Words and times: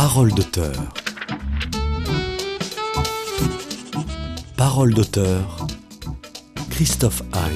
Parole 0.00 0.30
d'auteur. 0.30 0.74
Parole 4.56 4.94
d'auteur. 4.94 5.66
Christophe 6.70 7.24
Hein. 7.32 7.50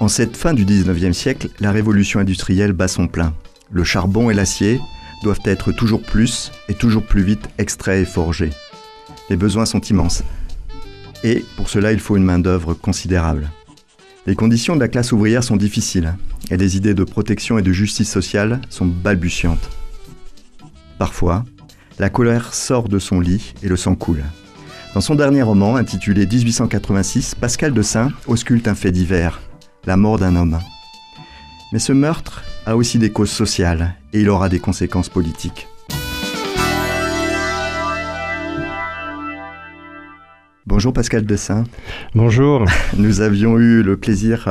En 0.00 0.08
cette 0.08 0.36
fin 0.36 0.52
du 0.52 0.64
19e 0.64 1.12
siècle, 1.12 1.50
la 1.60 1.70
révolution 1.70 2.18
industrielle 2.18 2.72
bat 2.72 2.88
son 2.88 3.06
plein. 3.06 3.34
Le 3.70 3.84
charbon 3.84 4.28
et 4.28 4.34
l'acier 4.34 4.80
doivent 5.22 5.38
être 5.44 5.70
toujours 5.70 6.02
plus 6.02 6.50
et 6.68 6.74
toujours 6.74 7.04
plus 7.04 7.22
vite 7.22 7.48
extraits 7.58 8.02
et 8.02 8.10
forgés. 8.10 8.50
Les 9.30 9.36
besoins 9.36 9.64
sont 9.64 9.80
immenses. 9.80 10.24
Et 11.22 11.44
pour 11.56 11.68
cela, 11.70 11.92
il 11.92 12.00
faut 12.00 12.16
une 12.16 12.24
main-d'œuvre 12.24 12.74
considérable. 12.74 13.48
Les 14.26 14.34
conditions 14.34 14.74
de 14.74 14.80
la 14.80 14.88
classe 14.88 15.12
ouvrière 15.12 15.44
sont 15.44 15.56
difficiles 15.56 16.16
et 16.50 16.56
les 16.56 16.76
idées 16.76 16.94
de 16.94 17.04
protection 17.04 17.58
et 17.58 17.62
de 17.62 17.70
justice 17.70 18.10
sociale 18.10 18.60
sont 18.70 18.86
balbutiantes. 18.86 19.70
Parfois, 20.98 21.44
la 21.98 22.08
colère 22.08 22.54
sort 22.54 22.88
de 22.88 22.98
son 22.98 23.20
lit 23.20 23.54
et 23.62 23.68
le 23.68 23.76
sang 23.76 23.94
coule. 23.94 24.24
Dans 24.94 25.02
son 25.02 25.14
dernier 25.14 25.42
roman, 25.42 25.76
intitulé 25.76 26.26
1886, 26.26 27.34
Pascal 27.34 27.74
de 27.74 27.82
Saint 27.82 28.12
ausculte 28.26 28.66
un 28.66 28.74
fait 28.74 28.92
divers, 28.92 29.40
la 29.84 29.98
mort 29.98 30.18
d'un 30.18 30.36
homme. 30.36 30.58
Mais 31.72 31.78
ce 31.78 31.92
meurtre 31.92 32.44
a 32.64 32.76
aussi 32.76 32.98
des 32.98 33.12
causes 33.12 33.30
sociales 33.30 33.94
et 34.14 34.20
il 34.20 34.30
aura 34.30 34.48
des 34.48 34.58
conséquences 34.58 35.10
politiques. 35.10 35.68
Bonjour 40.64 40.92
Pascal 40.92 41.24
Dessin. 41.24 41.64
Bonjour. 42.14 42.64
Nous 42.96 43.20
avions 43.20 43.58
eu 43.58 43.82
le 43.82 43.96
plaisir 43.96 44.48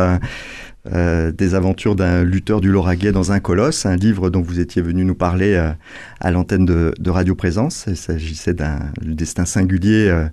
euh, 0.87 1.05
euh, 1.05 1.31
des 1.31 1.55
aventures 1.55 1.95
d'un 1.95 2.23
lutteur 2.23 2.61
du 2.61 2.69
Lauragais 2.69 3.11
dans 3.11 3.31
un 3.31 3.39
colosse, 3.39 3.85
un 3.85 3.95
livre 3.95 4.29
dont 4.29 4.41
vous 4.41 4.59
étiez 4.59 4.81
venu 4.81 5.05
nous 5.05 5.15
parler 5.15 5.53
euh, 5.53 5.71
à 6.19 6.31
l'antenne 6.31 6.65
de, 6.65 7.09
Radio 7.09 7.35
Présence. 7.35 7.85
Il 7.87 7.97
s'agissait 7.97 8.53
d'un 8.53 8.79
destin 9.01 9.45
singulier 9.45 10.25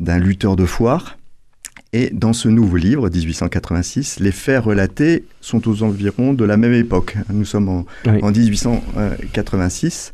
d'un 0.00 0.18
lutteur 0.18 0.56
de 0.56 0.66
foire. 0.66 1.18
Et 1.92 2.10
dans 2.12 2.32
ce 2.32 2.48
nouveau 2.48 2.76
livre, 2.76 3.08
1886, 3.08 4.18
les 4.18 4.32
faits 4.32 4.64
relatés 4.64 5.24
sont 5.40 5.68
aux 5.68 5.82
environs 5.84 6.34
de 6.34 6.44
la 6.44 6.56
même 6.56 6.72
époque. 6.72 7.16
Nous 7.32 7.44
sommes 7.44 7.68
en, 7.68 7.86
en 8.06 8.30
1886. 8.32 10.12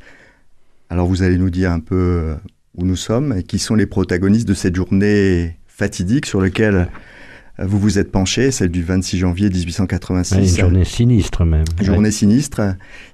Alors 0.91 1.07
vous 1.07 1.23
allez 1.23 1.39
nous 1.39 1.51
dire 1.51 1.71
un 1.71 1.81
peu 1.81 2.35
où 2.77 2.85
nous 2.85 2.97
sommes 2.97 3.33
et 3.39 3.43
qui 3.43 3.59
sont 3.59 3.75
les 3.75 3.87
protagonistes 3.87 4.47
de 4.47 4.55
cette 4.55 4.77
journée 4.77 5.57
fatidique 5.81 6.27
sur 6.27 6.41
laquelle 6.41 6.75
euh, 6.75 6.85
vous 7.61 7.79
vous 7.79 7.99
êtes 7.99 8.11
penché, 8.11 8.51
celle 8.51 8.71
du 8.71 8.83
26 8.83 9.19
janvier 9.19 9.51
1886. 9.51 10.37
une 10.37 10.59
journée 10.59 10.85
sinistre 10.85 11.45
même. 11.45 11.65
Une 11.79 11.87
journée 11.87 12.11
sinistre. 12.11 12.61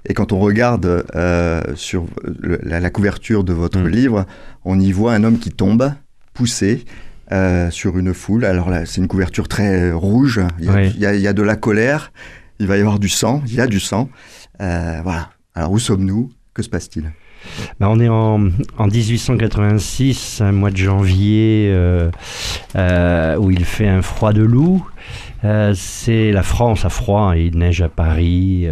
Et 0.09 0.15
quand 0.15 0.33
on 0.33 0.39
regarde 0.39 1.05
euh, 1.15 1.63
sur 1.75 2.07
la, 2.43 2.91
couverture 2.91 3.45
de 3.45 3.53
votre 3.53 3.81
mm. 3.81 3.89
livre, 3.89 4.27
on 4.65 4.79
y 4.79 4.93
voit 4.93 5.15
un 5.15 5.25
homme 5.25 5.39
qui 5.39 5.51
tombe, 5.51 5.93
poussé, 6.33 6.85
euh, 7.33 7.71
sur 7.71 7.99
une 7.99 8.15
foule. 8.15 8.45
Alors 8.45 8.71
là, 8.71 8.87
c'est 8.87 9.01
une 9.01 9.09
couverture 9.09 9.49
très 9.49 9.91
rouge. 9.91 10.41
Il 10.61 10.67
y, 10.67 10.69
a, 11.07 11.15
il 11.15 11.21
y, 11.21 11.27
a, 11.27 11.33
de 11.33 11.43
la 11.43 11.57
colère. 11.57 12.13
Il 12.61 12.67
va 12.67 12.77
y 12.77 12.81
avoir 12.81 12.99
du 12.99 13.09
sang. 13.09 13.43
Il 13.47 13.55
y 13.55 13.61
a 13.61 13.67
du 13.67 13.81
sang. 13.81 14.09
voilà. 14.59 15.31
Alors 15.55 15.73
où 15.73 15.79
sommes-nous? 15.79 16.31
Que 16.55 16.63
se 16.63 16.69
passe-t-il? 16.69 17.11
Bah, 17.81 17.89
on 17.91 18.01
est 18.01 18.09
en, 18.09 18.39
1886, 18.39 20.41
un 20.41 20.53
mois 20.53 20.71
de 20.71 20.77
janvier, 20.77 21.71
euh, 21.73 22.11
euh, 22.77 23.37
où 23.37 23.51
il 23.51 23.65
fait 23.65 23.89
un 23.89 24.03
froid 24.03 24.33
de 24.33 24.43
loup. 24.43 24.87
Euh, 25.45 25.73
c'est 25.75 26.33
la 26.33 26.43
France 26.43 26.85
à 26.85 26.89
froid 26.89 27.35
il 27.37 27.59
neige 27.59 27.83
à 27.83 27.89
Paris. 27.89 28.67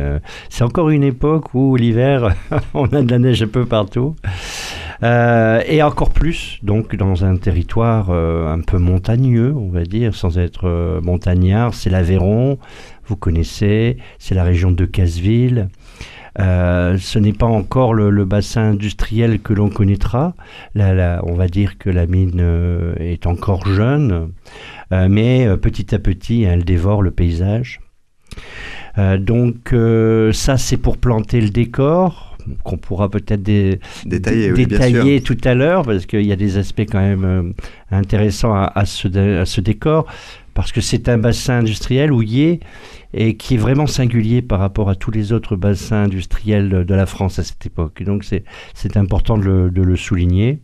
c'est 0.48 0.64
encore 0.64 0.91
une 0.91 1.05
époque 1.05 1.55
où 1.55 1.77
l'hiver, 1.77 2.34
on 2.75 2.86
a 2.86 3.02
de 3.02 3.11
la 3.11 3.19
neige 3.19 3.42
un 3.42 3.48
peu 3.48 3.67
partout. 3.67 4.17
et 5.02 5.83
encore 5.83 6.11
plus, 6.11 6.58
donc, 6.62 6.96
dans 6.96 7.24
un 7.24 7.36
territoire 7.36 8.11
un 8.11 8.61
peu 8.61 8.79
montagneux, 8.79 9.52
on 9.55 9.68
va 9.68 9.85
dire, 9.85 10.14
sans 10.14 10.39
être 10.39 11.01
montagnard, 11.02 11.74
c'est 11.74 11.91
l'Aveyron, 11.91 12.58
vous 13.06 13.17
connaissez, 13.17 13.98
c'est 14.18 14.35
la 14.35 14.45
région 14.45 14.70
de 14.70 14.86
Casseville. 14.86 15.68
Euh, 16.40 16.98
ce 16.98 17.18
n'est 17.18 17.33
pas 17.33 17.46
encore 17.46 17.95
le, 17.95 18.24
bassin 18.24 18.70
industriel 18.70 19.40
que 19.40 19.52
l'on 19.52 19.68
connaîtra. 19.68 20.34
Là, 20.74 21.20
on 21.24 21.34
va 21.34 21.48
dire 21.48 21.78
que 21.78 21.90
la 21.90 22.06
mine 22.06 22.40
euh, 22.40 22.95
est 22.98 23.27
encore 23.27 23.67
jeune, 23.67 24.33
euh, 24.92 25.08
mais 25.08 25.46
petit 25.58 25.94
à 25.94 25.98
petit, 25.98 26.42
elle 26.42 26.64
dévore 26.64 27.02
le 27.02 27.11
paysage. 27.11 27.80
donc 29.18 29.74
ça, 30.33 30.56
c'est 30.56 30.77
pour 30.77 30.98
planter 30.98 31.40
le 31.40 31.50
décor 31.50 32.33
qu'on 32.62 32.77
pourra 32.77 33.08
peut-être 33.08 33.42
détailler, 33.42 35.20
tout 35.20 35.38
à 35.44 35.55
l'heure, 35.55 35.82
parce 35.82 36.06
qu'il 36.06 36.27
y 36.27 36.32
a 36.32 36.36
des 36.36 36.58
aspects 36.58 36.86
quand 36.90 37.00
même 37.00 37.55
intéressants 37.90 38.55
à, 38.55 38.84
ce, 38.84 39.08
à, 39.40 39.44
ce, 39.44 39.60
décor, 39.60 40.06
parce 40.55 40.72
que 40.72 40.80
c'est 40.80 41.08
un 41.08 41.18
bassin 41.18 41.58
industriel 41.58 42.12
houillé 42.12 42.60
et 43.12 43.36
qui 43.36 43.55
est 43.55 43.58
vraiment 43.58 43.86
singulier 43.86 44.42
par 44.42 44.58
rapport 44.58 44.90
à 44.90 44.96
tous 44.96 45.10
les 45.10 45.32
autres 45.32 45.56
bassins 45.56 46.05
industriels 46.05 46.84
de 46.84 46.94
la 46.94 47.06
France 47.06 47.38
à 47.38 47.44
cette 47.44 47.64
époque. 47.64 48.02
Donc 48.02 48.24
c'est 48.24 48.96
important 48.96 49.38
de 49.38 49.70
le, 49.74 49.96
souligner. 49.96 50.61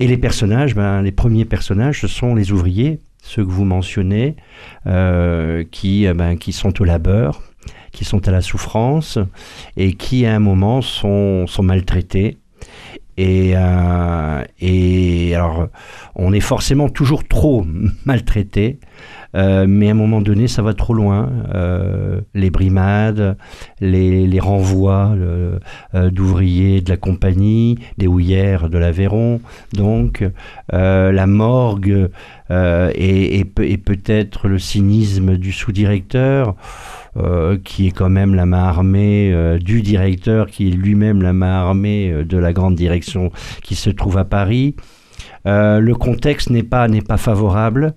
Et 0.00 0.06
les 0.06 0.16
personnages, 0.16 0.74
ben, 0.74 1.02
les 1.02 1.12
premiers 1.12 1.44
personnages, 1.44 2.00
ce 2.00 2.08
sont 2.08 2.34
les 2.34 2.52
ouvriers, 2.52 3.00
ceux 3.22 3.44
que 3.44 3.50
vous 3.50 3.66
mentionnez, 3.66 4.36
euh, 4.86 5.62
qui, 5.70 6.06
euh, 6.06 6.14
ben, 6.14 6.36
qui 6.36 6.52
sont 6.52 6.80
au 6.80 6.84
labeur, 6.84 7.42
qui 7.92 8.04
sont 8.04 8.26
à 8.28 8.30
la 8.30 8.40
souffrance 8.40 9.18
et 9.76 9.94
qui 9.94 10.26
à 10.26 10.34
un 10.34 10.38
moment 10.38 10.82
sont, 10.82 11.46
maltraités. 11.62 12.38
Et, 13.16 13.52
euh, 13.54 14.44
et 14.60 15.34
alors, 15.34 15.68
on 16.14 16.32
est 16.32 16.40
forcément 16.40 16.88
toujours 16.88 17.26
trop 17.26 17.66
maltraité. 18.06 18.78
Euh, 19.36 19.66
mais 19.68 19.88
à 19.88 19.90
un 19.92 19.94
moment 19.94 20.20
donné, 20.20 20.48
ça 20.48 20.62
va 20.62 20.74
trop 20.74 20.94
loin. 20.94 21.30
Euh, 21.54 22.20
les 22.34 22.50
brimades, 22.50 23.36
les, 23.80 24.40
renvois 24.40 25.14
euh, 25.16 25.58
d'ouvriers 26.10 26.80
de 26.80 26.90
la 26.90 26.96
compagnie, 26.96 27.78
des 27.98 28.06
houillères 28.06 28.70
de 28.70 28.78
l'Aveyron, 28.78 29.40
donc 29.74 30.24
la 30.72 31.26
morgue 31.26 32.10
et, 32.50 33.44
peut-être 33.44 34.48
le 34.48 34.58
cynisme 34.58 35.36
du 35.36 35.52
sous-directeur. 35.52 36.56
qui 37.64 37.88
est 37.88 37.90
quand 37.90 38.08
même 38.08 38.34
la 38.34 38.46
main 38.46 38.64
armée 38.64 39.58
du 39.60 39.82
directeur, 39.82 40.46
qui 40.48 40.68
est 40.68 40.70
lui-même 40.70 41.22
la 41.22 41.32
main 41.32 41.60
armée 41.60 42.24
de 42.24 42.38
la 42.38 42.52
grande 42.52 42.76
direction 42.76 43.30
qui 43.62 43.74
se 43.74 43.90
trouve 43.90 44.18
à 44.18 44.24
Paris. 44.24 44.76
le 45.44 45.92
contexte 45.92 46.50
n'est 46.50 46.62
pas, 46.62 46.86
n'est 46.88 47.02
pas 47.02 47.16
favorable 47.16 47.94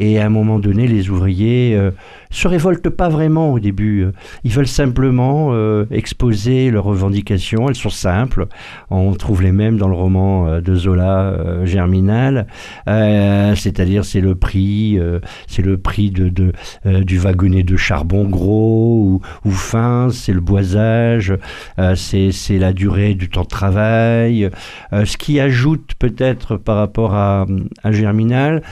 et 0.00 0.20
à 0.20 0.26
un 0.26 0.28
moment 0.28 0.60
donné, 0.60 0.86
les 0.86 1.10
ouvriers 1.10 1.74
euh, 1.74 1.90
se 2.30 2.46
révoltent 2.46 2.88
pas 2.88 3.08
vraiment 3.08 3.52
au 3.52 3.58
début. 3.58 4.06
Ils 4.44 4.52
veulent 4.52 4.68
simplement 4.68 5.48
euh, 5.50 5.86
exposer 5.90 6.70
leurs 6.70 6.84
revendications. 6.84 7.68
Elles 7.68 7.74
sont 7.74 7.90
simples. 7.90 8.46
On 8.90 9.12
trouve 9.14 9.42
les 9.42 9.50
mêmes 9.50 9.76
dans 9.76 9.88
le 9.88 9.96
roman 9.96 10.46
euh, 10.46 10.60
de 10.60 10.74
Zola, 10.76 11.64
Germinal. 11.64 12.46
C'est-à-dire, 12.86 14.04
c'est 14.04 14.20
le 14.20 14.36
prix, 14.36 14.98
c'est 15.48 15.62
le 15.62 15.78
prix 15.78 16.10
de, 16.10 16.52
du 16.84 17.18
wagonnet 17.18 17.62
de 17.64 17.76
charbon 17.76 18.24
gros 18.24 19.00
ou, 19.02 19.20
ou 19.44 19.50
fin. 19.50 20.08
C'est 20.12 20.32
le 20.32 20.40
boisage. 20.40 21.34
c'est 21.96 22.58
la 22.58 22.72
durée 22.72 23.14
du 23.14 23.28
temps 23.28 23.42
de 23.42 23.48
travail. 23.48 24.48
ce 24.92 25.16
qui 25.16 25.40
ajoute 25.40 25.92
peut-être 25.98 26.56
par 26.56 26.76
rapport 26.76 27.14
à, 27.14 27.46
à 27.82 27.92
Germinal, 27.92 28.62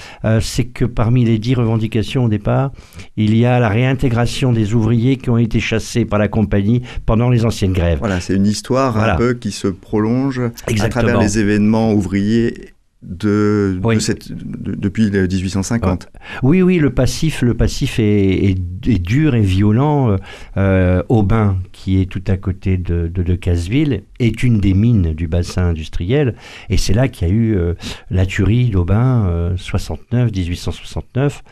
c'est 0.41 0.67
que 0.77 0.85
parmi 0.85 1.25
les 1.25 1.39
dix 1.39 1.55
revendications 1.55 2.27
au 2.27 2.29
départ, 2.29 2.71
il 3.17 3.35
y 3.35 3.47
a 3.47 3.59
la 3.59 3.71
réintégration 3.71 4.53
des 4.53 4.75
ouvriers 4.75 5.17
qui 5.17 5.31
ont 5.31 5.39
été 5.39 5.59
chassés 5.59 6.05
par 6.05 6.19
la 6.19 6.29
compagnie 6.29 6.83
pendant 7.07 7.31
les 7.31 7.47
anciennes 7.47 7.73
grèves. 7.73 7.99
Voilà, 7.99 8.21
c'est 8.21 8.35
une 8.35 8.47
histoire 8.47 8.99
un 8.99 9.17
peu 9.17 9.33
qui 9.33 9.53
se 9.53 9.69
prolonge 9.69 10.41
à 10.79 10.89
travers 10.89 11.19
les 11.19 11.39
événements 11.39 11.93
ouvriers 11.95 12.76
de, 13.03 13.79
cette, 14.01 14.33
depuis 14.33 15.11
1850. 15.11 16.09
Oui, 16.43 16.63
oui, 16.63 16.79
le 16.79 16.91
passif, 16.91 17.43
le 17.43 17.55
passif 17.55 17.99
est, 17.99 18.55
dur 18.57 19.35
et 19.35 19.43
violent. 19.43 20.17
Euh, 20.57 21.03
Aubin, 21.09 21.59
qui 21.73 22.01
est 22.01 22.07
tout 22.07 22.23
à 22.27 22.37
côté 22.37 22.79
de, 22.79 23.09
de, 23.09 23.35
Casseville, 23.35 24.03
est 24.19 24.43
une 24.43 24.61
des 24.61 24.75
mines 24.75 25.13
du 25.13 25.29
bassin 25.29 25.67
industriel. 25.67 26.35
Et 26.71 26.77
c'est 26.77 26.95
là 26.95 27.09
qu'il 27.09 27.29
y 27.29 27.31
a 27.31 27.35
eu 27.35 27.57
euh, 27.57 27.75
la 28.11 28.27
tuerie 28.27 28.71
d'Aubin, 28.71 29.55
69, 29.57 30.33
1869. 30.33 31.43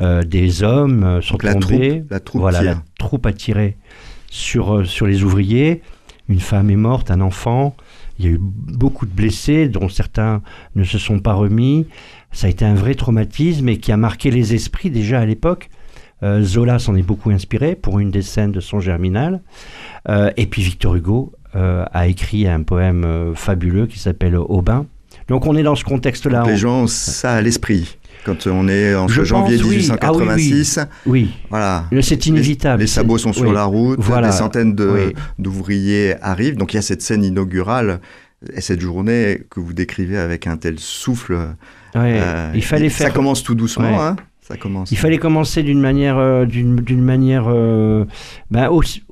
Euh, 0.00 0.22
des 0.22 0.62
hommes 0.62 1.20
sont 1.22 1.36
tombés. 1.36 2.02
la 2.10 2.20
troupe, 2.20 2.40
voilà, 2.40 2.62
la 2.62 2.82
troupe 2.98 3.26
a 3.26 3.32
tiré 3.32 3.76
sur, 4.30 4.86
sur 4.86 5.06
les 5.06 5.22
ouvriers. 5.22 5.82
Une 6.28 6.40
femme 6.40 6.70
est 6.70 6.76
morte, 6.76 7.10
un 7.10 7.20
enfant. 7.20 7.74
Il 8.18 8.24
y 8.24 8.28
a 8.28 8.32
eu 8.32 8.38
beaucoup 8.40 9.06
de 9.06 9.10
blessés, 9.12 9.68
dont 9.68 9.88
certains 9.88 10.40
ne 10.74 10.84
se 10.84 10.98
sont 10.98 11.18
pas 11.18 11.34
remis. 11.34 11.86
Ça 12.32 12.46
a 12.46 12.50
été 12.50 12.64
un 12.64 12.74
vrai 12.74 12.94
traumatisme 12.94 13.68
et 13.68 13.78
qui 13.78 13.92
a 13.92 13.96
marqué 13.96 14.30
les 14.30 14.54
esprits 14.54 14.90
déjà 14.90 15.20
à 15.20 15.26
l'époque, 15.26 15.68
Euh, 16.22 16.42
Zola 16.42 16.78
s'en 16.78 16.94
est 16.94 17.02
beaucoup 17.02 17.30
inspiré 17.30 17.74
pour 17.74 17.98
une 17.98 18.10
des 18.10 18.22
scènes 18.22 18.52
de 18.52 18.60
son 18.60 18.80
Germinal. 18.80 19.42
Euh, 20.08 20.30
et 20.38 20.46
puis 20.46 20.62
Victor 20.62 20.94
Hugo 20.94 21.32
euh, 21.54 21.84
a 21.92 22.06
écrit 22.06 22.46
un 22.48 22.62
poème 22.62 23.32
fabuleux 23.34 23.86
qui 23.86 23.98
s'appelle 23.98 24.36
Aubin. 24.36 24.86
Donc 25.28 25.44
on 25.46 25.54
est 25.56 25.62
dans 25.64 25.74
ce 25.74 25.84
contexte-là. 25.84 26.44
Les 26.46 26.52
On- 26.52 26.56
gens 26.56 26.82
ont 26.84 26.86
ça 26.86 27.32
à 27.34 27.40
l'esprit. 27.42 27.98
Quand 28.24 28.46
on 28.46 28.68
est 28.68 28.94
en 28.94 29.06
Je 29.08 29.22
janvier 29.22 29.58
pense, 29.58 29.66
oui. 29.66 29.88
Ah 30.00 30.12
oui, 30.12 30.24
oui. 30.24 30.32
1886, 30.32 30.80
Oui, 31.06 31.30
voilà. 31.50 31.84
c'est 32.00 32.26
inévitable. 32.26 32.78
Les, 32.78 32.84
les 32.84 32.90
sabots 32.90 33.18
sont 33.18 33.32
sur 33.32 33.48
Oui. 33.48 33.52
la 33.54 33.64
route, 33.64 33.98
Voilà. 34.00 34.28
des 34.28 34.32
centaines 34.32 34.74
de- 34.74 35.12
d'ouvriers 35.38 36.14
arrivent. 36.22 36.56
Donc 36.56 36.72
il 36.72 36.76
y 36.76 36.78
a 36.78 36.82
cette 36.82 37.02
scène 37.02 37.22
inaugurale 37.22 38.00
et 38.54 38.60
cette 38.60 38.80
journée 38.80 39.42
que 39.50 39.60
vous 39.60 39.72
décrivez 39.72 40.16
avec 40.18 40.46
un 40.46 40.56
tel 40.56 40.78
souffle. 40.78 41.34
Ouais. 41.94 42.18
euh, 42.20 42.50
il 42.54 42.64
fallait 42.64 42.88
Ça 42.88 43.04
faire. 43.04 43.12
commence 43.14 43.42
tout 43.42 43.54
doucement, 43.54 43.88
Ouais. 43.90 43.94
hein 44.02 44.16
Ça 44.40 44.56
commence. 44.56 44.90
Il 44.90 44.98
fallait 44.98 45.18
commencer 45.18 45.62
d'une 45.62 45.80
manière, 45.80 46.18
euh, 46.18 46.44
d'une 46.44 47.02
manière, 47.02 47.44
euh, 47.48 48.04
ben, 48.50 48.68
aussi 48.68 49.02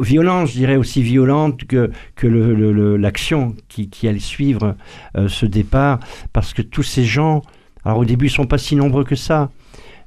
violente, 0.00 0.46
je 0.48 0.52
dirais 0.52 0.76
aussi 0.76 1.02
violente 1.02 1.64
que 1.64 1.90
que 2.14 2.26
le- 2.28 2.54
le- 2.54 2.72
le- 2.72 2.96
l'action 2.96 3.56
qui, 3.68 3.90
qui 3.90 4.06
allait 4.06 4.20
suivre 4.20 4.76
euh, 5.16 5.28
ce 5.28 5.44
départ, 5.46 5.98
parce 6.32 6.54
que 6.54 6.62
tous 6.62 6.84
ces 6.84 7.04
gens, 7.04 7.42
alors 7.88 8.00
au 8.00 8.04
début, 8.04 8.26
ils 8.26 8.30
sont 8.30 8.44
pas 8.44 8.58
si 8.58 8.76
nombreux 8.76 9.02
que 9.02 9.14
ça, 9.14 9.50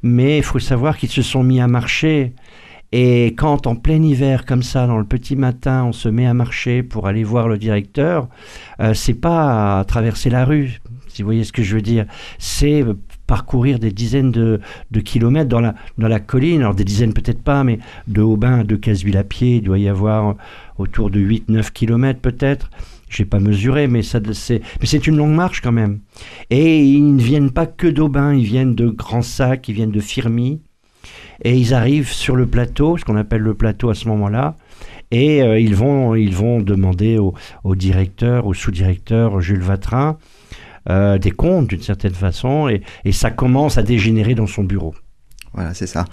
mais 0.04 0.38
il 0.38 0.44
faut 0.44 0.60
savoir 0.60 1.00
qu'ils 1.00 1.10
se 1.10 1.24
sont 1.24 1.42
mis 1.42 1.60
à 1.60 1.66
marcher. 1.66 2.36
Et 2.92 3.34
quand 3.36 3.66
en 3.66 3.76
plein 3.76 4.04
hiver, 4.04 4.46
comme 4.46 4.62
ça, 4.62 4.86
dans 4.86 5.00
le 5.00 5.04
petit 5.04 5.36
matin, 5.36 5.86
on 5.86 5.92
se 5.92 6.08
met 6.08 6.28
à 6.28 6.36
marcher 6.36 6.84
pour 6.84 7.08
aller 7.08 7.24
voir 7.24 7.48
le 7.48 7.58
directeur, 7.58 8.28
euh, 8.82 8.94
c'est 8.94 9.16
pas 9.16 9.84
traverser 9.88 10.30
la 10.30 10.46
rue, 10.46 10.80
si 11.08 11.24
vous 11.24 11.26
voyez 11.26 11.44
ce 11.44 11.52
que 11.52 11.64
je 11.64 11.74
veux 11.74 11.82
dire. 11.82 12.06
C'est 12.38 12.84
euh, 12.84 12.94
parcourir 13.26 13.80
des 13.80 13.92
dizaines 13.92 14.30
de, 14.30 14.60
kilomètres 15.04 15.50
dans 15.50 15.60
la, 16.08 16.20
colline, 16.20 16.62
alors 16.62 16.76
des 16.76 16.84
dizaines 16.84 17.14
peut-être 17.14 17.42
pas, 17.42 17.64
mais 17.64 17.80
de 18.08 18.22
Aubin 18.22 18.64
de 18.64 18.76
Casville 18.76 19.18
à 19.18 19.24
pied, 19.24 19.56
il 19.56 19.64
doit 19.64 19.80
y 19.80 19.90
avoir 19.90 20.36
autour 20.78 21.10
de 21.10 21.20
8-9 21.20 21.72
kilomètres 21.72 22.20
peut-être. 22.20 22.70
Je 23.12 23.22
n'ai 23.22 23.30
pas 23.30 23.40
mesuré, 23.40 23.88
mais 23.88 24.04
ça, 24.04 24.20
c'est, 24.32 24.62
mais 24.80 24.88
c'est 24.88 25.06
une 25.06 25.18
longue 25.18 25.36
marche 25.36 25.60
quand 25.60 25.74
même. 25.74 26.00
Et 26.50 26.82
ils 26.82 27.16
ne 27.16 27.22
viennent 27.22 27.52
pas 27.52 27.66
que 27.66 27.88
d'Aubin, 27.88 28.34
ils 28.34 28.46
viennent 28.46 28.74
de 28.74 28.88
Grand 28.88 29.22
Sac, 29.22 29.68
ils 29.68 29.76
viennent 29.76 29.92
de 29.92 30.00
Firmy. 30.00 30.62
Et 31.44 31.58
ils 31.58 31.74
arrivent 31.74 32.12
sur 32.12 32.38
le 32.38 32.48
plateau, 32.48 32.98
ce 32.98 33.04
qu'on 33.04 33.18
appelle 33.18 33.42
le 33.42 33.54
plateau 33.54 33.90
à 33.90 33.96
ce 33.96 34.08
moment-là, 34.08 34.56
et 35.10 35.44
euh, 35.44 35.60
ils, 35.60 35.76
vont, 35.76 36.16
ils 36.16 36.34
vont 36.34 36.62
demander 36.62 37.18
au, 37.18 37.76
directeur, 37.76 38.46
au 38.46 38.54
sous-directeur 38.54 39.42
Jules 39.42 39.62
Vatrin, 39.62 40.18
euh, 40.90 41.18
des 41.18 41.32
comptes 41.32 41.68
d'une 41.68 41.82
certaine 41.82 42.14
façon, 42.14 42.70
et, 42.70 42.82
et 43.04 43.12
ça 43.12 43.30
commence 43.30 43.78
à 43.78 43.84
dégénérer 43.84 44.36
dans 44.36 44.48
son 44.48 44.64
bureau. 44.64 44.96
Voilà, 45.54 45.74
c'est 45.74 45.88
ça. 45.88 46.06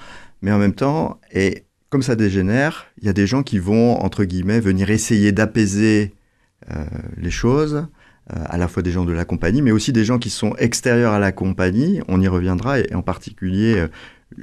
Mais 0.43 0.51
en 0.51 0.59
même 0.59 0.75
temps, 0.75 1.21
et 1.33 1.65
comme 1.91 2.03
ça 2.03 2.17
dégénère, 2.17 2.87
il 3.01 3.07
y 3.07 3.09
a 3.09 3.13
des 3.13 3.27
gens 3.27 3.43
qui 3.43 3.59
vont, 3.59 4.01
entre 4.01 4.25
guillemets, 4.25 4.61
venir 4.61 4.91
essayer 4.91 5.31
d'apaiser 5.31 6.15
les 7.17 7.31
choses, 7.31 7.87
euh, 8.31 8.45
à 8.45 8.59
la 8.59 8.69
fois 8.69 8.83
des 8.83 8.91
gens 8.91 9.07
de 9.07 9.13
la 9.13 9.25
compagnie, 9.25 9.63
mais 9.63 9.71
aussi 9.71 9.91
des 9.91 10.05
gens 10.05 10.19
qui 10.19 10.29
sont 10.29 10.55
extérieurs 10.57 11.15
à 11.15 11.19
la 11.19 11.33
compagnie. 11.33 12.03
On 12.09 12.21
y 12.21 12.29
reviendra, 12.29 12.79
et 12.79 12.95
en 12.95 13.01
particulier 13.01 13.79
euh, 13.79 13.89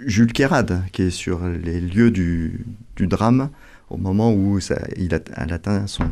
Jules 0.07 0.33
Kérad, 0.33 0.81
qui 0.91 1.03
est 1.03 1.09
sur 1.11 1.41
les 1.47 1.79
lieux 1.79 2.09
du, 2.09 2.65
drame 2.97 3.51
au 3.91 3.97
moment 3.97 4.33
où 4.33 4.57
il 4.97 5.13
a, 5.13 5.19
atteint 5.35 5.85
son, 5.85 6.05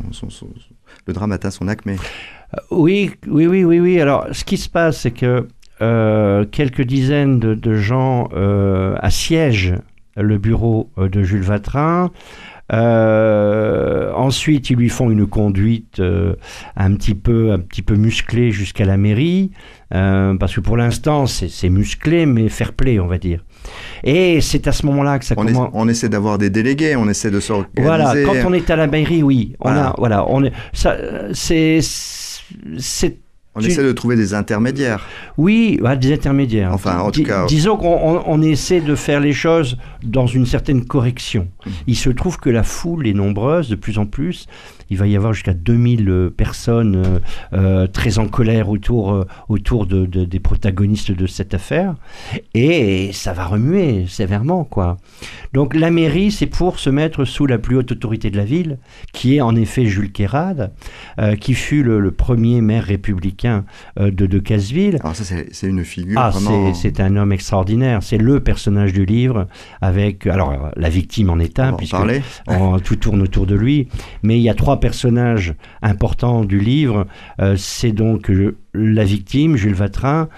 le 1.08 1.12
drame 1.12 1.32
atteint 1.32 1.50
son 1.50 1.66
acmé. 1.66 1.96
Oui, 2.70 3.10
oui, 3.26 3.48
oui, 3.48 3.64
oui, 3.64 3.80
oui. 3.80 4.00
Alors, 4.00 4.28
ce 4.30 4.44
qui 4.44 4.56
se 4.56 4.68
passe, 4.68 5.00
c'est 5.00 5.10
que 5.10 5.48
euh, 5.82 6.44
quelques 6.44 6.82
dizaines 6.82 7.40
de, 7.40 7.74
gens 7.74 8.28
euh, 8.34 8.94
assiègent 9.00 9.74
le 10.16 10.38
bureau 10.38 10.90
euh, 10.98 11.08
de 11.08 11.24
Jules 11.24 11.42
Vatrin. 11.42 12.12
Euh, 12.72 14.12
ensuite, 14.14 14.70
ils 14.70 14.76
lui 14.76 14.88
font 14.88 15.10
une 15.10 15.26
conduite 15.26 16.00
euh, 16.00 16.34
un 16.76 16.94
petit 16.94 17.14
peu, 17.14 17.52
un 17.52 17.58
petit 17.58 17.82
peu 17.82 17.94
musclée 17.94 18.52
jusqu'à 18.52 18.84
la 18.86 18.96
mairie, 18.96 19.50
euh, 19.94 20.34
parce 20.36 20.54
que 20.54 20.60
pour 20.60 20.76
l'instant, 20.76 21.26
c'est 21.26 21.68
musclé, 21.68 22.24
mais 22.26 22.48
fair 22.48 22.72
play, 22.72 22.98
on 22.98 23.06
va 23.06 23.18
dire. 23.18 23.44
Et 24.02 24.40
c'est 24.40 24.66
à 24.66 24.72
ce 24.72 24.86
moment-là 24.86 25.18
que 25.18 25.24
ça 25.24 25.34
On, 25.36 25.46
est- 25.46 25.52
commence. 25.52 25.70
on 25.74 25.88
essaie 25.88 26.08
d'avoir 26.08 26.38
des 26.38 26.50
délégués, 26.50 26.96
on 26.96 27.08
essaie 27.08 27.30
de 27.30 27.40
s'organiser. 27.40 27.82
Voilà, 27.82 28.14
quand 28.24 28.48
on 28.48 28.52
est 28.52 28.68
à 28.70 28.76
la 28.76 28.86
mairie, 28.86 29.22
oui, 29.22 29.54
on 29.60 29.68
Voilà. 29.70 29.88
a, 29.88 29.94
voilà, 29.98 30.24
on 30.28 30.42
est, 30.44 30.52
ça, 30.72 30.96
c'est, 31.32 31.80
On 33.56 33.60
tu- 33.60 33.68
essaie 33.68 33.84
de 33.84 33.92
trouver 33.92 34.16
des 34.16 34.34
intermédiaires. 34.34 35.06
oui, 35.38 35.78
bah, 35.80 35.94
des 35.96 36.12
intermédiaires. 36.12 36.72
Enfin, 36.72 36.98
en 36.98 37.10
tout 37.10 37.22
cas- 37.22 37.46
disons 37.46 37.76
qu'on 37.76 37.94
on, 38.16 38.22
on 38.26 38.42
essaie 38.42 38.80
de 38.80 38.94
faire 38.94 39.20
les 39.20 39.32
choses 39.32 39.76
dans 40.02 40.26
une 40.26 40.44
certaine 40.46 40.84
correction. 40.84 41.48
Mhm. 41.64 41.72
Il 41.86 41.96
se 41.96 42.10
trouve 42.10 42.38
que 42.38 42.50
la 42.50 42.62
foule 42.64 43.06
est 43.06 43.12
nombreuse, 43.14 43.68
de 43.68 43.76
plus 43.76 43.98
en 43.98 44.06
plus. 44.06 44.46
Il 44.94 44.98
va 44.98 45.08
y 45.08 45.16
avoir 45.16 45.32
jusqu'à 45.32 45.54
2000 45.54 46.08
euh, 46.08 46.30
personnes 46.30 47.02
euh, 47.04 47.18
euh, 47.52 47.86
très 47.88 48.18
en 48.20 48.28
colère 48.28 48.68
autour, 48.68 49.24
autour 49.48 49.86
de, 49.86 50.06
de- 50.06 50.24
des 50.24 50.38
protagonistes 50.38 51.10
de 51.10 51.26
cette 51.26 51.52
affaire. 51.52 51.96
Et 52.54 53.10
ça 53.12 53.32
va 53.32 53.46
remuer 53.46 54.06
sévèrement, 54.08 54.62
quoi. 54.64 54.98
Donc 55.52 55.74
la 55.74 55.90
mairie, 55.90 56.30
c'est 56.30 56.46
pour 56.46 56.78
se 56.78 56.90
mettre 56.90 57.24
sous 57.24 57.46
la 57.46 57.58
plus 57.58 57.76
haute 57.76 57.90
autorité 57.92 58.30
de 58.30 58.36
la 58.36 58.44
ville, 58.44 58.78
qui 59.12 59.36
est 59.36 59.40
en 59.40 59.56
effet 59.56 59.86
Jules 59.86 60.12
Kérad, 60.12 60.72
euh, 61.18 61.34
qui 61.36 61.54
fut 61.54 61.82
le, 61.82 61.98
le 62.00 62.10
premier 62.12 62.60
maire 62.60 62.84
républicain 62.84 63.64
euh, 63.98 64.10
de, 64.10 64.26
de 64.26 64.38
Casseville. 64.38 64.98
Alors 65.00 65.16
ça, 65.16 65.24
c'est 65.50 65.66
une 65.66 65.84
figure 65.84 66.18
Ah, 66.18 66.30
vraiment... 66.30 66.72
c'est 66.74 67.00
un 67.00 67.16
homme 67.16 67.32
extraordinaire. 67.32 68.02
C'est 68.02 68.18
le 68.18 68.40
personnage 68.40 68.92
du 68.92 69.04
livre 69.06 69.48
avec, 69.80 70.26
alors 70.28 70.70
la 70.76 70.88
victime 70.88 71.30
en 71.30 71.38
est 71.38 71.58
On 71.58 71.62
un, 71.62 71.72
puisque 71.72 71.94
en- 72.46 72.78
tout 72.78 72.96
tourne 72.96 73.22
autour 73.22 73.46
de 73.46 73.54
lui. 73.54 73.88
Mais 74.22 74.36
il 74.38 74.42
y 74.42 74.48
a 74.50 74.54
trois 74.54 74.80
personnages 74.84 75.54
importants 75.80 76.44
du 76.44 76.60
livre. 76.60 77.06
Euh, 77.40 77.54
c'est 77.56 77.92
donc 77.92 78.30
la 78.74 79.02
victime, 79.02 79.56
Jules 79.56 79.72
Vatrin, 79.72 80.28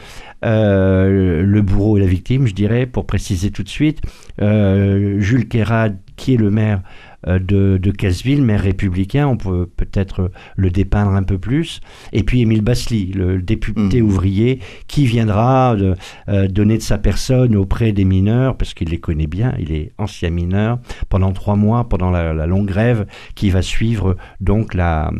euh, 0.44 1.42
le 1.42 1.62
bourreau 1.62 1.96
et 1.96 2.00
la 2.00 2.06
victime, 2.06 2.46
je 2.46 2.54
dirais, 2.54 2.86
pour 2.86 3.06
préciser 3.06 3.50
tout 3.50 3.64
de 3.64 3.68
suite. 3.68 4.02
Euh, 4.40 5.18
Jules 5.18 5.48
Kérad, 5.48 5.98
qui 6.14 6.34
est 6.34 6.36
le 6.36 6.52
maire 6.52 6.80
de, 7.26 7.78
de 7.80 7.90
Casseville, 7.90 8.42
maire 8.42 8.62
républicain, 8.62 9.26
on 9.26 9.36
peut 9.36 9.66
peut-être 9.76 10.30
le 10.56 10.70
dépeindre 10.70 11.12
un 11.12 11.22
peu 11.22 11.38
plus. 11.38 11.80
Et 12.12 12.22
puis 12.22 12.40
Émile 12.40 12.62
Bassely, 12.62 13.12
le 13.12 13.40
député 13.42 14.00
Mhm. 14.00 14.06
ouvrier, 14.08 14.60
qui 14.86 15.06
viendra 15.06 15.76
de, 15.76 15.94
euh, 16.28 16.48
donner 16.48 16.76
de 16.76 16.82
sa 16.82 16.98
personne 16.98 17.56
auprès 17.56 17.92
des 17.92 18.04
mineurs, 18.04 18.56
parce 18.56 18.74
qu'il 18.74 18.88
les 18.90 18.98
connaît 18.98 19.26
bien, 19.26 19.54
il 19.58 19.72
est 19.72 19.92
ancien 19.98 20.30
mineur, 20.30 20.78
pendant 21.08 21.32
trois 21.32 21.56
mois, 21.56 21.88
pendant 21.88 22.10
la, 22.10 22.32
la 22.34 22.46
longue 22.46 22.66
grève 22.66 23.06
qui 23.34 23.50
va 23.50 23.62
suivre 23.62 24.16
donc 24.40 24.74
la, 24.74 25.10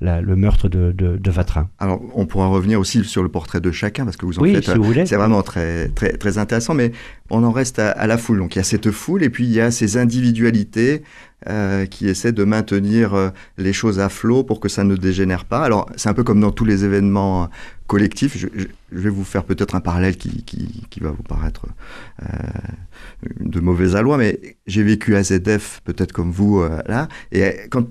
la- 0.00 0.20
le 0.20 0.36
meurtre 0.36 0.68
de, 0.68 0.92
de, 0.92 1.16
de 1.16 1.30
Vatrin. 1.30 1.68
Alors, 1.78 2.00
on 2.14 2.26
pourra 2.26 2.46
revenir 2.48 2.78
aussi 2.80 3.04
sur 3.04 3.22
le 3.22 3.28
portrait 3.28 3.60
de 3.60 3.70
chacun, 3.70 4.04
parce 4.04 4.16
que 4.16 4.26
vous 4.26 4.38
en 4.38 4.42
oui, 4.42 4.54
faites... 4.54 4.64
si 4.64 4.74
vous 4.76 4.82
voulez. 4.84 5.06
C'est 5.06 5.16
vraiment 5.16 5.42
très, 5.42 5.88
très, 5.88 6.12
très 6.12 6.38
intéressant, 6.38 6.74
mais 6.74 6.92
on 7.30 7.42
en 7.44 7.52
reste 7.52 7.78
à, 7.78 7.90
à 7.90 8.06
la 8.06 8.18
foule. 8.18 8.38
Donc 8.38 8.56
il 8.56 8.58
y 8.58 8.60
a 8.60 8.64
cette 8.64 8.90
foule, 8.90 9.22
et 9.22 9.30
puis 9.30 9.44
il 9.44 9.52
y 9.52 9.60
a 9.60 9.70
ces 9.70 9.96
individualités 9.96 11.02
euh, 11.48 11.86
qui 11.86 12.06
essaient 12.08 12.32
de 12.32 12.44
maintenir 12.44 13.14
euh, 13.14 13.30
les 13.56 13.72
choses 13.72 13.98
à 13.98 14.08
flot 14.10 14.44
pour 14.44 14.60
que 14.60 14.68
ça 14.68 14.84
ne 14.84 14.94
dégénère 14.96 15.44
pas. 15.46 15.62
Alors 15.64 15.88
c'est 15.96 16.08
un 16.08 16.14
peu 16.14 16.22
comme 16.24 16.40
dans 16.40 16.50
tous 16.50 16.66
les 16.66 16.84
événements 16.84 17.44
euh, 17.44 17.46
collectifs. 17.86 18.36
Je, 18.36 18.46
je- 18.54 18.66
je 18.92 18.98
vais 18.98 19.08
vous 19.10 19.24
faire 19.24 19.44
peut-être 19.44 19.76
un 19.76 19.80
parallèle 19.80 20.16
qui, 20.16 20.42
qui, 20.42 20.82
qui 20.90 20.98
va 21.00 21.10
vous 21.12 21.22
paraître 21.22 21.66
euh, 22.24 22.26
de 23.40 23.60
mauvais 23.60 23.94
aloi, 23.94 24.16
mais 24.18 24.56
j'ai 24.66 24.82
vécu 24.82 25.14
à 25.16 25.22
ZF 25.22 25.80
peut-être 25.84 26.12
comme 26.12 26.30
vous 26.32 26.60
euh, 26.60 26.80
là, 26.86 27.08
et 27.32 27.44
euh, 27.44 27.50
quand 27.70 27.86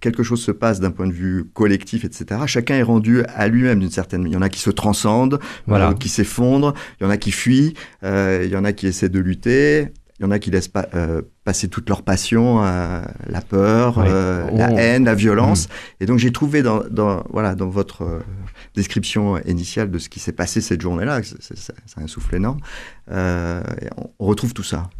quelque 0.00 0.22
chose 0.22 0.42
se 0.42 0.50
passe 0.50 0.80
d'un 0.80 0.90
point 0.90 1.06
de 1.06 1.12
vue 1.12 1.44
collectif, 1.54 2.04
etc. 2.04 2.40
Chacun 2.46 2.74
est 2.74 2.82
rendu 2.82 3.22
à 3.34 3.48
lui-même 3.48 3.78
d'une 3.80 3.90
certaine. 3.90 4.24
Il 4.26 4.32
y 4.32 4.36
en 4.36 4.42
a 4.42 4.48
qui 4.50 4.60
se 4.60 4.70
transcendent, 4.70 5.38
Voilà. 5.66 5.90
euh, 5.90 5.94
qui 5.94 6.08
s'effondrent, 6.08 6.74
il 7.00 7.04
y 7.04 7.06
en 7.06 7.10
a 7.10 7.16
qui 7.16 7.32
fuient, 7.32 7.74
euh, 8.04 8.42
il 8.44 8.50
y 8.50 8.56
en 8.56 8.64
a 8.64 8.72
qui 8.72 8.86
essaient 8.86 9.08
de 9.08 9.18
lutter, 9.18 9.88
il 10.20 10.24
y 10.24 10.26
en 10.26 10.30
a 10.30 10.38
qui 10.38 10.50
laissent 10.50 10.68
pas, 10.68 10.86
euh, 10.94 11.22
passer 11.44 11.68
toute 11.68 11.88
leur 11.88 12.02
passion, 12.02 12.62
euh, 12.62 13.00
la 13.28 13.40
peur, 13.40 13.98
la 14.04 14.70
haine, 14.74 15.04
la 15.06 15.14
violence. 15.14 15.68
Mm. 15.68 15.72
Et 16.02 16.06
donc 16.06 16.18
j'ai 16.18 16.32
trouvé 16.32 16.62
dans, 16.62 16.82
dans, 16.90 17.24
voilà, 17.30 17.54
dans 17.54 17.68
votre 17.68 18.20
description 18.74 19.38
initiale 19.46 19.90
de 19.90 19.98
ce 19.98 20.08
qui 20.10 20.20
s'est 20.20 20.32
passé 20.32 20.60
cette 20.60 20.82
journée-là, 20.82 21.20
c'est- 21.22 21.72
un 21.96 22.06
souffle 22.06 22.36
énorme, 22.36 22.60
on 23.10 24.26
retrouve 24.26 24.52
tout 24.54 24.62
ça. 24.62 24.90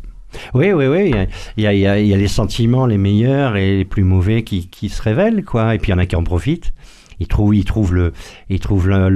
Oui, 0.55 0.73
oui, 0.73 0.87
oui. 0.87 1.13
Il 1.57 1.65
y, 1.65 1.87
a, 1.87 1.97
les 1.97 2.29
sentiments 2.29 2.87
les 2.87 2.99
meilleurs 2.99 3.57
et 3.57 3.79
les 3.79 3.85
plus 3.85 4.05
mauvais 4.05 4.43
qui, 4.43 4.69
se 4.89 5.03
révèlent, 5.03 5.45
quoi. 5.45 5.75
Et 5.75 5.79
puis 5.79 5.91
il 5.91 5.93
y 5.93 5.95
en 5.95 5.99
a 5.99 6.07
qui 6.07 6.17
en 6.17 6.25
profitent. 6.25 6.73
Ils 7.21 7.29
trouvent, 7.29 7.55
ils 7.55 7.65
trouvent 7.65 7.95
le, 7.95 8.13
ils 8.49 8.59
trouvent 8.59 8.89
le, 8.89 9.09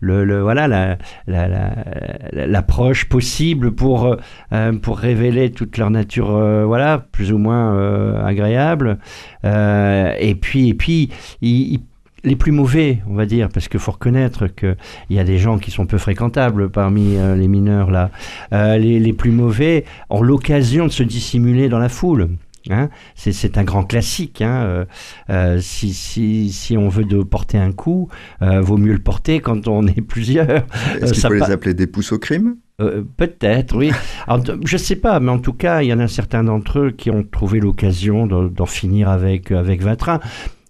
le, 0.00 0.24
le- 0.24 0.40
voilà, 0.42 0.68
la, 0.68 0.98
la, 1.26 1.48
la- 1.48 2.46
l'approche 2.46 3.06
possible 3.08 3.72
pour, 3.72 4.18
euh, 4.52 4.72
pour 4.72 4.98
révéler 4.98 5.50
toute 5.50 5.78
leur 5.78 5.88
nature, 5.90 6.30
euh, 6.36 6.64
voilà, 6.66 7.06
plus 7.10 7.32
ou 7.32 7.38
moins 7.38 7.74
euh, 7.74 8.22
agréable. 8.22 8.98
Euh, 9.46 10.12
et 10.18 10.34
puis, 10.34 10.68
et 10.70 10.74
puis, 10.74 11.08
ils- 11.40 11.80
les 12.24 12.36
plus 12.36 12.52
mauvais, 12.52 12.98
on 13.08 13.14
va 13.14 13.26
dire, 13.26 13.48
parce 13.50 13.68
qu'il 13.68 13.80
faut 13.80 13.92
reconnaître 13.92 14.46
qu'il 14.48 14.76
y 15.10 15.18
a 15.18 15.24
des 15.24 15.38
gens 15.38 15.58
qui 15.58 15.70
sont 15.70 15.86
peu 15.86 15.98
fréquentables 15.98 16.70
parmi 16.70 17.16
euh, 17.16 17.36
les 17.36 17.48
mineurs 17.48 17.90
là. 17.90 18.10
Euh, 18.52 18.78
les, 18.78 18.98
les, 18.98 19.12
plus 19.12 19.30
mauvais 19.30 19.84
ont 20.10 20.22
l'occasion 20.22 20.86
de 20.86 20.92
se 20.92 21.02
dissimuler 21.02 21.68
dans 21.68 21.78
la 21.78 21.88
foule. 21.88 22.30
Hein 22.70 22.88
c'est 23.14 23.58
un 23.58 23.64
grand 23.64 23.84
classique. 23.84 24.40
Hein 24.40 24.86
euh, 25.28 25.58
si, 25.60 25.92
si, 25.92 26.50
si, 26.50 26.78
on 26.78 26.88
veut 26.88 27.04
de 27.04 27.22
porter 27.22 27.58
un 27.58 27.72
coup, 27.72 28.08
vaut 28.40 28.78
mieux 28.78 28.94
le 28.94 29.00
porter 29.00 29.40
quand 29.40 29.68
on 29.68 29.86
est 29.86 30.00
plusieurs. 30.00 30.64
Est-ce 31.00 31.12
qu'il 31.12 31.22
faut 31.22 31.34
les 31.34 31.50
appeler 31.50 31.74
des 31.74 31.86
pousses 31.86 32.12
au 32.12 32.18
crime? 32.18 32.56
Euh, 32.80 33.02
Peut-être, 33.16 33.76
oui. 33.76 33.92
Alors, 34.26 34.44
je 34.64 34.74
ne 34.74 34.78
sais 34.78 34.96
pas, 34.96 35.20
mais 35.20 35.30
en 35.30 35.38
tout 35.38 35.52
cas, 35.52 35.82
il 35.82 35.88
y 35.88 35.92
en 35.92 36.00
a 36.00 36.08
certains 36.08 36.42
d'entre 36.42 36.80
eux 36.80 36.90
qui 36.90 37.10
ont 37.10 37.22
trouvé 37.22 37.60
l'occasion 37.60 38.26
d'en 38.26 38.66
finir 38.66 39.08
avec, 39.08 39.52
avec 39.52 39.82
Vatrin. 39.82 40.20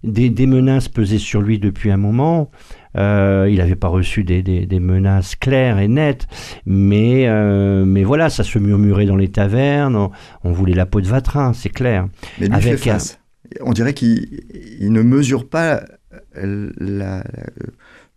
Des, 0.05 0.29
des, 0.29 0.45
menaces 0.45 0.87
pesaient 0.87 1.17
sur 1.17 1.41
lui 1.41 1.59
depuis 1.59 1.91
un 1.91 1.97
moment. 1.97 2.51
Euh, 2.97 3.47
il 3.49 3.57
n'avait 3.57 3.75
pas 3.75 3.87
reçu 3.87 4.23
des, 4.23 4.41
des, 4.41 4.65
des, 4.65 4.79
menaces 4.79 5.35
claires 5.35 5.79
et 5.79 5.87
nettes, 5.87 6.27
mais, 6.65 7.27
euh, 7.27 7.83
mais 7.85 8.03
voilà, 8.03 8.29
ça 8.29 8.43
se 8.43 8.57
murmurait 8.57 9.05
dans 9.05 9.17
les 9.17 9.27
tavernes. 9.27 9.95
On, 9.95 10.11
on 10.43 10.51
voulait 10.51 10.73
la 10.73 10.85
peau 10.85 11.01
de 11.01 11.07
Vatrin, 11.07 11.53
c'est 11.53 11.69
clair. 11.69 12.07
Mais 12.39 12.47
lui 12.47 12.55
Avec 12.55 12.77
fait 12.77 12.91
face. 12.91 13.19
Un... 13.59 13.65
On 13.65 13.73
dirait 13.73 13.93
qu'il 13.93 14.27
ne 14.81 15.01
mesure 15.01 15.47
pas 15.47 15.83
la, 16.35 16.73
la, 16.77 17.23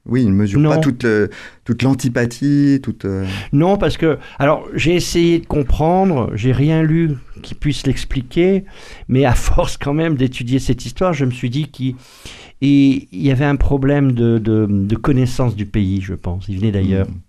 oui, 0.09 0.23
il 0.23 0.29
ne 0.29 0.35
mesure 0.35 0.61
non. 0.61 0.71
pas 0.71 0.79
toute, 0.79 1.05
euh, 1.05 1.29
toute 1.65 1.83
l'antipathie, 1.83 2.81
toute... 2.83 3.05
Euh... 3.05 3.27
Non, 3.53 3.77
parce 3.77 3.97
que... 3.97 4.19
Alors, 4.39 4.67
j'ai 4.75 4.95
essayé 4.95 5.39
de 5.39 5.47
comprendre, 5.47 6.31
j'ai 6.35 6.53
rien 6.53 6.83
lu 6.83 7.17
qui 7.43 7.55
puisse 7.55 7.87
l'expliquer, 7.87 8.65
mais 9.09 9.25
à 9.25 9.35
force 9.35 9.77
quand 9.77 9.95
même 9.95 10.17
d'étudier 10.17 10.59
cette 10.59 10.85
histoire, 10.85 11.13
je 11.13 11.25
me 11.25 11.31
suis 11.31 11.51
dit 11.51 11.69
qu'il 11.69 11.95
y 12.63 13.31
avait 13.31 13.45
un 13.45 13.57
problème 13.57 14.13
de, 14.13 14.39
de, 14.39 14.67
de, 14.69 14.97
connaissance 14.97 15.55
du 15.55 15.67
pays, 15.67 16.01
je 16.01 16.15
pense. 16.15 16.47
Il 16.49 16.59
venait 16.59 16.73
d'ailleurs. 16.73 17.09
Mmh. 17.09 17.21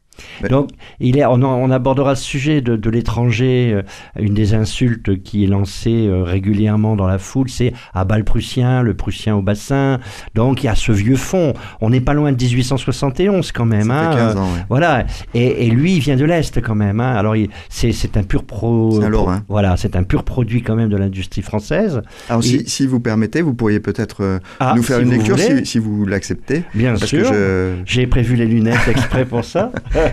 Donc, 0.50 0.70
il 1.00 1.18
est, 1.18 1.26
on, 1.26 1.42
on, 1.44 1.72
abordera 1.72 2.16
ce 2.16 2.24
sujet 2.24 2.62
de, 2.62 2.76
de 2.76 2.90
l'étranger. 2.90 3.72
Euh, 3.74 3.82
une 4.20 4.34
des 4.34 4.54
insultes 4.54 5.22
qui 5.24 5.44
est 5.44 5.48
lancée 5.48 6.08
euh, 6.08 6.24
régulièrement 6.24 6.96
dans 6.96 7.08
la 7.08 7.18
foule, 7.18 7.50
c'est 7.50 7.74
à 7.94 8.06
bas 8.06 8.18
le 8.18 8.24
prussien, 8.24 8.84
le 8.84 8.94
prussien 8.94 9.36
au 9.36 9.42
bassin. 9.42 10.00
Donc, 10.36 10.64
il 10.64 10.68
y 10.68 10.70
a 10.70 10.76
ce 10.76 10.92
vieux 10.92 11.16
fond. 11.16 11.54
On 11.82 11.90
n'est 11.90 12.02
pas 12.02 12.14
loin 12.14 12.32
de 12.32 12.42
1871 12.42 13.52
quand 13.52 13.66
même. 13.66 13.92
Hein, 13.92 14.12
fait 14.12 14.18
15 14.18 14.36
ans, 14.36 14.42
ouais. 14.44 14.66
Voilà. 14.70 15.06
Et, 15.34 15.68
et, 15.68 15.70
lui, 15.70 15.94
il 15.94 16.00
vient 16.00 16.16
de 16.16 16.26
l'Est 16.26 16.62
quand 16.62 16.76
même. 16.76 17.00
Hein. 17.00 17.16
Alors, 17.16 17.36
c'est 17.70 18.18
un 18.18 18.24
pur 18.24 18.44
pro. 18.44 19.00
Lorrain. 19.10 19.44
Voilà, 19.48 19.78
c'est 19.78 19.96
un 19.96 20.04
pur 20.04 20.24
produit 20.24 20.62
quand 20.62 20.76
même 20.76 20.90
de 20.90 20.98
l'industrie 20.98 21.42
française. 21.42 22.02
Alors, 22.30 22.44
Et, 22.44 22.48
si, 22.48 22.70
si, 22.70 22.88
vous 22.88 23.00
permettez, 23.00 23.42
vous 23.42 23.54
pourriez 23.54 23.80
peut-être 23.80 24.24
euh, 24.24 24.40
ah, 24.60 24.74
nous 24.76 24.84
faire 24.84 24.98
si 24.98 25.04
une 25.04 25.12
lecture 25.12 25.36
voulez. 25.36 25.60
si, 25.60 25.66
si, 25.66 25.80
vous 25.80 26.06
l'acceptez. 26.06 26.64
Bien 26.74 26.94
parce 26.94 27.06
sûr. 27.06 27.26
je... 27.26 27.76
J'ai 27.86 28.08
prévu 28.08 28.36
les 28.36 28.46
lunettes 28.46 28.88
exprès 28.88 29.26
pour 29.26 29.44
ça. 29.46 29.72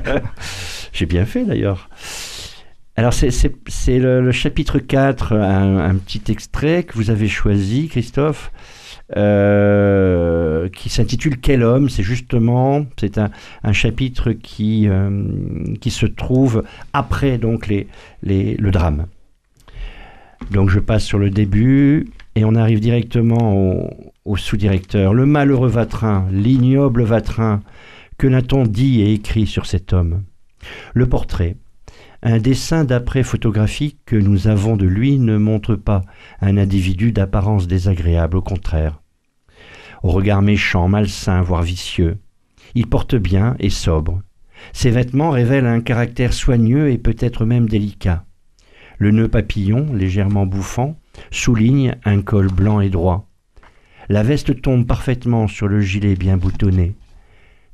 J'ai 0.92 1.06
bien 1.06 1.24
fait 1.24 1.44
d'ailleurs. 1.44 1.88
Alors 2.98 3.12
c'est 3.12 3.98
le, 3.98 4.32
chapitre 4.32 4.78
4, 4.78 5.34
un, 5.34 5.94
petit 5.96 6.32
extrait 6.32 6.82
que 6.82 6.94
vous 6.94 7.10
avez 7.10 7.28
choisi, 7.28 7.88
Christophe, 7.88 8.50
euh, 9.16 10.70
qui 10.70 10.88
s'intitule 10.88 11.38
Quel 11.38 11.62
homme? 11.62 11.90
C'est 11.90 12.02
justement, 12.02 12.86
c'est 12.98 13.18
un, 13.18 13.30
un, 13.62 13.72
chapitre 13.74 14.32
qui, 14.32 14.88
euh, 14.88 15.22
qui 15.82 15.90
se 15.90 16.06
trouve 16.06 16.64
après 16.94 17.36
donc 17.36 17.66
les, 17.66 17.86
les, 18.22 18.56
le 18.56 18.70
drame. 18.70 19.06
Donc 20.50 20.70
je 20.70 20.80
passe 20.80 21.04
sur 21.04 21.18
le 21.18 21.28
début 21.28 22.08
et 22.34 22.46
on 22.46 22.54
arrive 22.54 22.80
directement 22.80 23.54
au, 23.54 23.90
au 24.24 24.36
sous-directeur. 24.38 25.12
Le 25.12 25.26
malheureux 25.26 25.68
Vatrin, 25.68 26.26
l'ignoble 26.32 27.02
Vatrin, 27.02 27.60
que 28.18 28.26
n'a-t-on 28.26 28.64
dit 28.64 29.00
et 29.02 29.12
écrit 29.12 29.46
sur 29.46 29.66
cet 29.66 29.92
homme 29.92 30.24
Le 30.94 31.06
portrait, 31.06 31.56
un 32.22 32.38
dessin 32.38 32.84
d'après 32.84 33.22
photographique 33.22 33.98
que 34.06 34.16
nous 34.16 34.48
avons 34.48 34.76
de 34.76 34.86
lui 34.86 35.18
ne 35.18 35.36
montre 35.36 35.76
pas 35.76 36.02
un 36.40 36.56
individu 36.56 37.12
d'apparence 37.12 37.66
désagréable, 37.66 38.36
au 38.36 38.42
contraire. 38.42 39.00
Au 40.02 40.10
regard 40.10 40.42
méchant, 40.42 40.88
malsain, 40.88 41.42
voire 41.42 41.62
vicieux, 41.62 42.18
il 42.74 42.86
porte 42.86 43.14
bien 43.14 43.54
et 43.58 43.70
sobre. 43.70 44.22
Ses 44.72 44.90
vêtements 44.90 45.30
révèlent 45.30 45.66
un 45.66 45.80
caractère 45.80 46.32
soigneux 46.32 46.90
et 46.90 46.98
peut-être 46.98 47.44
même 47.44 47.68
délicat. 47.68 48.24
Le 48.98 49.10
nœud 49.10 49.28
papillon, 49.28 49.92
légèrement 49.92 50.46
bouffant, 50.46 50.98
souligne 51.30 51.96
un 52.04 52.22
col 52.22 52.48
blanc 52.48 52.80
et 52.80 52.88
droit. 52.88 53.28
La 54.08 54.22
veste 54.22 54.62
tombe 54.62 54.86
parfaitement 54.86 55.48
sur 55.48 55.68
le 55.68 55.80
gilet 55.80 56.14
bien 56.14 56.36
boutonné. 56.36 56.94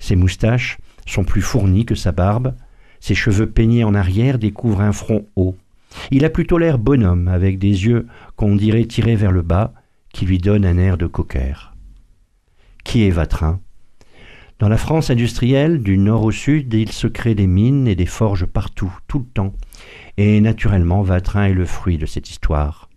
Ses 0.02 0.16
moustaches 0.16 0.78
sont 1.06 1.23
plus 1.23 1.42
fournies 1.42 1.87
que 1.87 1.94
sa 1.94 2.11
barbe, 2.11 2.56
ses 2.99 3.14
cheveux 3.14 3.49
peignés 3.49 3.85
en 3.85 3.94
arrière 3.94 4.37
découvrent 4.37 4.80
un 4.80 4.90
front 4.90 5.28
haut. 5.37 5.56
Il 6.11 6.25
a 6.25 6.30
plutôt 6.30 6.59
l'air 6.59 6.80
bonhomme, 6.80 7.28
avec 7.28 7.61
des 7.61 7.87
yeux 7.87 8.09
qu'on 8.35 8.56
dirait 8.56 8.87
tirés 8.87 9.14
vers 9.14 9.30
le 9.30 9.42
bas, 9.42 9.73
qui 10.12 10.26
lui 10.26 10.38
donnent 10.38 10.64
un 10.64 10.76
air 10.76 10.99
de 10.99 11.06
cocker. 11.06 11.73
Qui 12.82 13.04
est 13.04 13.11
Vatrin? 13.11 13.61
Dans 14.59 14.68
la 14.68 14.76
France 14.76 15.09
industrielle, 15.09 15.85
du 15.85 15.99
nord 15.99 16.25
au 16.25 16.32
sud, 16.32 16.75
il 16.75 16.90
se 16.90 17.06
crée 17.06 17.37
des 17.37 17.47
mines 17.47 17.87
et 17.87 17.94
des 17.94 18.06
forges 18.06 18.47
partout, 18.47 18.92
tout 19.06 19.21
le 19.21 19.26
temps. 19.26 19.54
Et 20.16 20.40
naturellement, 20.40 21.02
Vatrin 21.02 21.44
est 21.44 21.54
le 21.54 21.64
fruit 21.64 21.97
de 21.97 22.06
cette 22.06 22.28
histoire. 22.28 22.90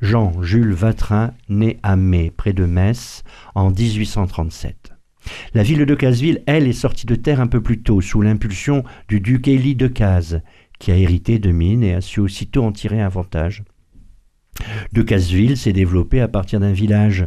Jean-Jules 0.00 0.72
Vatrin 0.72 1.32
naît 1.48 1.80
à 1.82 1.96
Mai, 1.96 2.32
près 2.36 2.52
de 2.52 2.64
Metz, 2.64 3.24
en 3.56 3.70
1837. 3.70 4.91
La 5.54 5.62
ville 5.62 5.84
de 5.84 5.94
Casville, 5.94 6.42
elle, 6.46 6.66
est 6.66 6.72
sortie 6.72 7.06
de 7.06 7.14
terre 7.14 7.40
un 7.40 7.46
peu 7.46 7.62
plus 7.62 7.82
tôt, 7.82 8.00
sous 8.00 8.22
l'impulsion 8.22 8.84
du 9.08 9.20
duc 9.20 9.48
Élie 9.48 9.76
de 9.76 9.86
Caz, 9.86 10.40
qui 10.78 10.90
a 10.90 10.96
hérité 10.96 11.38
de 11.38 11.50
mines 11.50 11.84
et 11.84 11.94
a 11.94 12.00
su 12.00 12.20
aussitôt 12.20 12.64
en 12.64 12.72
tirer 12.72 13.00
avantage. 13.00 13.62
De 14.92 15.02
Casville 15.02 15.56
s'est 15.56 15.72
développé 15.72 16.20
à 16.20 16.28
partir 16.28 16.60
d'un 16.60 16.72
village. 16.72 17.26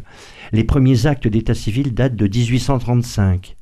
Les 0.52 0.64
premiers 0.64 1.06
actes 1.06 1.28
d'état 1.28 1.54
civil 1.54 1.94
datent 1.94 2.16
de 2.16 2.28
1835. 2.28 3.56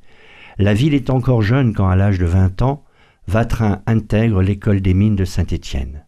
La 0.58 0.74
ville 0.74 0.94
est 0.94 1.10
encore 1.10 1.42
jeune 1.42 1.72
quand, 1.72 1.88
à 1.88 1.96
l'âge 1.96 2.18
de 2.18 2.26
20 2.26 2.62
ans, 2.62 2.84
Vatrin 3.26 3.82
intègre 3.86 4.42
l'école 4.42 4.80
des 4.80 4.94
mines 4.94 5.16
de 5.16 5.24
Saint-Étienne. 5.24 6.04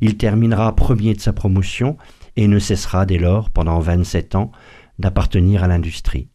Il 0.00 0.16
terminera 0.16 0.74
premier 0.74 1.14
de 1.14 1.20
sa 1.20 1.32
promotion 1.32 1.96
et 2.36 2.48
ne 2.48 2.58
cessera 2.58 3.06
dès 3.06 3.18
lors, 3.18 3.50
pendant 3.50 3.78
27 3.78 4.34
ans, 4.34 4.50
d'appartenir 4.98 5.62
à 5.62 5.68
l'industrie. 5.68 6.28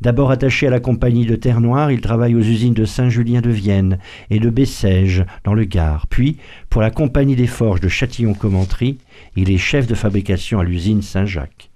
D'abord 0.00 0.30
attaché 0.30 0.66
à 0.66 0.70
la 0.70 0.80
compagnie 0.80 1.26
de 1.26 1.36
Terre 1.36 1.60
Noire, 1.60 1.90
il 1.90 2.00
travaille 2.00 2.34
aux 2.34 2.40
usines 2.40 2.74
de 2.74 2.84
Saint-Julien 2.84 3.40
de 3.40 3.50
Vienne 3.50 3.98
et 4.30 4.40
de 4.40 4.50
Bessèges 4.50 5.24
dans 5.44 5.54
le 5.54 5.64
Gard. 5.64 6.06
Puis, 6.08 6.38
pour 6.70 6.82
la 6.82 6.90
compagnie 6.90 7.36
des 7.36 7.46
forges 7.46 7.80
de 7.80 7.88
Châtillon-Commentry, 7.88 8.98
il 9.36 9.50
est 9.50 9.58
chef 9.58 9.86
de 9.86 9.94
fabrication 9.94 10.60
à 10.60 10.64
l'usine 10.64 11.02
Saint-Jacques. 11.02 11.70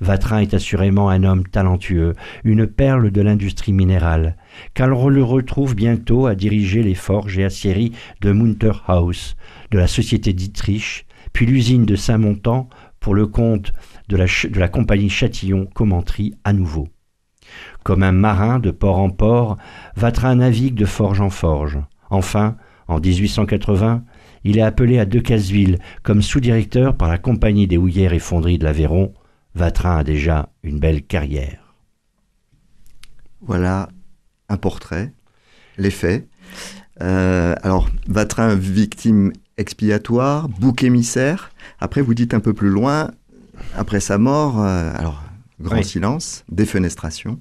Vatrin 0.00 0.40
est 0.40 0.54
assurément 0.54 1.10
un 1.10 1.24
homme 1.24 1.46
talentueux, 1.46 2.14
une 2.44 2.66
perle 2.66 3.10
de 3.10 3.20
l'industrie 3.20 3.72
minérale, 3.72 4.36
car 4.72 4.98
on 4.98 5.08
le 5.08 5.22
retrouve 5.22 5.74
bientôt 5.74 6.26
à 6.26 6.34
diriger 6.34 6.82
les 6.82 6.94
forges 6.94 7.38
et 7.38 7.44
aciéries 7.44 7.92
de 8.22 8.32
Munterhaus, 8.32 9.36
de 9.70 9.78
la 9.78 9.86
société 9.86 10.32
Dietrich, 10.32 11.06
puis 11.32 11.46
l'usine 11.46 11.84
de 11.84 11.96
Saint-Montan 11.96 12.68
pour 12.98 13.14
le 13.14 13.26
compte 13.26 13.72
de 14.08 14.16
la, 14.16 14.24
de 14.24 14.58
la 14.58 14.68
compagnie 14.68 15.10
Châtillon-Commentry 15.10 16.34
à 16.44 16.52
nouveau. 16.52 16.88
Comme 17.82 18.02
un 18.02 18.12
marin 18.12 18.58
de 18.58 18.70
port 18.70 18.98
en 18.98 19.10
port, 19.10 19.56
Vatrin 19.96 20.36
navigue 20.36 20.74
de 20.74 20.84
forge 20.84 21.20
en 21.20 21.30
forge. 21.30 21.78
Enfin, 22.10 22.56
en 22.88 22.98
1880, 22.98 24.04
il 24.44 24.58
est 24.58 24.62
appelé 24.62 24.98
à 24.98 25.04
Decazeville 25.04 25.78
comme 26.02 26.22
sous-directeur 26.22 26.96
par 26.96 27.08
la 27.08 27.18
compagnie 27.18 27.66
des 27.66 27.76
houillères 27.76 28.12
et 28.12 28.18
fonderies 28.18 28.58
de 28.58 28.64
l'Aveyron. 28.64 29.14
Vatrin 29.54 29.98
a 29.98 30.04
déjà 30.04 30.48
une 30.62 30.78
belle 30.78 31.02
carrière. 31.02 31.74
Voilà 33.40 33.88
un 34.48 34.56
portrait, 34.56 35.12
les 35.78 35.90
faits. 35.90 36.28
Euh, 37.02 37.54
alors, 37.62 37.88
Vatrin, 38.08 38.54
victime 38.54 39.32
expiatoire, 39.56 40.48
bouc 40.48 40.82
émissaire. 40.82 41.52
Après, 41.78 42.00
vous 42.00 42.14
dites 42.14 42.34
un 42.34 42.40
peu 42.40 42.52
plus 42.52 42.68
loin, 42.68 43.10
après 43.76 44.00
sa 44.00 44.18
mort, 44.18 44.60
euh, 44.60 44.92
alors 44.94 45.22
grand 45.60 45.76
oui. 45.76 45.84
silence, 45.84 46.44
défenestration. 46.50 47.40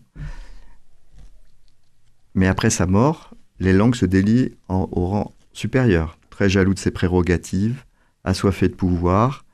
Mais 2.36 2.48
après 2.48 2.70
sa 2.70 2.86
mort, 2.86 3.34
les 3.60 3.74
langues 3.74 3.96
se 3.96 4.06
délient 4.06 4.52
en, 4.68 4.88
au 4.92 5.08
rang 5.08 5.34
supérieur, 5.54 6.18
très 6.30 6.50
jaloux 6.50 6.74
de 6.74 6.80
ses 6.80 6.92
prérogatives, 6.92 7.84
assoiffé 8.24 8.68
de 8.68 8.76
pouvoir, 8.76 9.46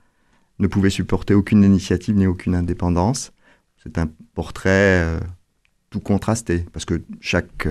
ne 0.58 0.66
pouvait 0.66 0.90
supporter 0.90 1.34
aucune 1.34 1.64
initiative 1.64 2.16
ni 2.16 2.26
aucune 2.26 2.54
indépendance. 2.54 3.32
C'est 3.82 3.98
un 3.98 4.08
portrait 4.34 5.02
euh, 5.04 5.20
tout 5.90 6.00
contraster 6.00 6.64
Parce 6.72 6.84
que 6.84 7.02
chaque 7.20 7.68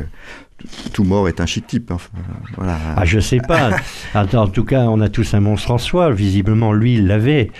tout 0.93 1.03
mort 1.03 1.27
est 1.27 1.41
un 1.41 1.45
chic 1.45 1.67
type. 1.67 1.91
Enfin, 1.91 2.09
voilà. 2.55 2.77
Ah, 2.95 3.05
je 3.05 3.19
sais 3.19 3.39
pas. 3.39 3.71
en 4.15 4.47
tout 4.47 4.63
cas, 4.63 4.83
on 4.83 5.01
a 5.01 5.09
tous 5.09 5.33
un 5.33 5.39
monstre 5.39 5.71
en 5.71 5.77
soi. 5.77 6.11
Visiblement, 6.11 6.73
lui, 6.73 6.95
il 6.95 7.07
l'avait. 7.07 7.51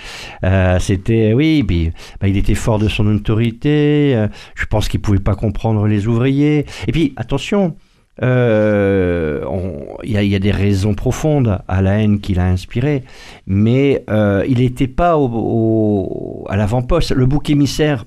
Euh, 0.44 0.78
c'était, 0.78 1.32
oui, 1.32 1.62
puis, 1.62 1.92
bah, 2.20 2.28
il 2.28 2.36
était 2.36 2.54
fort 2.54 2.78
de 2.78 2.88
son 2.88 3.06
autorité. 3.06 4.14
Euh, 4.14 4.28
je 4.54 4.66
pense 4.66 4.88
qu'il 4.88 5.00
pouvait 5.00 5.18
pas 5.18 5.34
comprendre 5.34 5.86
les 5.86 6.06
ouvriers. 6.06 6.66
Et 6.86 6.92
puis, 6.92 7.12
attention, 7.16 7.76
euh, 8.22 9.44
il 10.02 10.10
y, 10.10 10.34
a 10.34 10.38
des 10.38 10.50
raisons 10.50 10.94
profondes 10.94 11.60
à 11.68 11.82
la 11.82 11.98
haine 11.98 12.20
qu'il 12.20 12.40
a 12.40 12.46
inspirée, 12.46 13.04
mais 13.46 14.04
il 14.48 14.58
n'était 14.58 14.88
pas 14.88 15.18
au, 15.18 16.46
à 16.48 16.56
l'avant-poste. 16.56 17.12
Le 17.12 17.26
bouc 17.26 17.50
émissaire, 17.50 18.06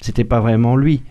c'était 0.00 0.24
pas 0.24 0.40
vraiment 0.40 0.76
lui. 0.76 1.02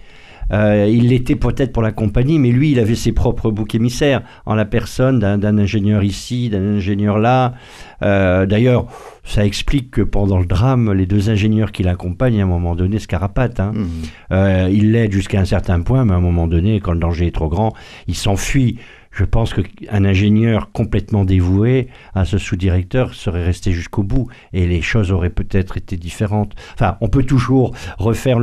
Euh, 0.51 0.87
il 0.89 1.09
l'était 1.09 1.35
peut-être 1.35 1.71
pour 1.71 1.83
la 1.83 1.91
compagnie, 1.91 2.39
mais 2.39 2.51
lui, 2.51 2.71
il 2.71 2.79
avait 2.79 2.95
ses 2.95 3.11
propres 3.11 3.51
boucs 3.51 3.75
émissaires 3.75 4.21
en 4.45 4.55
la 4.55 4.65
personne 4.65 5.19
d'un 5.19 5.57
ingénieur 5.57 6.03
ici, 6.03 6.49
d'un 6.49 6.75
ingénieur 6.75 7.19
là. 7.19 7.53
Euh, 8.01 8.45
d'ailleurs, 8.45 8.87
ça 9.23 9.45
explique 9.45 9.91
que 9.91 10.01
pendant 10.01 10.39
le 10.39 10.45
drame, 10.45 10.91
les 10.93 11.05
deux 11.05 11.29
ingénieurs 11.29 11.71
qui 11.71 11.83
l'accompagnent, 11.83 12.41
à 12.41 12.43
un 12.43 12.47
moment 12.47 12.75
donné, 12.75 12.99
se 12.99 13.07
carapatent. 13.07 13.59
Hein. 13.59 13.73
Mmh. 13.75 13.87
Euh, 14.31 14.69
il 14.71 14.91
l'aide 14.91 15.11
jusqu'à 15.11 15.39
un 15.39 15.45
certain 15.45 15.81
point, 15.81 16.05
mais 16.05 16.13
à 16.13 16.17
un 16.17 16.21
moment 16.21 16.47
donné, 16.47 16.79
quand 16.79 16.93
le 16.93 16.99
danger 16.99 17.27
est 17.27 17.35
trop 17.35 17.49
grand, 17.49 17.73
il 18.07 18.15
s'enfuit. 18.15 18.79
Je 19.11 19.25
pense 19.25 19.53
qu'un 19.53 20.05
ingénieur 20.05 20.71
complètement 20.71 21.25
dévoué 21.25 21.87
à 22.13 22.25
ce 22.25 22.37
sous-directeur 22.37 23.15
serait 23.15 23.43
resté 23.43 23.71
jusqu'au 23.71 24.03
bout 24.03 24.27
et 24.53 24.67
les 24.67 24.81
choses 24.81 25.11
auraient 25.11 25.31
peut-être 25.31 25.77
été 25.77 25.97
différentes. 25.97 26.53
Enfin, 26.75 26.97
on 27.01 27.07
peut 27.07 27.23
toujours 27.23 27.73
refaire 27.97 28.39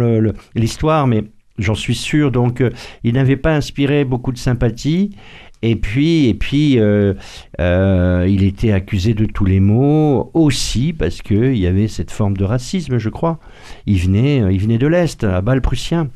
l'histoire, 0.55 1.07
mais 1.07 1.25
J'en 1.59 1.75
suis 1.75 1.95
sûr. 1.95 2.31
Donc, 2.31 2.61
euh, 2.61 2.71
il 3.05 3.15
n'avait 3.15 3.37
pas 3.37 3.55
inspiré 3.55 4.05
beaucoup 4.05 4.33
de 4.33 4.39
sympathie. 4.39 5.11
Et 5.63 5.75
puis, 5.75 6.27
et 6.27 6.35
puis 6.35 6.79
euh, 6.79 7.15
euh, 7.61 8.27
il 8.29 8.45
était 8.45 8.73
accusé 8.73 9.15
de 9.15 9.25
tous 9.25 9.47
les 9.47 9.59
maux 9.59 10.31
aussi 10.35 10.93
parce 10.93 11.23
qu'il 11.23 11.57
y 11.57 11.67
avait 11.67 11.89
cette 11.89 12.11
forme 12.11 12.37
de 12.37 12.45
racisme, 12.45 12.99
je 12.99 13.09
crois. 13.09 13.39
Il 13.87 13.99
venait, 13.99 14.43
il 14.53 14.61
venait 14.61 14.79
de 14.79 14.87
l'Est, 14.87 15.25
à 15.25 15.41
bas 15.41 15.59
prussien 15.61 16.11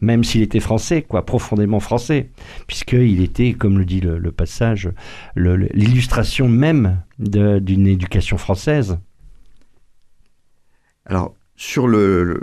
même 0.00 0.22
s'il 0.22 0.42
était 0.42 0.60
français, 0.60 1.02
quoi, 1.02 1.24
profondément 1.24 1.80
français, 1.80 2.28
puisqu'il 2.66 3.22
était, 3.22 3.54
comme 3.54 3.78
le 3.78 3.84
dit 3.84 4.00
le, 4.00 4.32
passage, 4.32 4.90
l'illustration 5.34 6.48
même 6.48 7.00
d'une 7.18 7.86
éducation 7.86 8.36
française. 8.36 8.98
Alors, 11.06 11.34
sur 11.56 11.86
le, 11.86 12.40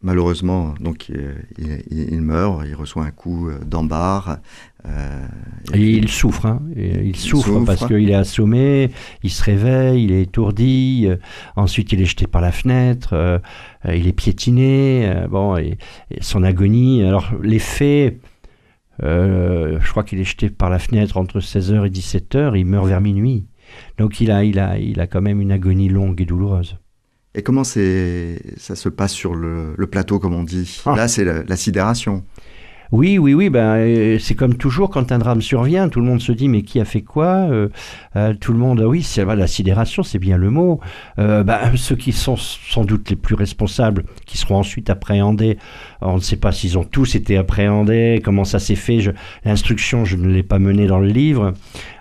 malheureusement, 0.00 0.74
donc 0.80 1.10
il, 1.58 2.22
meurt, 2.22 2.62
il 2.66 2.74
reçoit 2.74 3.04
un 3.04 3.10
coup 3.10 3.48
euh, 3.48 3.58
d'embarre. 3.64 4.38
Euh, 4.86 5.26
et, 5.74 5.90
il 5.90 6.08
souffre, 6.08 6.46
hein, 6.46 6.62
il, 6.74 7.16
souffre, 7.16 7.62
parce 7.66 7.86
qu'il 7.86 8.08
est 8.08 8.14
assommé, 8.14 8.90
il 9.22 9.30
se 9.30 9.44
réveille, 9.44 10.04
il 10.04 10.12
est 10.12 10.22
étourdi. 10.22 11.04
Euh, 11.06 11.16
ensuite, 11.54 11.92
il 11.92 12.00
est 12.00 12.06
jeté 12.06 12.26
par 12.26 12.40
la 12.40 12.50
fenêtre, 12.50 13.40
il 13.86 14.06
est 14.06 14.12
piétiné. 14.12 15.24
bon, 15.28 15.58
et, 15.58 15.76
son 16.22 16.42
agonie. 16.42 17.02
Alors, 17.02 17.30
les 17.42 17.58
faits. 17.58 18.20
je 19.02 19.90
crois 19.90 20.02
qu'il 20.02 20.18
est 20.18 20.24
jeté 20.24 20.48
par 20.48 20.70
la 20.70 20.78
fenêtre 20.78 21.18
entre 21.18 21.40
16h 21.40 21.86
et 21.86 21.90
17h, 21.90 22.58
il 22.58 22.64
meurt 22.64 22.86
vers 22.86 23.02
minuit. 23.02 23.46
Donc 23.98 24.20
il 24.20 24.30
a, 24.30 24.44
il, 24.44 24.58
a, 24.58 24.78
il 24.78 24.98
a 24.98 25.06
quand 25.06 25.20
même 25.20 25.40
une 25.40 25.52
agonie 25.52 25.90
longue 25.90 26.20
et 26.22 26.24
douloureuse. 26.24 26.78
Et 27.34 27.42
comment 27.42 27.62
c'est, 27.62 28.40
ça 28.56 28.74
se 28.74 28.88
passe 28.88 29.12
sur 29.12 29.34
le, 29.34 29.74
plateau, 29.90 30.18
comme 30.18 30.34
on 30.34 30.42
dit? 30.42 30.82
Ah. 30.84 30.96
Là, 30.96 31.08
c'est 31.08 31.24
la, 31.24 31.56
sidération. 31.56 32.24
Oui, 32.92 33.18
oui, 33.18 33.34
oui. 33.34 33.50
Ben, 33.50 33.76
euh, 33.76 34.18
c'est 34.18 34.34
comme 34.34 34.56
toujours 34.56 34.90
quand 34.90 35.12
un 35.12 35.18
drame 35.18 35.40
survient, 35.40 35.88
tout 35.88 36.00
le 36.00 36.06
monde 36.06 36.20
se 36.20 36.32
dit 36.32 36.48
mais 36.48 36.62
qui 36.62 36.80
a 36.80 36.84
fait 36.84 37.02
quoi 37.02 37.48
euh, 37.50 37.68
euh, 38.16 38.34
Tout 38.34 38.52
le 38.52 38.58
monde, 38.58 38.80
oui, 38.80 39.02
c'est 39.02 39.24
la 39.24 39.46
sidération, 39.46 40.02
c'est 40.02 40.18
bien 40.18 40.36
le 40.36 40.50
mot. 40.50 40.80
Ben, 41.16 41.76
ceux 41.76 41.96
qui 41.96 42.12
sont 42.12 42.36
sans 42.36 42.84
doute 42.84 43.10
les 43.10 43.16
plus 43.16 43.34
responsables, 43.34 44.04
qui 44.26 44.38
seront 44.38 44.56
ensuite 44.56 44.90
appréhendés, 44.90 45.58
on 46.00 46.16
ne 46.16 46.20
sait 46.20 46.36
pas 46.36 46.52
s'ils 46.52 46.78
ont 46.78 46.84
tous 46.84 47.14
été 47.14 47.36
appréhendés, 47.36 48.20
comment 48.24 48.44
ça 48.44 48.58
s'est 48.58 48.74
fait. 48.74 48.98
L'instruction, 49.44 50.04
je 50.04 50.16
ne 50.16 50.28
l'ai 50.28 50.42
pas 50.42 50.58
menée 50.58 50.86
dans 50.86 50.98
le 50.98 51.08
livre. 51.08 51.54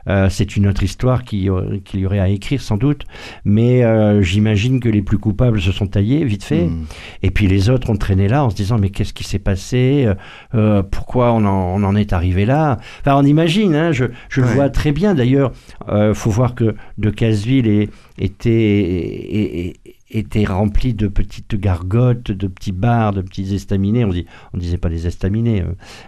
Euh, 0.10 0.28
c'est 0.30 0.56
une 0.56 0.68
autre 0.68 0.84
histoire 0.84 1.24
qu'il 1.24 1.44
y 1.44 1.50
aurait 1.50 2.20
à 2.20 2.30
écrire 2.30 2.62
sans 2.62 2.78
doute, 2.78 3.06
mais 3.46 3.84
euh, 3.84 4.22
j'imagine 4.22 4.80
que 4.80 4.90
les 4.90 5.02
plus 5.02 5.18
coupables 5.18 5.62
se 5.62 5.72
sont 5.72 5.88
taillés 5.88 6.24
vite 6.26 6.44
fait, 6.44 6.66
hmm. 6.66 6.86
et 7.22 7.32
puis 7.32 7.48
les 7.48 7.70
autres 7.70 7.90
ont 7.90 7.96
traîné 7.96 8.28
là 8.28 8.44
en 8.44 8.50
se 8.50 8.56
disant 8.56 8.78
mais 8.80 8.90
qu'est-ce 8.90 9.14
qui 9.14 9.24
s'est 9.24 9.40
passé, 9.40 10.08
euh, 10.56 10.79
pourquoi 10.84 11.32
on 11.34 11.46
en, 11.46 11.96
est 11.96 12.14
arrivé 12.14 12.46
là. 12.46 12.78
Enfin 13.02 13.16
on 13.16 13.24
imagine, 13.24 13.76
hein, 13.76 13.92
je, 13.92 14.06
le 14.36 14.44
vois 14.44 14.70
très 14.70 14.92
bien 14.92 15.16
d'ailleurs. 15.16 15.52
Il 15.92 16.14
faut 16.14 16.30
voir 16.30 16.56
que 16.56 16.76
de 16.98 17.10
Casville 17.10 17.90
était 18.18 19.74
était 20.12 20.46
rempli 20.46 20.94
de 20.94 21.08
petites 21.08 21.56
gargotes, 21.56 22.32
de 22.32 22.48
petits 22.48 22.72
bars, 22.72 23.14
de 23.14 23.22
petits 23.22 23.54
estaminets. 23.54 24.06
On 24.06 24.10
dit, 24.10 24.26
on 24.54 24.58
disait 24.58 24.78
pas 24.78 24.90
des 24.90 25.08
estaminets, 25.08 25.64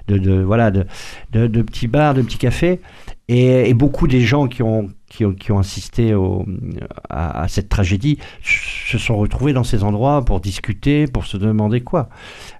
de, 0.07 0.41
voilà, 0.41 0.71
de, 0.71 0.85
de, 1.31 1.61
petits 1.61 1.87
bars, 1.87 2.13
de 2.13 2.21
petits 2.21 2.37
cafés. 2.37 2.81
Et, 3.33 3.73
beaucoup 3.73 4.07
des 4.07 4.19
gens 4.19 4.49
qui 4.49 4.61
ont, 4.61 4.89
qui 5.07 5.23
ont, 5.23 5.33
qui 5.33 5.53
ont 5.53 5.59
assisté 5.59 6.13
au, 6.13 6.45
à, 7.09 7.47
cette 7.47 7.69
tragédie 7.69 8.17
se 8.43 8.97
sont 8.97 9.15
retrouvés 9.15 9.53
dans 9.53 9.63
ces 9.63 9.85
endroits 9.85 10.25
pour 10.25 10.41
discuter, 10.41 11.07
pour 11.07 11.25
se 11.25 11.37
demander 11.37 11.79
quoi. 11.79 12.09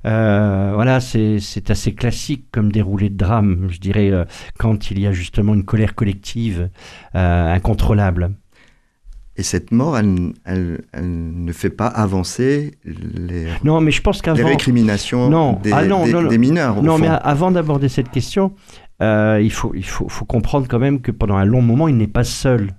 Euh, 0.06 0.72
voilà, 0.74 1.02
c'est 1.02 1.70
assez 1.70 1.94
classique 1.94 2.46
comme 2.54 2.72
déroulé 2.72 3.10
de 3.10 3.18
drame, 3.18 3.68
je 3.70 3.80
dirais, 3.80 4.12
euh, 4.12 4.24
quand 4.58 4.92
il 4.92 5.00
y 5.02 5.08
a 5.08 5.12
justement 5.12 5.54
une 5.54 5.66
colère 5.66 5.94
collective 5.94 6.70
euh, 7.16 7.54
incontrôlable. 7.54 8.32
Et 9.38 9.44
cette 9.44 9.72
mort, 9.72 9.98
elle, 9.98 10.34
elle, 10.46 10.80
ne 10.94 11.52
fait 11.52 11.70
pas 11.70 11.88
avancer 11.88 12.76
les, 12.86 13.48
non, 13.64 13.82
mais 13.82 13.92
je 13.92 14.02
pense 14.02 14.26
les 14.26 14.44
récriminations 14.44 15.30
non. 15.30 15.54
Des, 15.64 15.72
ah 15.72 15.86
non, 15.86 16.06
des, 16.06 16.38
mineurs. 16.38 16.84
non, 16.84 16.98
mais 16.98 17.08
avant 17.08 17.50
d'aborder 17.50 17.90
cette 17.90 18.12
question, 18.12 18.54
euh, 19.02 19.40
il, 19.42 19.52
faut, 19.52 19.74
il 19.76 19.86
faut, 19.86 20.08
faut, 20.08 20.26
comprendre 20.26 20.68
quand 20.70 20.80
même 20.80 21.02
que 21.02 21.12
pendant 21.12 21.38
un 21.38 21.46
long 21.46 21.62
moment, 21.62 21.88
il 21.88 21.98
n'est 21.98 22.08
pas 22.08 22.24
seul. 22.24 22.72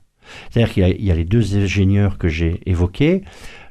C'est-à-dire 0.50 0.72
qu'il 0.72 1.04
y, 1.04 1.10
a 1.10 1.14
les 1.14 1.24
deux 1.24 1.56
ingénieurs 1.56 2.16
que 2.16 2.28
j'ai 2.28 2.60
évoqués. 2.64 3.22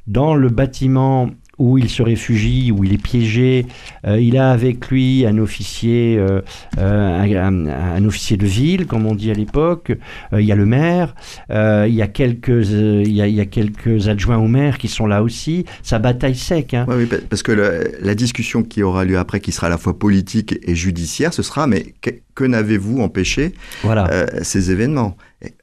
Dans 0.06 0.34
le 0.34 0.48
bâtiment 0.48 1.30
où 1.58 1.78
il 1.78 1.88
se 1.88 2.02
réfugie, 2.02 2.72
où 2.72 2.82
il 2.82 2.92
est 2.92 3.02
piégé. 3.02 3.66
Euh, 4.04 4.18
il 4.18 4.36
a 4.36 4.50
avec 4.50 4.88
lui 4.88 5.24
un 5.26 5.38
officier, 5.38 6.16
euh, 6.18 6.40
un, 6.78 8.04
officier 8.04 8.36
de 8.36 8.46
ville, 8.46 8.86
comme 8.86 9.06
on 9.06 9.14
dit 9.14 9.30
à 9.30 9.34
l'époque. 9.34 9.92
il 10.32 10.40
y 10.40 10.50
a 10.50 10.56
le 10.56 10.66
maire. 10.66 11.14
il, 11.50 11.94
y 11.94 12.02
a 12.02 12.08
quelques, 12.08 12.48
il, 12.48 13.12
y 13.12 13.40
a, 13.40 13.44
quelques 13.44 14.08
adjoints 14.08 14.38
au 14.38 14.48
maire 14.48 14.78
qui 14.78 14.88
sont 14.88 15.06
là 15.06 15.22
aussi. 15.22 15.64
Sa 15.82 16.00
bataille 16.00 16.34
sec. 16.34 16.74
Hein. 16.74 16.86
Oui, 16.88 17.06
parce 17.28 17.42
que 17.42 17.52
la 17.52 18.14
discussion 18.14 18.64
qui 18.64 18.82
aura 18.82 19.04
lieu 19.04 19.18
après, 19.18 19.38
qui 19.40 19.52
sera 19.52 19.68
à 19.68 19.70
la 19.70 19.78
fois 19.78 19.96
politique 19.96 20.58
et 20.62 20.74
judiciaire, 20.74 21.32
ce 21.32 21.42
sera 21.42 21.66
mais 21.66 21.94
que 22.34 22.44
n'avez-vous 22.44 23.00
empêché 23.00 23.54
voilà. 23.82 24.08
Euh, 24.10 24.26
ces 24.42 24.70
événements 24.70 25.16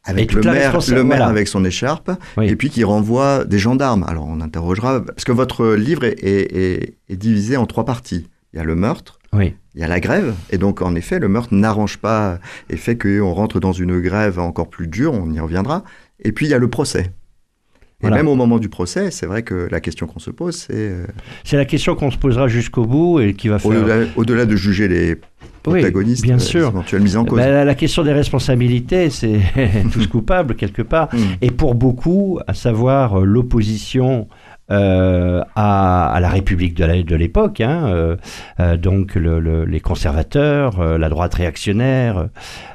avec 0.03 0.34
le 0.34 0.41
maire, 0.41 0.77
le 0.89 1.03
maire 1.03 1.27
avec 1.27 1.47
son 1.47 1.63
écharpe, 1.63 2.12
et 2.41 2.55
puis 2.55 2.69
qui 2.69 2.84
renvoie 2.84 3.45
des 3.45 3.60
gendarmes. 3.60 4.03
Alors 4.08 4.27
on 4.27 4.41
interrogera, 4.41 5.03
parce 5.03 5.23
que 5.23 5.32
votre 5.32 5.75
livre 5.75 6.03
est, 6.03 6.23
est, 6.23 7.15
divisé 7.15 7.58
en 7.58 7.65
trois 7.65 7.86
parties. 7.86 8.27
Il 8.53 8.58
y 8.58 8.60
a 8.60 8.65
le 8.65 8.75
meurtre, 8.75 9.19
oui. 9.32 9.53
il 9.75 9.82
y 9.82 9.84
a 9.84 9.88
la 9.88 9.99
grève, 9.99 10.34
et 10.49 10.58
donc 10.58 10.82
en 10.82 10.95
effet, 10.95 11.19
le 11.19 11.27
meurtre 11.27 11.53
n'arrange 11.53 11.97
pas 11.97 12.39
et 12.69 12.77
fait 12.77 12.97
qu'on 12.97 13.32
rentre 13.32 13.60
dans 13.60 13.73
une 13.73 13.99
grève 13.99 14.39
encore 14.39 14.69
plus 14.69 14.88
dure, 14.88 15.13
on 15.13 15.32
y 15.32 15.39
reviendra. 15.39 15.84
Et 16.23 16.32
puis 16.32 16.47
il 16.47 16.49
y 16.49 16.53
a 16.53 16.58
le 16.58 16.69
procès. 16.69 17.12
Et 18.01 18.10
même 18.10 18.29
au 18.29 18.36
moment 18.36 18.60
du 18.60 18.69
procès, 18.69 19.12
c'est 19.12 19.25
vrai 19.25 19.43
que 19.43 19.67
la 19.69 19.82
question 19.82 20.08
qu'on 20.08 20.19
se 20.19 20.32
pose, 20.32 20.55
c'est... 20.55 20.73
Euh, 20.73 21.05
c'est 21.43 21.58
la 21.58 21.65
question 21.65 21.95
qu'on 21.95 22.12
se 22.12 22.17
posera 22.17 22.47
jusqu'au 22.47 22.86
bout 22.86 23.19
et 23.19 23.34
qui 23.34 23.49
va 23.49 23.60
faire... 23.60 24.08
Au-delà 24.15 24.45
de 24.45 24.55
juger 24.55 24.88
les 24.88 25.17
protagonistes, 25.69 26.23
bien 26.23 26.39
sûr. 26.39 26.73
en 26.75 27.25
cause. 27.25 27.38
Bah, 27.38 27.63
la, 27.63 27.75
question 27.75 28.03
des 28.03 28.13
responsabilités, 28.13 29.10
c'est 29.10 29.39
tous 29.91 30.08
coupables 30.08 30.55
quelque 30.55 30.82
part. 30.82 31.10
Mm. 31.13 31.17
Et 31.41 31.51
pour 31.51 31.75
beaucoup, 31.75 32.39
à 32.47 32.53
savoir 32.53 33.19
euh, 33.19 33.25
l'opposition 33.25 34.27
euh, 34.71 35.41
à, 35.55 36.19
la 36.21 36.29
République 36.29 36.75
de 36.75 37.15
l'époque, 37.15 37.60
hein, 37.60 37.88
euh, 37.88 38.17
euh, 38.60 38.77
donc 38.77 39.15
les 39.15 39.79
conservateurs, 39.79 40.97
la 40.97 41.10
droite 41.10 41.34
réactionnaire. 41.34 42.27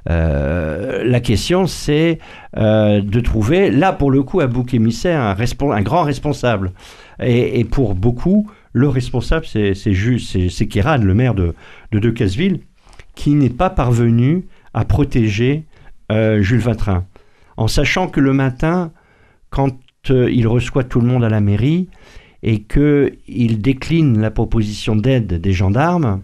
la 0.07 1.20
question, 1.20 1.66
c'est 1.66 2.18
de 2.57 3.20
trouver, 3.20 3.70
là 3.70 3.92
pour 3.92 4.11
le 4.11 4.24
coup, 4.24 4.40
un 4.40 4.48
bouc 4.48 4.74
émissaire, 4.74 5.20
un, 5.20 5.37
un 5.70 5.83
grand 5.83 6.02
responsable. 6.02 6.72
Et, 7.20 7.64
pour 7.64 7.94
beaucoup, 7.94 8.50
le 8.72 8.88
responsable, 8.88 9.46
c'est 9.46 9.92
juste, 9.92 10.48
c'est 10.50 10.66
Kéran, 10.66 10.98
le 10.98 11.14
maire 11.14 11.35
de, 11.35 11.54
de 11.92 11.98
Decazeville, 12.00 12.61
qui 13.14 13.35
n'est 13.35 13.50
pas 13.50 13.70
parvenu 13.70 14.46
à 14.72 14.85
protéger 14.85 15.64
Jules 16.11 16.61
Vatrin. 16.61 17.07
En 17.57 17.68
sachant 17.68 18.09
que 18.09 18.20
le 18.20 18.33
matin, 18.33 18.92
quand 19.50 19.77
euh, 20.11 20.31
il 20.31 20.46
reçoit 20.46 20.85
tout 20.85 21.00
le 21.00 21.07
monde 21.07 21.24
à 21.24 21.29
la 21.29 21.40
mairie 21.40 21.88
et 22.42 22.62
qu'il 22.62 23.62
décline 23.62 24.20
la 24.20 24.31
proposition 24.31 24.96
d'aide 24.96 25.40
des 25.40 25.53
gendarmes, 25.53 26.22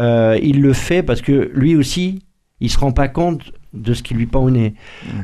euh, 0.00 0.38
il 0.42 0.60
le 0.60 0.72
fait 0.72 1.02
parce 1.02 1.22
que 1.22 1.50
lui 1.54 1.76
aussi, 1.76 2.22
il 2.60 2.68
se 2.68 2.78
rend 2.78 2.92
pas 2.92 3.08
compte 3.08 3.52
de 3.72 3.94
ce 3.94 4.02
qui 4.02 4.14
lui 4.14 4.26
pend 4.26 4.42
au 4.42 4.50
nez. 4.50 4.74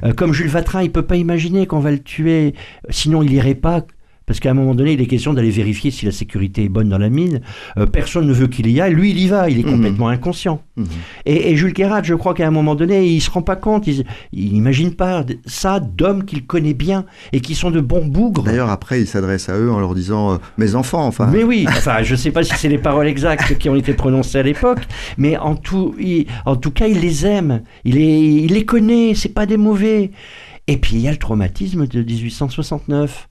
Euh, 0.02 0.12
comme 0.12 0.32
Jules 0.32 0.48
Vatrin, 0.48 0.82
il 0.82 0.90
peut 0.90 1.02
pas 1.02 1.16
imaginer 1.16 1.66
qu'on 1.66 1.80
va 1.80 1.90
le 1.90 1.98
tuer, 1.98 2.54
sinon 2.88 3.22
il 3.22 3.32
irait 3.32 3.54
pas. 3.54 3.84
Parce 4.30 4.38
qu'à 4.38 4.52
un 4.52 4.54
moment 4.54 4.76
donné, 4.76 4.92
il 4.92 5.00
est 5.00 5.08
question 5.08 5.34
d'aller 5.34 5.50
vérifier 5.50 5.90
si 5.90 6.06
la 6.06 6.12
sécurité 6.12 6.62
est 6.62 6.68
bonne 6.68 6.88
dans 6.88 6.98
la 6.98 7.08
mine. 7.08 7.40
Euh, 7.78 7.86
personne 7.86 8.28
ne 8.28 8.32
veut 8.32 8.46
qu'il 8.46 8.70
y 8.70 8.80
aille. 8.80 8.94
Lui, 8.94 9.10
il 9.10 9.18
y 9.18 9.26
va. 9.26 9.50
Il 9.50 9.58
est 9.58 9.64
Mhm. 9.66 9.72
complètement 9.72 10.06
inconscient. 10.06 10.62
Mhm. 10.76 10.86
Et, 11.26 11.50
et 11.50 11.56
Jules 11.56 11.72
Kérat, 11.72 12.04
je 12.04 12.14
crois 12.14 12.32
qu'à 12.32 12.46
un 12.46 12.52
moment 12.52 12.76
donné, 12.76 13.08
il 13.08 13.20
se 13.20 13.28
rend 13.28 13.42
pas 13.42 13.56
compte. 13.56 13.88
Il 13.88 14.04
n'imagine 14.52 14.94
pas 14.94 15.24
ça 15.46 15.80
d'hommes 15.80 16.24
qu'il 16.24 16.46
connaît 16.46 16.74
bien 16.74 17.06
et 17.32 17.40
qui 17.40 17.56
sont 17.56 17.72
de 17.72 17.80
bons 17.80 18.06
bougres. 18.06 18.44
D'ailleurs, 18.44 18.70
après, 18.70 19.00
il 19.00 19.08
s'adresse 19.08 19.48
à 19.48 19.58
eux 19.58 19.72
en 19.72 19.80
leur 19.80 19.96
disant 19.96 20.34
euh, 20.34 20.36
Mes 20.58 20.76
enfants, 20.76 21.04
enfin. 21.08 21.26
Mais 21.32 21.42
oui, 21.42 21.64
enfin, 21.66 22.04
je 22.04 22.12
ne 22.12 22.16
sais 22.16 22.30
pas 22.30 22.44
si 22.44 22.54
c'est 22.56 22.68
les 22.68 22.78
paroles 22.78 23.08
exactes 23.08 23.58
qui 23.58 23.68
ont 23.68 23.74
été 23.74 23.94
prononcées 23.94 24.38
à 24.38 24.44
l'époque, 24.44 24.82
mais 25.18 25.36
en 25.38 25.56
tout, 25.56 25.96
il- 25.98 26.26
en 26.46 26.54
tout 26.54 26.70
cas, 26.70 26.86
il 26.86 27.00
les 27.00 27.26
aime, 27.26 27.62
il 27.84 27.96
les, 27.96 28.20
il 28.44 28.52
les 28.54 28.64
connaît, 28.64 29.14
c'est 29.16 29.34
pas 29.34 29.46
des 29.46 29.56
mauvais. 29.56 30.12
Et 30.68 30.76
puis 30.76 30.92
il 30.94 31.00
y 31.00 31.08
a 31.08 31.10
le 31.10 31.16
traumatisme 31.16 31.88
de 31.88 32.00
1869. 32.02 33.26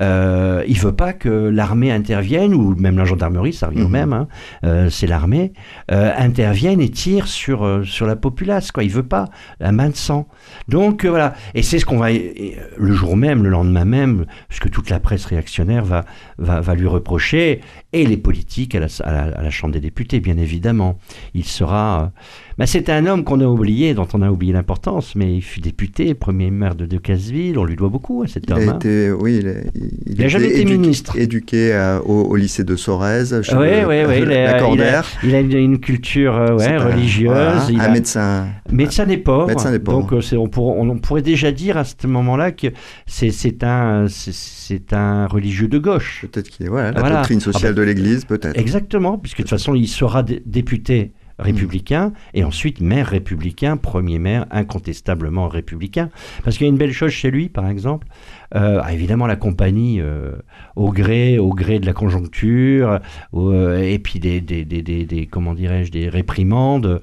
Euh, 0.00 0.64
il 0.66 0.78
veut 0.78 0.94
pas 0.94 1.12
que 1.12 1.28
l'armée 1.28 1.92
intervienne, 1.92 2.52
ou 2.54 2.74
même 2.74 2.96
la 2.98 3.04
gendarmerie, 3.04 3.52
ça 3.52 3.68
revient 3.68 3.82
au 3.82 3.86
Mhm. 3.86 3.92
même, 3.92 4.12
hein, 4.12 4.28
euh, 4.64 4.90
c'est 4.90 5.06
l'armée, 5.06 5.52
euh, 5.92 6.10
intervienne 6.16 6.80
et 6.80 6.88
tire 6.88 7.26
sur, 7.28 7.64
euh, 7.64 7.84
sur 7.84 8.06
la 8.06 8.16
populace. 8.16 8.72
Quoi. 8.72 8.82
Il 8.82 8.90
veut 8.90 9.04
pas 9.04 9.28
la 9.60 9.70
main 9.72 9.90
de 9.90 9.96
sang. 9.96 10.26
Donc 10.68 11.04
voilà, 11.04 11.34
et 11.54 11.62
c'est 11.62 11.78
ce 11.78 11.86
qu'on 11.86 11.98
va, 11.98 12.08
le 12.10 12.92
jour 12.92 13.16
même, 13.16 13.42
le 13.44 13.50
lendemain 13.50 13.84
même, 13.84 14.26
ce 14.50 14.60
que 14.60 14.68
toute 14.68 14.90
la 14.90 14.98
presse 15.00 15.26
réactionnaire 15.26 15.84
va, 15.84 16.04
va, 16.38 16.60
va 16.60 16.74
lui 16.74 16.86
reprocher, 16.88 17.60
et 17.92 18.04
les 18.06 18.16
politiques 18.16 18.74
à 18.74 18.80
la, 18.80 18.86
à 19.04 19.12
la- 19.12 19.38
à 19.38 19.42
la 19.42 19.50
Chambre 19.50 19.72
des 19.74 19.80
députés, 19.80 20.18
bien 20.20 20.36
évidemment. 20.38 20.98
Il 21.34 21.44
sera... 21.44 22.10
euh, 22.54 22.58
bah, 22.58 22.66
c'est 22.66 22.88
un 22.88 23.06
homme 23.06 23.24
qu'on 23.24 23.40
a 23.40 23.46
oublié, 23.46 23.94
dont 23.94 24.06
on 24.14 24.22
a 24.22 24.30
oublié 24.30 24.52
l'importance, 24.52 25.14
mais 25.16 25.34
il 25.34 25.42
fut 25.42 25.60
député, 25.60 26.14
premier 26.14 26.50
maire 26.50 26.74
de 26.74 26.86
Decazeville, 26.86 27.58
on 27.58 27.64
lui 27.64 27.76
doit 27.76 27.88
beaucoup 27.88 28.22
à 28.22 28.26
cet 28.28 28.44
Il 28.46 28.52
a 28.52 28.56
homme. 28.56 28.68
hein. 28.68 28.76
été, 28.76 29.10
oui, 29.12 29.38
il, 29.42 29.48
a- 29.48 29.52
il- 29.74 30.14
Il 30.16 30.24
a 30.24 30.28
jamais 30.28 30.46
été 30.48 30.62
éduqué- 30.64 30.70
ministre. 30.78 31.16
Éduqué 31.18 31.72
à- 31.72 32.00
au, 32.04 32.22
au 32.24 32.36
lycée 32.36 32.64
de 32.64 32.76
Sorèze, 32.76 33.42
chez 33.42 33.56
Oui, 33.56 33.66
le- 33.80 33.86
oui, 33.88 33.96
oui, 34.08 34.14
il 34.22 34.32
a- 34.32 34.52
la 34.52 34.58
Cordaire. 34.60 35.04
Il 35.22 35.34
a 35.34 35.40
une, 35.40 35.52
une 35.52 35.78
culture 35.80 36.36
euh, 36.36 36.56
ouais, 36.56 36.76
religieuse. 36.76 37.32
voilà, 37.32 37.66
il 37.70 37.80
un 37.80 37.84
a- 37.84 37.88
médecin. 37.90 38.46
Médecin 38.70 39.06
des 39.06 39.18
pauvres. 39.18 39.48
Médecin 39.48 39.70
des 39.72 39.78
pauvres. 39.78 40.08
Donc 40.08 40.12
euh, 40.12 40.36
on, 40.36 40.48
pour- 40.48 40.76
on- 40.78 40.88
on 40.88 40.98
pourrait 40.98 41.22
déjà 41.22 41.50
dire 41.52 41.76
à 41.76 41.84
ce 41.84 42.06
moment-là 42.06 42.52
que 42.52 42.68
c'est 43.06 43.62
un, 43.64 44.06
c'est- 44.08 44.32
c'est 44.32 44.92
un 44.92 45.26
religieux 45.26 45.68
de 45.68 45.78
gauche. 45.78 46.24
Peut-être 46.30 46.48
qu'il 46.48 46.66
est 46.66 46.68
voilà, 46.68 46.92
la 46.92 47.00
Voilà. 47.00 47.16
doctrine 47.16 47.38
Ah 47.40 47.44
sociale 47.52 47.74
bah, 47.74 47.80
de 47.80 47.86
l'Église, 47.86 48.24
peut-être. 48.24 48.58
Exactement, 48.58 49.18
puisque 49.18 49.38
de 49.38 49.42
toute 49.42 49.50
façon 49.50 49.74
il 49.74 49.88
sera 49.88 50.22
dé- 50.22 50.42
député 50.46 51.12
républicain 51.38 52.12
et 52.34 52.44
ensuite 52.44 52.80
maire 52.80 53.08
républicain, 53.08 53.76
premier 53.76 54.18
maire 54.18 54.46
incontestablement 54.50 55.48
républicain. 55.48 56.10
Parce 56.44 56.56
qu'il 56.56 56.66
y 56.66 56.68
a 56.68 56.72
une 56.72 56.78
belle 56.78 56.92
chose 56.92 57.10
chez 57.10 57.30
lui, 57.30 57.48
par 57.48 57.68
exemple. 57.68 58.06
Euh, 58.54 58.80
ah, 58.82 58.92
évidemment, 58.92 59.26
la 59.26 59.34
compagnie, 59.36 60.00
euh, 60.00 60.32
au 60.76 60.92
gré, 60.92 61.38
au 61.38 61.52
gré 61.54 61.80
de 61.80 61.86
la 61.86 61.92
conjoncture, 61.92 63.00
euh, 63.34 63.82
et 63.82 63.98
puis 63.98 64.20
des, 64.20 64.40
des, 64.40 64.64
des, 64.64 64.82
des- 64.82 65.26
comment 65.26 65.54
dirais-je, 65.54 65.90
des 65.90 66.08
réprimandes 66.08 67.00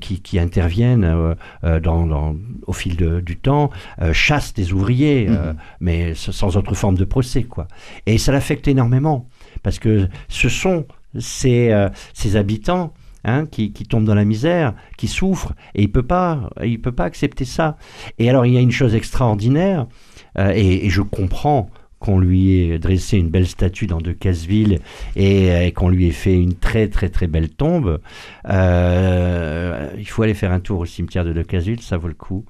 qui, 0.00 0.20
qui 0.22 0.38
interviennent 0.38 1.34
dans, 1.62 2.06
dans- 2.06 2.36
au 2.66 2.72
fil 2.72 2.96
de- 2.96 3.20
du 3.20 3.36
temps, 3.36 3.70
chassent 4.12 4.54
des 4.54 4.72
ouvriers, 4.72 5.28
Mhm. 5.28 5.56
mais 5.80 6.14
sans 6.14 6.56
autre 6.56 6.74
forme 6.74 6.96
de 6.96 7.04
procès, 7.04 7.42
quoi. 7.42 7.68
Et 8.06 8.16
ça 8.18 8.32
l'affecte 8.32 8.68
énormément, 8.68 9.28
parce 9.62 9.78
que 9.78 10.08
ce 10.28 10.48
sont 10.48 10.86
ces, 11.18 11.86
ces 12.14 12.36
habitants 12.36 12.92
hein, 13.24 13.46
qui, 13.46 13.72
tombent 13.72 14.04
dans 14.04 14.14
la 14.14 14.24
misère, 14.24 14.74
qui 14.96 15.08
souffrent, 15.08 15.54
et 15.74 15.82
il 15.82 15.92
peut 15.92 16.02
pas, 16.02 16.50
peut 16.82 16.92
pas 16.92 17.04
accepter 17.04 17.44
ça. 17.44 17.76
Et 18.18 18.28
alors 18.28 18.46
il 18.46 18.52
y 18.52 18.56
a 18.56 18.60
une 18.60 18.70
chose 18.70 18.94
extraordinaire, 18.94 19.86
euh, 20.38 20.52
et, 20.54 20.88
je 20.90 21.02
comprends 21.02 21.70
qu'on 21.98 22.18
lui 22.18 22.60
ait 22.62 22.78
dressé 22.78 23.18
une 23.18 23.28
belle 23.28 23.46
statue 23.46 23.86
dans 23.86 24.00
Decazeville 24.00 24.78
et, 25.16 25.50
euh, 25.50 25.66
et 25.66 25.72
qu'on 25.72 25.90
lui 25.90 26.06
ait 26.06 26.12
fait 26.12 26.34
une 26.34 26.54
très 26.54 26.88
très 26.88 27.10
très 27.10 27.26
belle 27.26 27.50
tombe. 27.50 28.00
Euh, 28.48 29.90
il 29.98 30.08
faut 30.08 30.22
aller 30.22 30.34
faire 30.34 30.52
un 30.52 30.60
tour 30.60 30.80
au 30.80 30.86
cimetière 30.86 31.26
de 31.26 31.32
Decazeville, 31.34 31.82
ça 31.82 31.98
vaut 31.98 32.08
le 32.08 32.14
coup. 32.14 32.46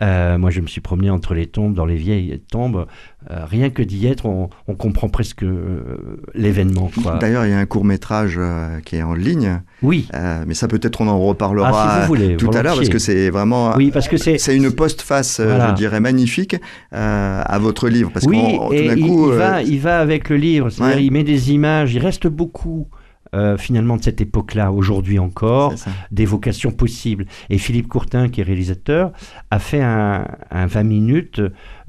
Euh, 0.00 0.38
moi, 0.38 0.50
je 0.50 0.60
me 0.60 0.68
suis 0.68 0.80
promené 0.80 1.10
entre 1.10 1.34
les 1.34 1.46
tombes, 1.46 1.74
dans 1.74 1.84
les 1.84 1.96
vieilles 1.96 2.40
tombes. 2.50 2.86
Euh, 3.30 3.44
rien 3.44 3.68
que 3.70 3.82
d'y 3.82 4.06
être, 4.06 4.26
on, 4.26 4.48
on 4.68 4.74
comprend 4.76 5.08
presque 5.08 5.42
euh, 5.42 6.20
l'événement. 6.34 6.88
D'ailleurs, 7.20 7.44
il 7.46 7.50
y 7.50 7.52
a 7.52 7.58
un 7.58 7.66
court 7.66 7.84
métrage 7.84 8.38
qui 8.84 8.96
est 8.96 9.02
en 9.02 9.14
ligne, 9.14 9.60
Oui, 9.82 10.08
mais 10.46 10.54
ça 10.54 10.68
peut-être 10.68 11.00
on 11.00 11.08
en 11.08 11.18
reparlera 11.18 11.70
Ah, 11.74 11.94
si 11.96 12.00
vous 12.02 12.06
voulez, 12.06 12.36
tout 12.36 12.50
à 12.54 12.62
l'heure 12.62 12.76
parce 12.76 12.88
que 12.88 12.98
c'est 12.98 13.30
vraiment 13.30 13.74
oui, 13.76 13.90
parce 13.90 14.08
que 14.08 14.16
c'est 14.16 14.38
c'est 14.38 14.56
une 14.56 14.70
postface, 14.70 15.40
Voilà. 15.40 15.70
je 15.70 15.74
dirais 15.74 16.00
magnifique 16.00 16.56
à 16.92 17.58
votre 17.60 17.88
livre 17.88 18.10
parce 18.12 18.26
oui, 18.26 18.38
tout 18.56 18.72
et 18.72 18.86
d'un 18.88 18.94
il, 18.96 19.06
coup, 19.06 19.32
il 19.32 19.36
va, 19.38 19.62
il 19.62 19.80
va 19.80 19.98
avec 20.00 20.28
le 20.28 20.36
livre, 20.36 20.70
c'est-à-dire 20.70 20.96
Ouais. 20.96 21.04
il 21.04 21.10
met 21.12 21.24
des 21.24 21.52
images, 21.52 21.92
il 21.94 21.98
reste 22.00 22.26
beaucoup 22.28 22.86
euh, 23.34 23.56
finalement 23.56 23.96
de 23.96 24.02
cette 24.02 24.20
époque-là, 24.20 24.72
aujourd'hui 24.72 25.18
encore, 25.18 25.72
c'est 25.72 25.84
ça. 25.84 25.90
d'évocations 26.10 26.70
possibles. 26.70 27.26
Et 27.50 27.58
Philippe 27.58 27.88
Courtin, 27.88 28.28
qui 28.28 28.40
est 28.40 28.44
réalisateur, 28.44 29.12
a 29.50 29.58
fait 29.58 29.82
un, 29.82 30.26
un 30.50 30.66
20 30.66 30.82
minutes 30.82 31.40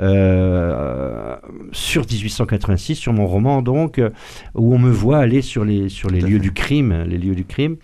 euh, 0.01 1.35
sur 1.71 2.01
1886, 2.05 2.95
sur 2.95 3.13
mon 3.13 3.25
roman, 3.27 3.61
donc, 3.61 3.99
euh, 3.99 4.09
où 4.55 4.73
on 4.73 4.79
me 4.79 4.89
voit 4.91 5.19
aller 5.19 5.41
sur 5.41 5.65
les, 5.65 5.89
sur 5.89 6.09
les 6.09 6.19
Tout 6.19 6.27
lieux 6.27 6.33
fait. 6.33 6.39
du 6.39 6.51
crime, 6.53 7.03
les 7.07 7.17
lieux 7.17 7.35
du 7.35 7.45
crime. 7.45 7.77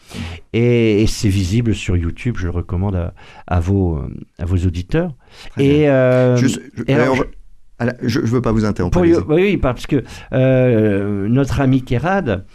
Et, 0.54 1.02
et 1.02 1.08
c'est 1.08 1.30
visible 1.30 1.74
sur 1.76 1.96
YouTube, 1.98 2.36
je 2.38 2.46
le 2.46 2.52
recommande 2.52 2.96
à, 2.96 3.14
à 3.48 3.60
vos, 3.60 4.00
à 4.40 4.46
vos 4.46 4.58
auditeurs. 4.58 5.14
Très. 5.52 5.66
Et, 5.66 5.90
euh, 5.90 6.38
Juste, 6.38 6.62
je, 6.76 6.84
et 6.88 6.94
alors, 6.94 7.98
je 8.02 8.20
veux 8.22 8.42
pas 8.42 8.54
vous 8.54 8.64
interrompre. 8.66 9.02
pour- 9.02 9.36
oui, 9.36 9.58
parce 9.58 9.86
que 9.86 10.04
euh, 10.34 11.28
notre 11.28 11.60
ami 11.60 11.82
Kérad, 11.84 12.46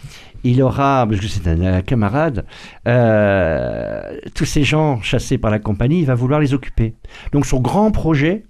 il 0.44 0.62
aura, 0.62 1.06
parce 1.08 1.20
que 1.20 1.26
c'est 1.28 1.46
un, 1.48 1.82
camarade, 1.82 2.44
euh, 2.88 4.16
tous 4.34 4.44
ces 4.44 4.64
gens 4.64 5.00
chassés 5.02 5.38
par 5.38 5.50
la 5.50 5.58
compagnie, 5.58 6.00
il 6.00 6.06
va 6.06 6.14
vouloir 6.14 6.40
les 6.40 6.54
occuper. 6.54 6.94
Donc 7.32 7.46
son 7.46 7.60
grand 7.60 7.90
projet 7.90 8.44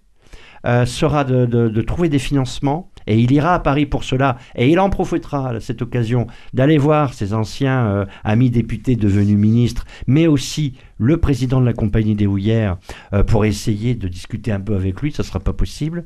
euh, 0.67 0.85
sera 0.87 1.25
de, 1.25 1.47
de- 1.47 1.69
de 1.69 1.83
trouver 1.83 2.09
des 2.09 2.19
financements. 2.19 2.90
Et 3.11 3.19
il 3.19 3.33
ira 3.33 3.55
à 3.55 3.59
Paris 3.59 3.87
pour 3.87 4.05
cela. 4.05 4.39
Et 4.55 4.71
il 4.71 4.79
en 4.79 4.89
profitera 4.89 5.51
à 5.51 5.61
cette 5.61 5.83
occasion 5.83 6.29
d'aller 6.55 6.79
voir 6.79 7.13
ses 7.13 7.35
anciens 7.35 7.87
euh, 7.87 8.07
amis 8.23 8.51
députés 8.51 8.95
devenus 8.95 9.37
ministres, 9.37 9.85
mais 10.07 10.29
aussi 10.29 10.75
le 10.97 11.17
président 11.17 11.61
de 11.61 11.67
la 11.67 11.73
compagnie 11.73 12.15
des 12.15 12.29
houillères, 12.29 12.79
euh, 13.13 13.25
pour 13.25 13.45
essayer 13.45 13.97
de 13.97 14.07
discuter 14.07 14.53
un 14.53 14.61
peu 14.61 14.77
avec 14.77 15.03
lui. 15.03 15.11
Ça 15.11 15.25
ne 15.25 15.27
sera 15.27 15.41
pas 15.41 15.53
possible. 15.53 16.05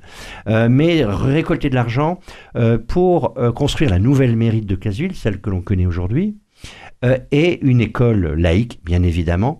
Euh, 0.48 0.70
mais 0.70 1.04
récolter 1.04 1.68
de 1.68 1.74
l'argent 1.74 2.20
pour 2.88 3.34
construire 3.54 3.90
la 3.90 3.98
nouvelle 3.98 4.34
mairie 4.34 4.62
de 4.62 4.74
Casul, 4.74 5.14
celle 5.14 5.40
que 5.42 5.50
l'on 5.50 5.60
connaît 5.60 5.86
aujourd'hui, 5.86 6.38
et 7.30 7.64
une 7.66 7.80
école 7.80 8.34
laïque, 8.34 8.80
bien 8.84 9.02
évidemment, 9.02 9.58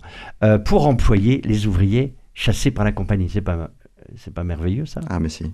pour 0.65 0.87
employer 0.87 1.43
les 1.45 1.67
ouvriers 1.67 2.15
chassés 2.33 2.71
par 2.71 2.85
la 2.85 2.93
compagnie. 2.93 3.29
C'est 3.29 3.43
pas, 3.43 3.71
c'est 4.17 4.33
pas 4.33 4.45
merveilleux 4.45 4.87
ça? 4.87 5.01
Ah 5.09 5.21
mais 5.21 5.29
si. 5.29 5.53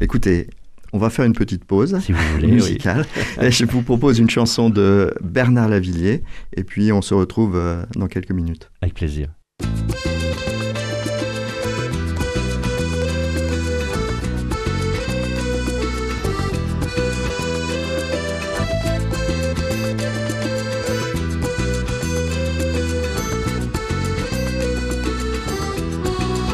Écoutez, 0.00 0.48
on 0.92 0.98
va 0.98 1.10
faire 1.10 1.24
une 1.24 1.32
petite 1.32 1.64
pause 1.64 1.98
Si 2.00 2.12
vous 2.12 2.18
voulez. 2.34 2.46
oui. 2.48 2.52
musicale. 2.54 3.06
Et 3.40 3.50
je 3.50 3.64
vous 3.64 3.82
propose 3.82 4.18
une 4.18 4.30
chanson 4.30 4.70
de 4.70 5.12
Bernard 5.22 5.68
Lavillier 5.68 6.22
et 6.56 6.64
puis 6.64 6.92
on 6.92 7.02
se 7.02 7.14
retrouve 7.14 7.56
euh, 7.56 7.82
dans 7.96 8.06
quelques 8.08 8.32
minutes. 8.32 8.70
Avec 8.82 8.94
plaisir. 8.94 9.28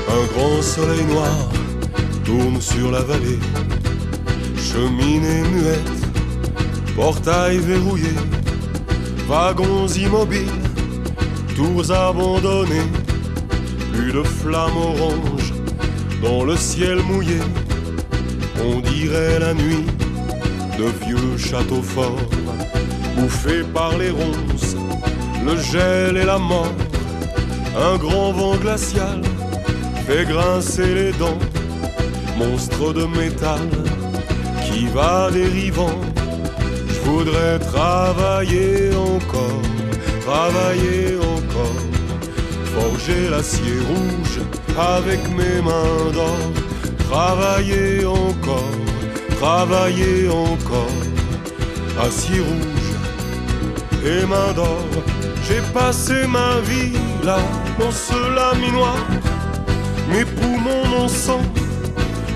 Un 0.08 0.26
grand 0.34 0.62
soleil 0.62 1.04
noir 1.06 1.36
tourne 2.24 2.60
sur 2.60 2.90
la 2.90 3.02
vallée. 3.02 3.38
Cheminée 4.60 5.42
muette, 5.52 6.94
portail 6.96 7.58
verrouillé, 7.58 8.12
wagons 9.28 9.86
immobiles, 9.86 10.48
tours 11.56 11.90
abandonnées, 11.90 12.90
plus 13.92 14.12
de 14.12 14.22
flammes 14.22 14.76
oranges 14.76 15.54
dans 16.22 16.44
le 16.44 16.56
ciel 16.56 16.98
mouillé. 17.02 17.38
On 18.64 18.80
dirait 18.80 19.38
la 19.38 19.54
nuit 19.54 19.86
de 20.78 20.84
vieux 21.06 21.36
châteaux 21.38 21.82
forts, 21.82 22.28
bouffés 23.16 23.62
par 23.72 23.96
les 23.96 24.10
ronces, 24.10 24.76
le 25.46 25.56
gel 25.56 26.16
et 26.16 26.24
la 26.24 26.38
mort. 26.38 26.74
Un 27.76 27.96
grand 27.96 28.32
vent 28.32 28.56
glacial 28.56 29.22
fait 30.06 30.24
grincer 30.24 30.94
les 30.94 31.12
dents, 31.12 31.38
monstre 32.38 32.92
de 32.92 33.04
métal 33.04 33.60
qui 34.68 34.86
va 34.86 35.30
dérivant. 35.30 35.98
Je 36.88 37.00
voudrais 37.10 37.58
travailler 37.58 38.90
encore, 38.94 39.62
travailler 40.20 41.16
encore, 41.16 41.82
forger 42.74 43.30
l'acier 43.30 43.78
rouge 43.90 44.38
avec 44.76 45.20
mes 45.30 45.60
mains 45.62 46.10
d'or, 46.12 46.38
travailler 47.10 48.04
encore, 48.04 48.76
travailler 49.40 50.28
encore, 50.28 50.98
acier 52.06 52.40
rouge 52.40 52.90
et 54.04 54.26
mains 54.26 54.52
d'or. 54.54 54.84
J'ai 55.46 55.62
passé 55.72 56.26
ma 56.28 56.60
vie 56.60 56.98
là, 57.24 57.38
dans 57.78 57.90
ce 57.90 58.18
laminoir, 58.36 58.98
mes 60.10 60.24
poumons, 60.24 60.86
mon 60.94 61.08
sang 61.08 61.40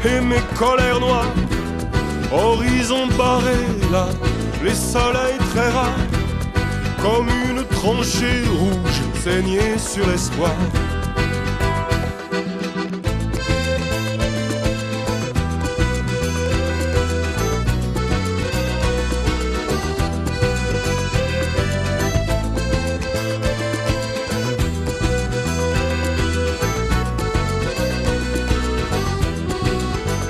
et 0.05 0.21
mes 0.21 0.43
colères 0.59 1.01
noires. 1.01 1.35
Horizon 2.33 3.09
barré 3.19 3.57
là, 3.91 4.09
les 4.65 4.75
soleils 4.75 5.37
très 5.51 5.69
rares, 5.69 5.93
comme 7.03 7.29
une 7.51 7.63
tranchée 7.65 8.43
rouge 8.59 9.03
saignée 9.23 9.77
sur 9.77 10.07
l'espoir. 10.09 10.51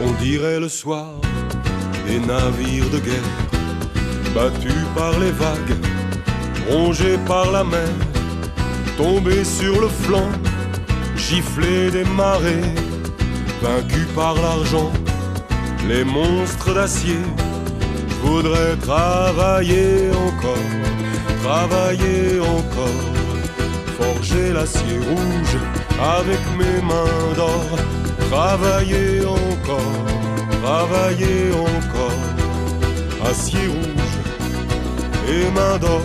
On 0.05 0.11
dirait 0.21 0.59
le 0.59 0.69
soir 0.69 1.22
des 2.13 2.27
navires 2.27 2.91
de 2.91 2.99
guerre, 2.99 3.33
battus 4.35 4.85
par 4.95 5.19
les 5.19 5.31
vagues, 5.45 5.77
rongés 6.69 7.19
par 7.27 7.51
la 7.51 7.65
mer, 7.65 7.95
tombés 8.99 9.45
sur 9.45 9.81
le 9.81 9.89
flanc, 9.89 10.33
giflés 11.17 11.91
des 11.91 12.05
marées, 12.21 12.75
vaincus 13.63 14.09
par 14.15 14.35
l'argent, 14.35 14.91
les 15.89 16.05
monstres 16.05 16.75
d'acier. 16.75 17.23
Je 18.11 18.17
voudrais 18.27 18.77
travailler 18.77 20.11
encore, 20.29 20.69
travailler 21.43 22.41
encore, 22.59 23.05
forger 23.99 24.53
l'acier 24.53 24.99
rouge 25.11 25.57
avec 26.19 26.43
mes 26.61 26.79
mains 26.91 27.33
d'or, 27.37 27.69
travailler 28.31 29.25
encore 29.25 30.22
travailler 30.63 31.51
encore, 31.53 32.23
acier 33.29 33.67
rouge 33.67 34.17
et 35.29 35.51
main 35.51 35.77
d'or. 35.79 36.03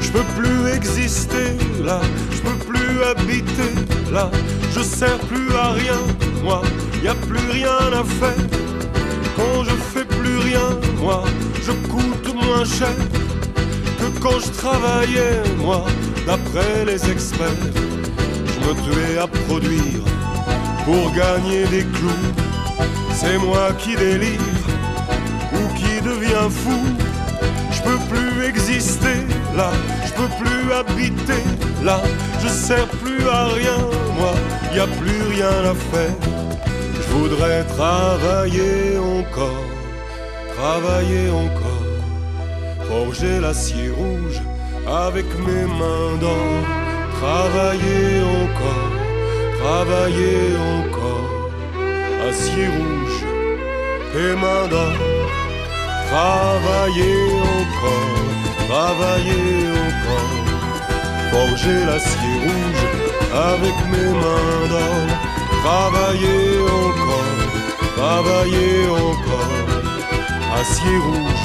Je 0.00 0.10
peux 0.10 0.28
plus 0.38 0.72
exister 0.72 1.48
là, 1.82 2.00
je 2.30 2.40
peux 2.46 2.58
plus 2.70 3.02
habiter 3.02 3.72
là, 4.12 4.30
je 4.74 4.80
sers 4.80 5.18
plus 5.30 5.50
à 5.56 5.72
rien, 5.72 6.00
moi, 6.44 6.62
y 7.02 7.08
a 7.08 7.14
plus 7.14 7.46
rien 7.50 7.78
à 7.92 8.04
faire. 8.04 8.44
Quand 9.36 9.64
je 9.64 9.76
fais 9.92 10.04
plus 10.04 10.38
rien, 10.38 10.68
moi, 11.00 11.24
je 11.66 11.72
coûte 11.90 12.28
moins 12.34 12.64
cher 12.64 12.96
que 13.98 14.08
quand 14.22 14.38
je 14.44 14.50
travaillais, 14.62 15.42
moi, 15.58 15.84
d'après 16.26 16.84
les 16.86 17.10
experts. 17.10 17.64
Je 18.52 18.58
me 18.66 18.72
tuais 18.84 19.18
à 19.18 19.26
produire 19.26 20.02
pour 20.84 21.12
gagner 21.12 21.64
des 21.66 21.84
clous 21.94 22.45
c'est 23.16 23.38
moi 23.38 23.72
qui 23.78 23.96
délire 23.96 24.40
ou 25.54 25.62
qui 25.78 25.94
devient 26.02 26.50
fou. 26.50 26.82
Je 27.70 27.80
peux 27.86 28.00
plus 28.12 28.44
exister 28.44 29.18
là, 29.56 29.70
je 30.06 30.12
peux 30.18 30.30
plus 30.42 30.72
habiter 30.80 31.42
là, 31.82 32.00
je 32.42 32.48
sers 32.48 32.88
plus 33.02 33.26
à 33.28 33.44
rien, 33.58 33.80
moi, 34.18 34.34
y 34.74 34.78
a 34.78 34.88
plus 35.00 35.22
rien 35.34 35.56
à 35.72 35.74
faire. 35.92 36.18
Je 36.94 37.08
voudrais 37.14 37.64
travailler 37.64 38.98
encore, 38.98 39.66
travailler 40.56 41.30
encore, 41.30 41.86
forger 42.88 43.40
l'acier 43.40 43.88
rouge 43.90 44.40
avec 45.06 45.26
mes 45.46 45.66
mains 45.80 46.14
d'or, 46.20 46.56
travailler 47.20 48.10
encore, 48.42 48.92
travailler 49.60 50.42
encore. 50.80 51.36
Acier 52.28 52.66
rouge 52.66 52.95
et 54.18 54.34
main 54.34 54.66
d'or. 54.68 54.96
Travailler 56.10 57.18
encore, 57.58 58.18
travailler 58.68 59.48
encore, 59.86 60.36
forger 61.32 61.78
l'acier 61.88 62.34
rouge 62.44 62.82
avec 63.50 63.76
mes 63.92 64.10
mains 64.22 64.64
d'or. 64.72 65.06
Travailler 65.64 66.44
encore, 66.80 67.38
travailler 67.96 68.76
encore, 68.88 69.56
acier 70.60 70.98
rouge 71.06 71.44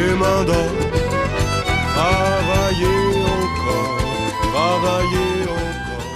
et 0.00 0.12
main 0.14 0.42
d'or. 0.44 0.72
Travailler 1.94 3.00
encore, 3.40 3.96
travailler 4.54 5.34
encore. 5.58 6.08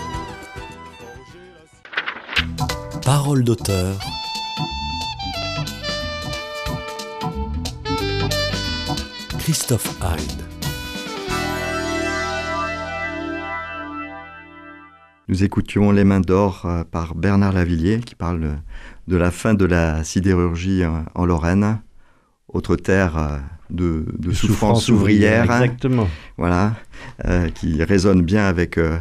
Parole 3.03 3.42
d'auteur. 3.44 4.15
Christophe 9.46 9.96
Hyde. 10.02 10.42
Nous 15.28 15.44
écoutions 15.44 15.92
Les 15.92 16.02
Mains 16.02 16.18
d'Or 16.20 16.62
euh, 16.64 16.82
par 16.82 17.14
Bernard 17.14 17.52
Lavillier 17.52 18.00
qui 18.00 18.16
parle 18.16 18.59
de, 19.06 19.16
la 19.16 19.30
fin 19.30 19.54
de 19.54 19.64
la 19.64 20.02
sidérurgie 20.02 20.82
euh, 20.82 20.88
en 21.14 21.26
Lorraine, 21.26 21.78
autre 22.48 22.74
terre 22.74 23.16
euh, 23.16 23.38
de, 23.70 24.06
de 24.18 24.32
souffrance 24.32 24.88
ouvrière, 24.88 25.48
hein, 25.48 25.62
Exactement. 25.62 26.09
voilà, 26.37 26.74
euh, 27.24 27.48
qui 27.48 27.80
résonne 27.85 28.22
bien 28.22 28.46
avec 28.46 28.78
euh, 28.78 28.98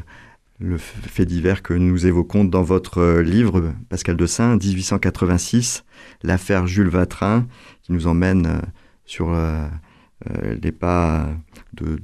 le 0.60 0.77
fait 0.77 1.25
divers 1.25 1.63
que 1.63 1.73
nous 1.73 2.05
évoquons 2.05 2.45
dans 2.45 2.62
votre 2.62 3.19
livre, 3.19 3.73
Pascal 3.89 4.15
de 4.15 4.27
Saint, 4.27 4.58
1886, 4.58 5.86
l'affaire 6.21 6.67
Jules 6.67 6.89
Vatrin, 6.89 7.47
qui 7.81 7.93
nous 7.93 8.05
emmène 8.05 8.62
sur 9.05 9.34
euh, 9.34 9.65
euh, 10.32 10.56
les 10.62 10.72
pas 10.72 11.30
de, 11.74 12.00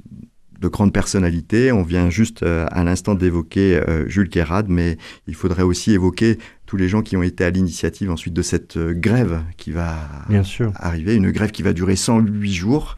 de 0.59 0.67
grandes 0.67 0.93
personnalités. 0.93 1.71
On 1.71 1.83
vient 1.83 2.09
juste 2.09 2.43
euh, 2.43 2.65
à 2.71 2.83
l'instant 2.83 3.15
d'évoquer 3.15 3.75
euh, 3.77 4.07
Jules 4.09 4.29
Guérard, 4.29 4.63
mais 4.67 4.97
il 5.27 5.35
faudrait 5.35 5.63
aussi 5.63 5.91
évoquer 5.93 6.37
tous 6.65 6.77
les 6.77 6.87
gens 6.87 7.01
qui 7.01 7.17
ont 7.17 7.23
été 7.23 7.43
à 7.43 7.49
l'initiative 7.49 8.11
ensuite 8.11 8.33
de 8.33 8.41
cette 8.41 8.77
grève 8.77 9.41
qui 9.57 9.71
va 9.71 9.95
Bien 10.29 10.43
sûr. 10.43 10.71
arriver, 10.75 11.15
une 11.15 11.31
grève 11.31 11.51
qui 11.51 11.63
va 11.63 11.73
durer 11.73 11.95
108 11.95 12.51
jours. 12.53 12.97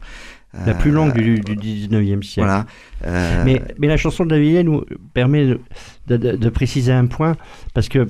La 0.66 0.72
plus 0.74 0.92
longue 0.92 1.14
du, 1.14 1.40
du 1.40 1.56
19e 1.56 2.22
siècle. 2.22 2.46
Voilà. 2.46 2.64
Euh, 3.04 3.42
Mais, 3.44 3.60
mais 3.76 3.88
la 3.88 3.96
chanson 3.96 4.24
de 4.24 4.30
Lavilliers 4.30 4.62
nous 4.62 4.84
permet 5.12 5.46
de, 5.48 5.58
de- 6.06 6.16
de- 6.16 6.36
de 6.36 6.48
préciser 6.48 6.92
un 6.92 7.06
point, 7.06 7.36
parce 7.74 7.88
que 7.88 8.06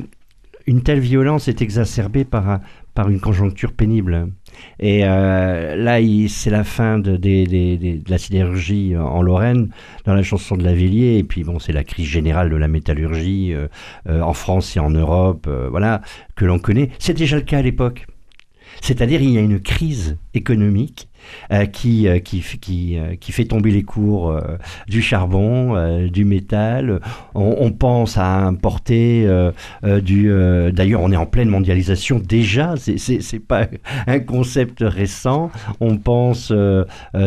une 0.66 0.82
telle 0.82 1.00
violence 1.00 1.48
est 1.48 1.62
exacerbée 1.62 2.24
par, 2.24 2.50
un- 2.50 2.60
par 2.92 3.08
une 3.08 3.18
conjoncture 3.18 3.72
pénible. 3.72 4.28
Et 4.80 5.02
euh, 5.04 5.76
là, 5.76 5.98
c'est 6.28 6.50
la 6.50 6.64
fin 6.64 6.98
de, 6.98 7.18
la 8.08 8.18
sidérurgie 8.18 8.96
en 8.96 9.22
Lorraine, 9.22 9.68
dans 10.04 10.14
la 10.14 10.22
chanson 10.22 10.56
de 10.56 10.64
Lavilliers, 10.64 11.18
et 11.18 11.24
puis 11.24 11.44
bon, 11.44 11.58
c'est 11.58 11.72
la 11.72 11.84
crise 11.84 12.08
générale 12.08 12.50
de 12.50 12.56
la 12.56 12.68
métallurgie 12.68 13.52
euh, 13.52 13.68
euh, 14.08 14.20
en 14.20 14.34
France 14.34 14.76
et 14.76 14.80
en 14.80 14.90
Europe, 14.90 15.46
euh, 15.48 15.68
voilà, 15.70 16.00
que 16.36 16.44
l'on 16.44 16.58
connaît. 16.58 16.90
C'est 16.98 17.14
déjà 17.14 17.36
le 17.36 17.42
cas 17.42 17.58
à 17.58 17.62
l'époque. 17.62 18.06
C'est-à-dire 18.80 19.22
il 19.22 19.30
y 19.30 19.38
a 19.38 19.40
une 19.40 19.60
crise 19.60 20.16
économique 20.34 21.08
euh, 21.52 21.66
qui, 21.66 22.08
euh, 22.08 22.18
qui, 22.18 22.98
euh, 22.98 23.16
qui 23.16 23.32
fait 23.32 23.44
tomber 23.44 23.70
les 23.70 23.82
cours 23.82 24.38
du 24.88 25.02
charbon, 25.02 26.06
du 26.08 26.24
métal. 26.24 27.00
On, 27.34 27.70
pense 27.72 28.18
à 28.18 28.44
importer 28.44 29.28
du... 30.02 30.32
D'ailleurs, 30.72 31.00
on 31.02 31.12
est 31.12 31.16
en 31.16 31.26
pleine 31.26 31.48
mondialisation 31.48 32.18
déjà, 32.18 32.74
c'est- 32.76 33.38
pas 33.38 33.66
un 34.06 34.20
concept 34.20 34.78
récent. 34.80 35.50
On 35.80 35.96
pense 35.96 36.52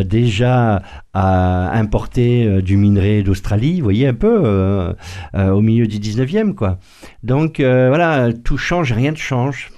déjà 0.06 0.82
à 1.14 1.78
importer 1.78 2.62
du 2.62 2.78
minerai 2.78 3.24
d'Australie, 3.24 3.80
vous 3.80 3.86
voyez 3.86 4.08
un 4.08 4.14
peu, 4.14 4.96
au 5.36 5.62
milieu 5.62 5.88
du 5.88 5.98
19e, 6.00 6.54
quoi. 6.54 6.80
Donc 7.24 7.60
voilà, 7.60 8.32
tout 8.34 8.58
change, 8.58 8.92
rien 8.94 9.12
ne 9.12 9.18
change. 9.18 9.72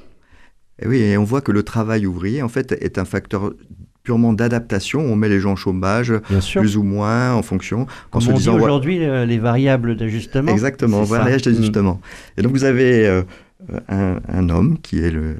Et 0.81 0.87
oui, 0.87 0.99
et 0.99 1.17
on 1.17 1.23
voit 1.23 1.41
que 1.41 1.51
le 1.51 1.63
travail 1.63 2.05
ouvrier, 2.05 2.41
en 2.41 2.49
fait, 2.49 2.71
est 2.71 2.97
un 2.97 3.05
facteur 3.05 3.53
purement 4.03 4.33
d'adaptation. 4.33 5.01
On 5.01 5.15
met 5.15 5.29
les 5.29 5.39
gens 5.39 5.53
au 5.53 5.55
chômage, 5.55 6.13
plus 6.55 6.77
ou 6.77 6.83
moins, 6.83 7.33
en 7.33 7.41
fonction. 7.41 7.85
Comme 8.11 8.21
se 8.21 8.31
on 8.31 8.33
dit 8.33 8.49
ouais, 8.49 8.55
aujourd'hui, 8.55 9.03
euh, 9.03 9.25
les 9.25 9.37
variables 9.37 9.95
d'ajustement. 9.95 10.51
Exactement, 10.51 11.03
variage 11.03 11.41
d'ajustement. 11.43 11.99
Et 12.37 12.41
donc 12.41 12.53
vous 12.53 12.63
avez 12.63 13.05
euh, 13.05 13.23
un, 13.89 14.19
un 14.27 14.49
homme 14.49 14.77
qui 14.81 14.99
est 14.99 15.11
le 15.11 15.35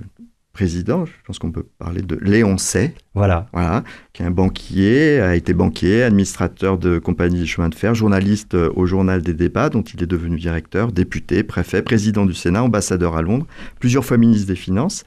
président, 0.54 1.06
je 1.06 1.12
pense 1.26 1.40
qu'on 1.40 1.52
peut 1.52 1.66
parler 1.78 2.02
de 2.02 2.16
Léon 2.16 2.58
Say, 2.58 2.94
Voilà. 3.14 3.48
voilà, 3.54 3.84
qui 4.14 4.24
est 4.24 4.26
un 4.26 4.32
banquier, 4.32 5.20
a 5.22 5.36
été 5.36 5.54
banquier, 5.54 6.04
administrateur 6.04 6.78
de 6.78 6.98
compagnie 7.00 7.40
des 7.40 7.46
chemins 7.46 7.70
de 7.70 7.76
fer, 7.76 7.94
journaliste 7.96 8.56
euh, 8.56 8.72
au 8.76 8.86
journal 8.86 9.22
des 9.22 9.34
débats, 9.34 9.70
dont 9.70 9.82
il 9.84 10.02
est 10.04 10.08
devenu 10.08 10.38
directeur, 10.38 10.92
député, 10.92 11.44
préfet, 11.44 11.82
président 11.82 12.26
du 12.26 12.34
Sénat, 12.34 12.64
ambassadeur 12.64 13.16
à 13.16 13.22
Londres, 13.22 13.46
plusieurs 13.80 14.04
fois 14.04 14.18
ministre 14.18 14.48
des 14.48 14.56
Finances, 14.56 15.04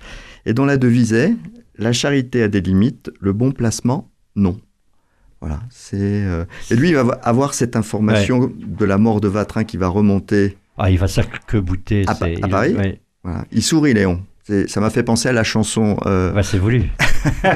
et 0.46 0.54
dont 0.54 0.64
la 0.64 0.76
devise 0.76 1.12
est 1.12 1.34
La 1.78 1.92
charité 1.92 2.42
a 2.42 2.48
des 2.48 2.60
limites, 2.60 3.10
le 3.20 3.32
bon 3.32 3.50
placement, 3.52 4.10
non. 4.36 4.58
Voilà, 5.40 5.60
c'est. 5.70 5.96
euh, 6.00 6.44
Et 6.70 6.76
lui, 6.76 6.90
il 6.90 6.94
va 6.94 7.18
avoir 7.24 7.54
cette 7.54 7.74
information 7.76 8.52
de 8.56 8.84
la 8.84 8.96
mort 8.98 9.20
de 9.20 9.26
Vatrin 9.26 9.64
qui 9.64 9.76
va 9.76 9.88
remonter. 9.88 10.56
Ah, 10.78 10.90
il 10.90 10.98
va 10.98 11.08
s'arc-bouter. 11.08 12.04
À 12.06 12.28
il- 12.28 12.40
Paris 12.40 12.74
ouais. 12.76 13.00
Voilà. 13.24 13.44
Il 13.50 13.62
sourit, 13.62 13.92
Léon. 13.94 14.22
Ça 14.66 14.80
m'a 14.80 14.90
fait 14.90 15.02
penser 15.04 15.28
à 15.28 15.32
la 15.32 15.44
chanson 15.44 15.96
euh, 16.06 16.32
Bah, 16.32 16.42
c'est 16.42 16.58
voulu. 16.58 16.90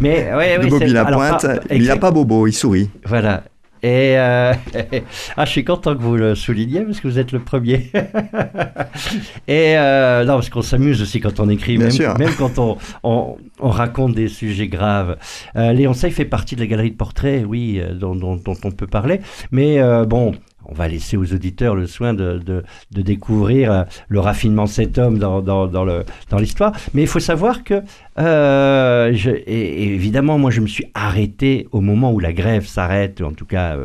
mais 0.00 0.32
ouais, 0.34 0.58
de 0.58 0.64
ouais, 0.64 0.68
Bobby 0.70 0.90
c'est- 0.90 0.96
alors, 0.96 1.20
Lapointe. 1.20 1.42
pas- 1.42 1.74
il 1.74 1.84
n'a 1.86 1.96
pas 1.96 2.10
bobo, 2.10 2.46
il 2.46 2.52
sourit. 2.52 2.90
Voilà. 3.06 3.44
Et 3.82 4.16
euh, 4.18 4.54
ah, 5.36 5.44
je 5.44 5.50
suis 5.50 5.64
content 5.64 5.94
que 5.94 6.00
vous 6.02 6.16
le 6.16 6.34
souligniez 6.34 6.80
parce 6.80 7.00
que 7.00 7.06
vous 7.08 7.18
êtes 7.18 7.32
le 7.32 7.38
premier. 7.40 7.90
Et 9.46 9.76
euh, 9.76 10.24
non, 10.24 10.34
parce 10.34 10.48
qu'on 10.48 10.62
s'amuse 10.62 11.02
aussi 11.02 11.20
quand 11.20 11.38
on 11.38 11.48
écrit, 11.50 11.76
Bien 11.76 11.86
même, 11.88 11.94
sûr. 11.94 12.18
même 12.18 12.32
quand 12.38 12.58
on, 12.58 12.78
on, 13.02 13.36
on 13.60 13.68
raconte 13.68 14.14
des 14.14 14.28
sujets 14.28 14.68
graves. 14.68 15.16
Euh, 15.56 15.72
Léon 15.72 15.92
Sey 15.92 16.10
fait 16.10 16.24
partie 16.24 16.54
de 16.56 16.60
la 16.60 16.66
galerie 16.66 16.92
de 16.92 16.96
portraits, 16.96 17.44
oui, 17.46 17.80
dont, 17.92 18.16
dont- 18.16 18.36
dont 18.36 18.56
on 18.64 18.70
peut 18.70 18.86
parler. 18.86 19.20
Mais 19.52 19.78
bon, 20.06 20.32
on 20.66 20.74
va 20.74 20.88
laisser 20.88 21.16
aux 21.16 21.32
auditeurs 21.32 21.74
le 21.74 21.86
soin 21.86 22.14
de, 22.14 22.64
découvrir 22.90 23.72
euh, 23.72 23.84
le 24.08 24.20
raffinement 24.20 24.64
de 24.64 24.70
cet 24.70 24.98
homme 24.98 25.18
dans, 25.18 26.38
l'histoire. 26.38 26.72
Mais 26.94 27.02
il 27.02 27.08
faut 27.08 27.20
savoir 27.20 27.64
que, 27.64 27.82
euh, 28.18 29.12
évidemment, 29.46 30.38
moi, 30.38 30.50
je 30.50 30.60
me 30.60 30.66
suis 30.66 30.86
arrêté 30.94 31.68
au 31.72 31.80
moment 31.80 32.12
où 32.12 32.20
la 32.20 32.32
grève 32.32 32.66
s'arrête, 32.66 33.20
en 33.20 33.32
tout 33.32 33.46
cas, 33.46 33.76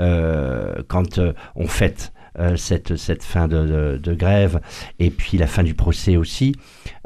euh, 0.00 0.74
quand 0.88 1.20
on 1.54 1.66
fête. 1.66 2.12
cette, 2.56 3.24
fin 3.24 3.48
de, 3.48 4.14
grève 4.14 4.60
et 5.00 5.10
puis 5.10 5.38
la 5.38 5.48
fin 5.48 5.64
du 5.64 5.74
procès 5.74 6.16
aussi. 6.16 6.54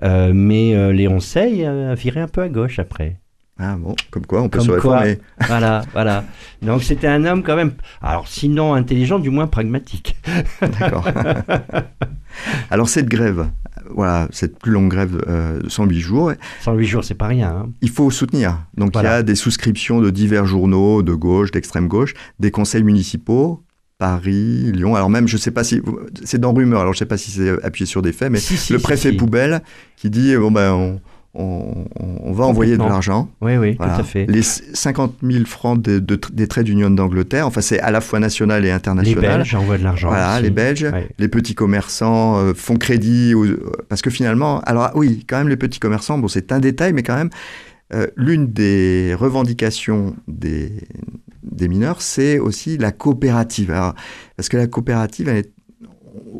Mais 0.02 0.92
Léon 0.92 1.20
Sey 1.20 1.64
a 1.64 1.94
viré 1.94 2.20
un 2.20 2.28
peu 2.28 2.42
à 2.42 2.48
gauche 2.48 2.78
après. 2.78 3.21
Ah 3.58 3.76
bon, 3.78 3.94
comme 4.10 4.26
quoi 4.26 4.40
on 4.42 4.48
peut 4.48 4.58
Comme 4.58 4.66
se 4.68 4.80
quoi. 4.80 4.98
réformer. 5.00 5.18
Voilà, 5.46 5.82
voilà. 5.92 6.24
Donc 6.62 6.82
c'était 6.82 7.06
un 7.06 7.24
homme 7.24 7.42
quand 7.42 7.54
même, 7.56 7.72
alors 8.00 8.26
sinon 8.26 8.74
intelligent, 8.74 9.18
du 9.18 9.30
moins 9.30 9.46
pragmatique. 9.46 10.16
D'accord. 10.80 11.06
Alors 12.70 12.88
cette 12.88 13.06
grève, 13.08 13.46
voilà, 13.94 14.26
cette 14.32 14.58
plus 14.58 14.72
longue 14.72 14.90
grève 14.90 15.22
euh, 15.28 15.60
de 15.60 15.68
108 15.68 16.00
jours, 16.00 16.32
108 16.62 16.86
jours, 16.86 17.04
c'est 17.04 17.14
pas 17.14 17.26
rien. 17.26 17.50
hein. 17.50 17.68
il 17.82 17.90
faut 17.90 18.10
soutenir. 18.10 18.58
Donc 18.76 18.92
il 18.96 19.02
y 19.02 19.06
a 19.06 19.22
des 19.22 19.34
souscriptions 19.34 20.00
de 20.00 20.10
divers 20.10 20.46
journaux 20.46 21.02
de 21.02 21.12
gauche, 21.12 21.50
d'extrême 21.50 21.88
gauche, 21.88 22.14
des 22.40 22.50
conseils 22.50 22.82
municipaux, 22.84 23.62
Paris, 23.98 24.72
Lyon. 24.72 24.96
Alors 24.96 25.10
même, 25.10 25.28
je 25.28 25.36
sais 25.36 25.50
pas 25.50 25.62
si 25.62 25.82
c'est 26.24 26.40
dans 26.40 26.54
rumeur. 26.54 26.80
Alors 26.80 26.94
je 26.94 26.98
sais 27.00 27.06
pas 27.06 27.18
si 27.18 27.30
c'est 27.30 27.62
appuyé 27.62 27.86
sur 27.86 28.00
des 28.02 28.12
faits, 28.12 28.32
mais 28.32 28.38
Si, 28.38 28.56
si, 28.56 28.72
le 28.72 28.78
préfet 28.78 29.10
si. 29.10 29.16
poubelle 29.16 29.60
qui 29.96 30.08
dit 30.10 30.34
bon 30.36 30.50
ben 30.50 30.72
on, 30.72 31.00
on- 31.34 31.86
on 32.24 32.32
va 32.32 32.44
envoyer 32.44 32.76
de 32.76 32.82
l'argent. 32.82 33.30
Oui, 33.40 33.56
oui, 33.56 33.74
Voilà. 33.78 33.94
tout 33.94 34.00
à 34.00 34.04
fait. 34.04 34.26
Les 34.26 34.42
50 34.42 35.14
000 35.22 35.44
francs 35.46 35.80
de- 35.80 35.98
de- 35.98 36.20
des 36.32 36.46
traits 36.46 36.66
d'union 36.66 36.90
d'Angleterre, 36.90 37.46
enfin 37.46 37.60
c'est 37.62 37.80
à 37.80 37.90
la 37.90 38.00
fois 38.02 38.18
national 38.20 38.62
et 38.64 38.66
Les 38.68 38.72
international. 38.72 39.20
Belges 39.38 39.54
envoient 39.54 39.78
de 39.78 39.84
l'argent. 39.84 40.08
Voilà, 40.08 40.34
aussi. 40.34 40.42
les 40.42 40.50
Belges, 40.50 40.82
Ouais. 40.92 41.08
les 41.18 41.28
petits 41.28 41.54
commerçants 41.54 42.36
euh, 42.38 42.52
font 42.54 42.76
crédit 42.76 43.34
aux- 43.34 43.46
parce 43.88 44.02
que 44.02 44.10
finalement, 44.10 44.60
alors 44.60 44.84
ah 44.84 44.92
oui, 44.94 45.24
quand 45.28 45.38
même 45.38 45.48
les 45.48 45.56
petits 45.56 45.80
commerçants, 45.80 46.18
bon 46.18 46.28
c'est 46.28 46.52
un 46.52 46.60
détail, 46.60 46.92
mais 46.92 47.02
quand 47.02 47.16
même 47.16 47.30
euh, 47.94 48.06
l'une 48.16 48.46
des 48.46 49.14
revendications 49.18 50.16
des, 50.26 50.72
des 51.42 51.68
mineurs, 51.68 52.00
c'est 52.00 52.38
aussi 52.38 52.78
la 52.78 52.90
coopérative. 52.90 53.70
Alors, 53.70 53.94
parce 54.36 54.48
que 54.48 54.56
la 54.56 54.66
coopérative, 54.66 55.28
elle 55.28 55.36
est 55.38 55.52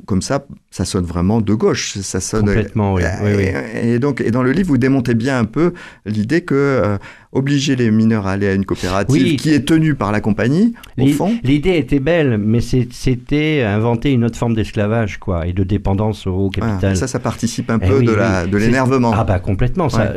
comme 0.06 0.22
ça, 0.22 0.46
ça 0.70 0.85
sonne 0.85 1.04
vraiment 1.04 1.40
de 1.40 1.54
gauche. 1.54 1.98
Ça 1.98 2.20
sonne. 2.20 2.46
Complètement, 2.46 2.94
oui. 2.94 3.02
Euh, 3.04 3.08
oui, 3.22 3.30
oui. 3.37 3.80
Et, 3.82 3.94
et 3.94 3.98
donc, 3.98 4.20
et 4.20 4.30
dans 4.30 4.42
le 4.42 4.52
livre, 4.52 4.68
vous 4.68 4.78
démontez 4.78 5.14
bien 5.14 5.38
un 5.38 5.44
peu 5.44 5.72
l'idée 6.06 6.42
que 6.42 6.54
euh, 6.54 6.98
obliger 7.32 7.76
les 7.76 7.90
mineurs 7.90 8.26
à 8.26 8.32
aller 8.32 8.48
à 8.48 8.54
une 8.54 8.64
coopérative 8.64 9.37
qui 9.37 9.50
est 9.54 9.64
tenue 9.66 9.94
par 9.94 10.12
la 10.12 10.20
compagnie, 10.20 10.74
au 10.98 11.06
fond, 11.08 11.32
L'idée 11.44 11.76
était 11.78 12.00
belle, 12.00 12.38
mais 12.38 12.61
c'était 12.61 13.62
inventer 13.62 14.12
une 14.12 14.24
autre 14.24 14.37
forme 14.38 14.54
d'esclavage, 14.54 15.18
quoi, 15.18 15.46
et 15.46 15.52
de 15.52 15.62
dépendance 15.64 16.26
au 16.26 16.50
voilà, 16.54 16.72
capital. 16.72 16.96
ça, 16.96 17.06
ça 17.06 17.18
participe 17.18 17.70
un 17.70 17.78
Eh 17.82 17.88
peu 17.88 18.02
de 18.02 18.56
l'énervement. 18.56 19.12
Ah 19.14 19.24
bah 19.24 19.38
complètement. 19.38 19.88
Ça, 19.88 20.12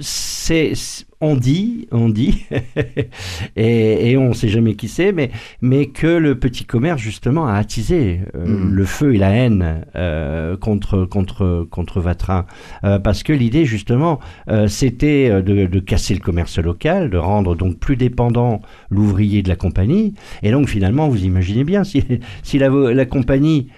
c'est- 0.00 0.72
on 1.24 1.36
dit, 1.36 1.88
on 1.90 2.08
dit, 2.08 2.44
et, 3.56 4.10
et 4.10 4.16
on 4.16 4.28
ne 4.30 4.34
sait 4.34 4.48
jamais 4.48 4.74
qui 4.74 4.88
c'est, 4.88 5.12
mais, 5.12 5.30
mais 5.60 5.86
que 5.86 6.06
le 6.06 6.38
petit 6.38 6.64
commerce 6.64 7.00
justement 7.00 7.46
a 7.46 7.54
attisé 7.54 8.20
euh, 8.34 8.44
Mhm. 8.46 8.70
le 8.74 8.84
feu 8.84 9.14
et 9.14 9.18
la 9.18 9.30
haine 9.30 9.84
euh, 9.96 10.56
contre 10.56 11.04
contre 11.04 11.66
contre 11.70 12.00
Vatrin, 12.00 12.46
Euh, 12.84 12.98
parce 12.98 13.22
que 13.22 13.32
l'idée 13.32 13.64
justement, 13.64 14.20
c'était 14.68 15.42
de, 15.42 15.66
de 15.66 15.80
casser 15.80 16.14
le 16.14 16.20
commerce 16.20 16.58
local, 16.58 17.10
de 17.10 17.16
rendre 17.18 17.54
donc 17.56 17.78
plus 17.78 17.96
dépendant 17.96 18.60
l'ouvrier 18.90 19.42
de 19.42 19.48
la 19.48 19.56
compagnie, 19.56 20.14
et 20.42 20.50
donc 20.50 20.68
finalement, 20.68 21.08
vous 21.08 21.24
imaginez 21.24 21.64
bien 21.64 21.84
si 21.84 22.04
si 22.42 22.58
la, 22.58 22.68
la 22.68 23.04
compagnie 23.06 23.68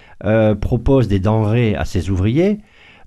propose 0.61 1.09
des 1.09 1.21
denrées 1.21 1.75
à 1.77 1.85
ses 1.85 2.11
ouvriers. 2.11 2.59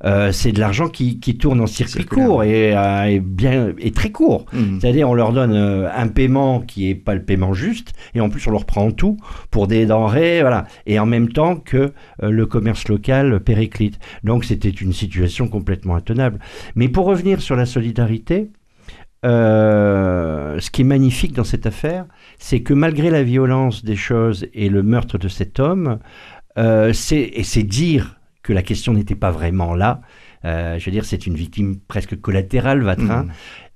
Euh, 0.06 0.32
c'est 0.32 0.52
de 0.52 0.60
l'argent 0.60 0.88
qui, 0.88 1.20
qui 1.20 1.38
tourne 1.38 1.62
en 1.62 1.68
circuit 1.68 2.06
court 2.06 2.44
et, 2.44 2.76
euh, 2.76 3.04
et 3.06 3.20
bien 3.20 3.74
et 3.78 3.92
très 3.92 4.12
court. 4.12 4.46
Mhm. 4.54 4.80
C'est-à-dire 4.80 5.10
on 5.10 5.14
leur 5.14 5.34
donne 5.34 5.54
euh, 5.54 5.90
un 5.94 6.08
paiement 6.08 6.62
qui 6.62 6.90
est 6.90 6.96
pas 6.96 7.16
le 7.16 7.24
paiement 7.24 7.54
juste 7.54 7.94
et 8.16 8.22
en 8.22 8.30
plus 8.30 8.46
on 8.48 8.52
leur 8.52 8.66
prend 8.66 8.92
tout 8.92 9.18
pour 9.52 9.68
des 9.68 9.86
denrées, 9.86 10.42
voilà. 10.42 10.66
Et 10.86 11.00
en 11.00 11.06
même 11.06 11.30
temps 11.30 11.56
que 11.56 11.94
le 12.22 12.46
commerce 12.46 12.88
local 12.88 13.40
périclite. 13.40 14.00
Donc 14.24 14.46
c'était 14.46 14.70
une 14.70 14.94
situation 14.94 15.48
complètement 15.48 15.96
intenable. 15.96 16.40
Mais 16.76 16.88
pour 16.88 17.06
revenir 17.06 17.42
sur 17.42 17.56
la 17.56 17.66
solidarité, 17.66 18.50
euh, 19.26 20.60
ce 20.60 20.72
qui 20.72 20.82
est 20.82 20.86
magnifique 20.86 21.34
dans 21.34 21.44
cette 21.44 21.66
affaire, 21.66 22.06
c'est 22.38 22.62
que 22.62 22.74
malgré 22.74 23.10
la 23.10 23.24
violence 23.24 23.84
des 23.84 23.98
choses 23.98 24.48
et 24.54 24.70
le 24.70 24.82
meurtre 24.82 25.18
de 25.18 25.28
cet 25.28 25.60
homme, 25.60 26.00
euh, 26.58 26.94
c'est 26.94 27.30
et 27.34 27.44
c'est 27.44 27.64
dire 27.64 28.19
que 28.50 28.54
la 28.54 28.64
question 28.64 28.94
n'était 28.94 29.14
pas 29.14 29.30
vraiment 29.30 29.76
là. 29.76 30.02
Euh, 30.44 30.80
je 30.80 30.86
veux 30.86 30.92
dire, 30.92 31.06
c'est 31.06 31.28
une 31.28 31.36
victime 31.36 31.76
presque 31.88 32.20
collatérale, 32.20 32.82
Vatrin. 32.82 33.26
Mhm. 33.26 33.32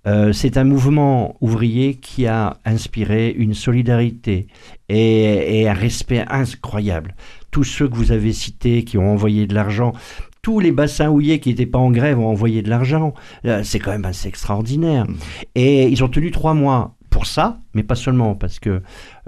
Euh, 0.08 0.34
c'est 0.34 0.58
un 0.58 0.64
mouvement 0.64 1.38
ouvrier 1.42 1.94
qui 1.94 2.26
a 2.26 2.58
inspiré 2.66 3.30
une 3.30 3.54
solidarité 3.54 4.48
et, 4.90 5.62
et 5.62 5.70
un 5.70 5.74
respect 5.74 6.26
incroyable. 6.28 7.16
Tous 7.52 7.64
ceux 7.64 7.88
que 7.88 7.96
vous 7.96 8.12
avez 8.12 8.34
cités 8.34 8.84
qui 8.84 8.98
ont 8.98 9.12
envoyé 9.14 9.46
de 9.46 9.54
l'argent, 9.54 9.94
tous 10.42 10.60
les 10.60 10.72
bassins 10.72 11.10
houillés 11.10 11.40
qui 11.40 11.50
n'étaient 11.50 11.68
pas 11.68 11.78
en 11.78 11.92
grève 11.92 12.18
ont 12.20 12.28
envoyé 12.28 12.64
de 12.64 12.70
l'argent. 12.72 13.14
Euh, 13.46 13.62
C'est 13.64 13.78
quand 13.78 13.92
même 13.92 14.06
assez 14.06 14.28
extraordinaire. 14.28 15.06
Mhm. 15.08 15.18
Et 15.54 15.88
ils 15.88 16.04
ont 16.04 16.10
tenu 16.10 16.32
trois 16.32 16.56
mois 16.56 16.96
pour 17.14 17.28
ça, 17.28 17.60
mais 17.76 17.84
pas 17.84 17.94
seulement, 17.94 18.34
parce 18.34 18.58
que 18.58 18.82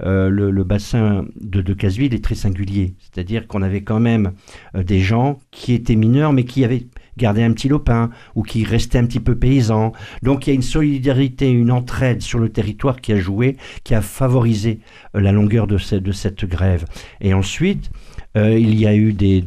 euh, 0.04 0.28
le, 0.28 0.64
bassin 0.64 1.24
de, 1.40 1.62
de 1.62 1.72
Casseville 1.72 2.12
est 2.14 2.24
très 2.24 2.34
singulier. 2.34 2.96
C'est-à-dire 2.98 3.46
qu'on 3.46 3.62
avait 3.62 3.82
quand 3.84 4.00
même 4.00 4.32
euh, 4.74 4.82
des 4.82 4.98
gens 4.98 5.38
qui 5.52 5.72
étaient 5.72 5.94
mineurs, 5.94 6.32
mais 6.32 6.42
qui 6.42 6.64
avaient 6.64 6.88
gardé 7.16 7.44
un 7.44 7.52
petit 7.52 7.68
lopin 7.68 8.10
ou 8.34 8.42
qui 8.42 8.64
restaient 8.64 8.98
un 8.98 9.06
petit 9.06 9.20
peu 9.20 9.36
paysans. 9.36 9.92
Donc 10.24 10.46
il 10.46 10.50
y 10.50 10.52
a 10.52 10.56
une 10.56 10.62
solidarité, 10.62 11.48
une 11.48 11.70
entraide 11.70 12.22
sur 12.22 12.40
le 12.40 12.48
territoire 12.48 13.00
qui 13.00 13.12
a 13.12 13.20
joué, 13.20 13.56
qui 13.84 13.94
a 13.94 14.02
favorisé 14.02 14.80
euh, 15.14 15.20
la 15.20 15.30
longueur 15.30 15.68
de, 15.68 15.78
ce- 15.78 15.94
de 15.94 16.10
cette 16.10 16.44
grève. 16.44 16.86
Et 17.20 17.34
ensuite, 17.34 17.90
il 18.34 18.74
y 18.78 18.86
a 18.86 18.94
eu 18.94 19.14
des, 19.14 19.40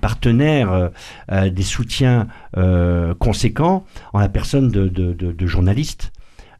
partenaires, 0.00 0.90
des 1.28 1.62
soutiens 1.64 2.28
conséquents 3.18 3.84
en 4.12 4.20
la 4.20 4.28
personne 4.28 4.70
de 4.70 5.46
journalistes. 5.46 6.12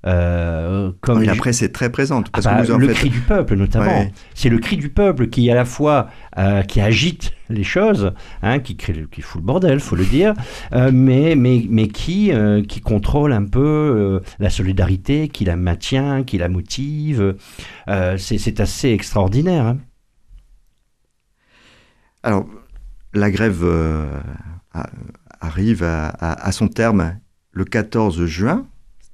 Euh, 0.06 0.92
comme 1.00 1.22
la 1.22 1.34
presse 1.34 1.62
est 1.62 1.70
très 1.72 1.90
présente. 1.90 2.30
Parce 2.30 2.46
ah 2.46 2.54
bah, 2.54 2.62
que 2.62 2.66
vous 2.68 2.72
en 2.74 2.78
le 2.78 2.86
faites- 2.88 2.96
cri 2.96 3.10
du 3.10 3.20
peuple 3.20 3.56
notamment. 3.56 3.86
Ouais. 3.86 4.12
C'est 4.34 4.48
le 4.48 4.58
cri 4.58 4.76
du 4.76 4.88
peuple 4.88 5.28
qui 5.28 5.50
à 5.50 5.54
la 5.54 5.64
fois 5.64 6.08
euh, 6.38 6.62
qui 6.62 6.80
agite 6.80 7.32
les 7.48 7.64
choses, 7.64 8.12
hein, 8.42 8.58
qui 8.60 8.76
crée, 8.76 8.92
le- 8.92 9.06
qui 9.06 9.20
fout 9.22 9.40
le 9.40 9.46
bordel, 9.46 9.80
faut 9.80 9.96
le 9.96 10.04
dire, 10.04 10.34
euh, 10.72 10.90
mais 10.92 11.34
mais 11.36 11.64
mais 11.68 11.88
qui 11.88 12.30
qui 12.68 12.80
contrôle 12.80 13.32
un 13.32 13.44
peu 13.44 14.20
la 14.38 14.50
solidarité, 14.50 15.28
qui 15.28 15.44
la 15.44 15.56
maintient, 15.56 16.22
qui 16.24 16.38
la 16.38 16.48
motive. 16.48 17.34
C'est 18.18 18.60
assez 18.60 18.90
extraordinaire. 18.90 19.66
hein. 19.66 19.78
Alors, 22.22 22.46
la 23.14 23.30
grève 23.30 23.64
arrive 25.40 25.82
à, 25.82 26.08
à- 26.08 26.46
à 26.46 26.52
son 26.52 26.68
terme 26.68 27.18
le 27.52 27.64
14 27.64 28.24
juin, 28.26 28.66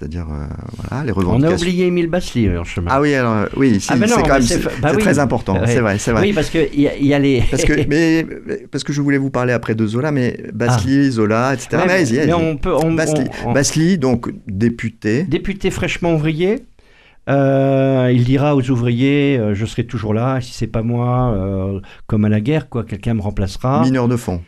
c'est-à-dire 0.03 0.27
euh, 0.33 0.47
voilà, 0.89 1.05
les 1.05 1.13
On 1.13 1.15
revendications. 1.15 1.57
a 1.57 1.61
oublié 1.61 1.87
Émile 1.87 2.09
Basli 2.09 2.49
euh, 2.49 2.61
en 2.61 2.65
chemin. 2.65 2.91
Ah 2.93 3.01
oui, 3.01 3.15
alors, 3.15 3.35
euh, 3.35 3.47
oui, 3.57 3.81
si, 3.81 3.89
Ah, 3.93 3.97
ben 3.97 4.09
c'est 4.09 4.23
quand 4.23 4.29
même 4.33 4.43
c'est- 4.43 4.81
bah 4.81 4.91
oui. 4.97 5.01
très 5.01 5.21
important, 5.21 5.55
Ouais. 5.61 5.67
c'est 5.69 5.79
vrai, 5.81 5.97
c'est 5.99 6.11
vrai. 6.11 6.23
Oui, 6.23 6.33
parce 6.33 6.51
qu'il 6.51 6.69
y, 6.81 6.89
a- 6.89 6.97
y 6.99 7.15
a 7.15 7.19
les. 7.21 7.43
Parce 7.49 7.63
que, 7.65 7.73
mais, 7.89 8.27
parce 8.73 8.83
que 8.83 8.93
je 8.93 9.01
voulais 9.01 9.19
vous 9.19 9.31
parler 9.31 9.53
après 9.53 9.77
de 9.77 9.87
Zola, 9.87 10.11
mais 10.11 10.37
Basli, 10.53 11.09
Zola, 11.13 11.55
etc. 11.55 11.69
Ouais, 11.75 11.83
mais 11.87 12.05
mais, 12.11 12.27
mais 12.27 12.33
on 12.35 12.57
peut. 12.57 12.75
on- 12.75 12.93
Basli. 12.95 13.25
on- 13.45 13.51
on- 13.51 13.53
Basli, 13.53 13.97
donc 13.99 14.29
député. 14.49 15.23
Député 15.23 15.71
fraîchement 15.71 16.15
ouvrier. 16.15 16.65
euh, 17.29 18.11
il 18.13 18.25
dira 18.25 18.57
aux 18.57 18.69
ouvriers 18.71 19.39
euh, 19.39 19.55
Je 19.55 19.65
serai 19.65 19.85
toujours 19.87 20.13
là, 20.15 20.41
si 20.41 20.53
c'est 20.53 20.67
pas 20.67 20.83
moi, 20.83 21.33
euh, 21.37 21.81
comme 22.09 22.25
à 22.25 22.29
la 22.29 22.41
guerre, 22.41 22.69
quoi, 22.69 22.83
quelqu'un 22.83 23.15
me 23.15 23.21
remplacera. 23.23 23.83
mineur 23.85 24.09
de 24.09 24.17
fond. 24.17 24.41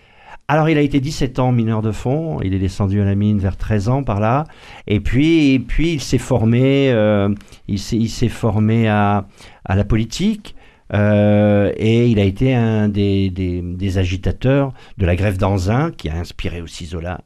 Alors, 0.47 0.68
il 0.68 0.76
a 0.76 0.82
été 0.82 1.01
17 1.01 1.38
ans 1.38 1.53
mineur 1.53 1.80
de 1.80 1.90
fond. 1.90 2.40
Il 2.42 2.53
est 2.55 2.59
descendu 2.59 3.01
à 3.01 3.05
la 3.05 3.14
mine 3.14 3.38
vers 3.38 3.57
13 3.57 3.88
ans 3.88 4.03
par 4.03 4.20
là. 4.20 4.45
Et 4.86 5.01
puis, 5.01 5.62
il 5.78 6.01
s'est 6.01 6.18
formé, 6.18 6.90
euh, 6.92 7.30
il 7.66 7.78
s'est, 7.78 8.28
formé 8.28 8.86
à, 8.88 9.26
à 9.64 9.74
la 9.76 9.84
politique. 9.84 10.55
euh, 10.92 11.72
et 11.78 12.09
il 12.09 12.18
a 12.20 12.24
été 12.24 12.55
un 12.55 12.88
des, 12.90 13.30
des- 13.30 13.62
des 13.62 13.99
agitateurs 13.99 14.74
de 14.99 15.07
la 15.07 15.16
grève 15.16 15.38
d'Anzin, 15.38 15.90
qui 15.97 16.11
a 16.11 16.14
inspiré 16.16 16.61
aussi 16.61 16.84
Zola, 16.84 17.22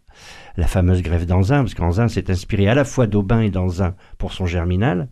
la 0.58 0.66
fameuse 0.66 1.02
grève 1.02 1.24
d'Anzin, 1.24 1.58
parce 1.62 1.74
qu'Anzin 1.74 2.08
s'est 2.08 2.30
inspiré 2.30 2.68
à 2.68 2.74
la 2.74 2.84
fois 2.84 3.06
d'Aubin 3.06 3.40
et 3.40 3.48
d'Anzin 3.48 3.94
pour 4.18 4.32
son 4.32 4.44
germinal. 4.44 5.08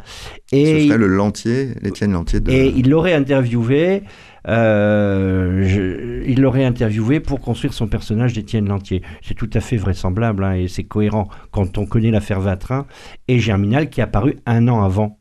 Ce 0.50 0.56
Et, 0.56 0.88
serait 0.88 0.98
le 0.98 1.06
Lantier, 1.06 1.68
l'Étienne 1.82 2.12
Lantier 2.12 2.40
de. 2.40 2.50
et 2.50 2.74
il 2.76 2.90
l'aurait 2.90 3.14
interviewé, 3.14 4.02
euh, 4.48 5.62
je- 5.64 6.28
il 6.28 6.40
l'aurait 6.40 6.64
interviewé 6.64 7.20
pour 7.20 7.40
construire 7.40 7.72
son 7.72 7.86
personnage 7.86 8.32
d'Étienne 8.32 8.68
Lantier. 8.68 9.02
C'est 9.22 9.34
tout 9.34 9.50
à 9.54 9.60
fait 9.60 9.76
vraisemblable 9.76 10.42
hein, 10.44 10.54
et 10.54 10.68
c'est 10.68 10.84
cohérent 10.84 11.28
quand 11.52 11.78
on 11.78 11.86
connaît 11.86 12.10
l'affaire 12.10 12.40
Vatrin 12.40 12.86
et 13.28 13.38
Germinal 13.38 13.88
qui 13.88 14.00
est 14.00 14.04
apparu 14.04 14.36
un 14.46 14.66
an 14.68 14.82
avant. 14.82 15.18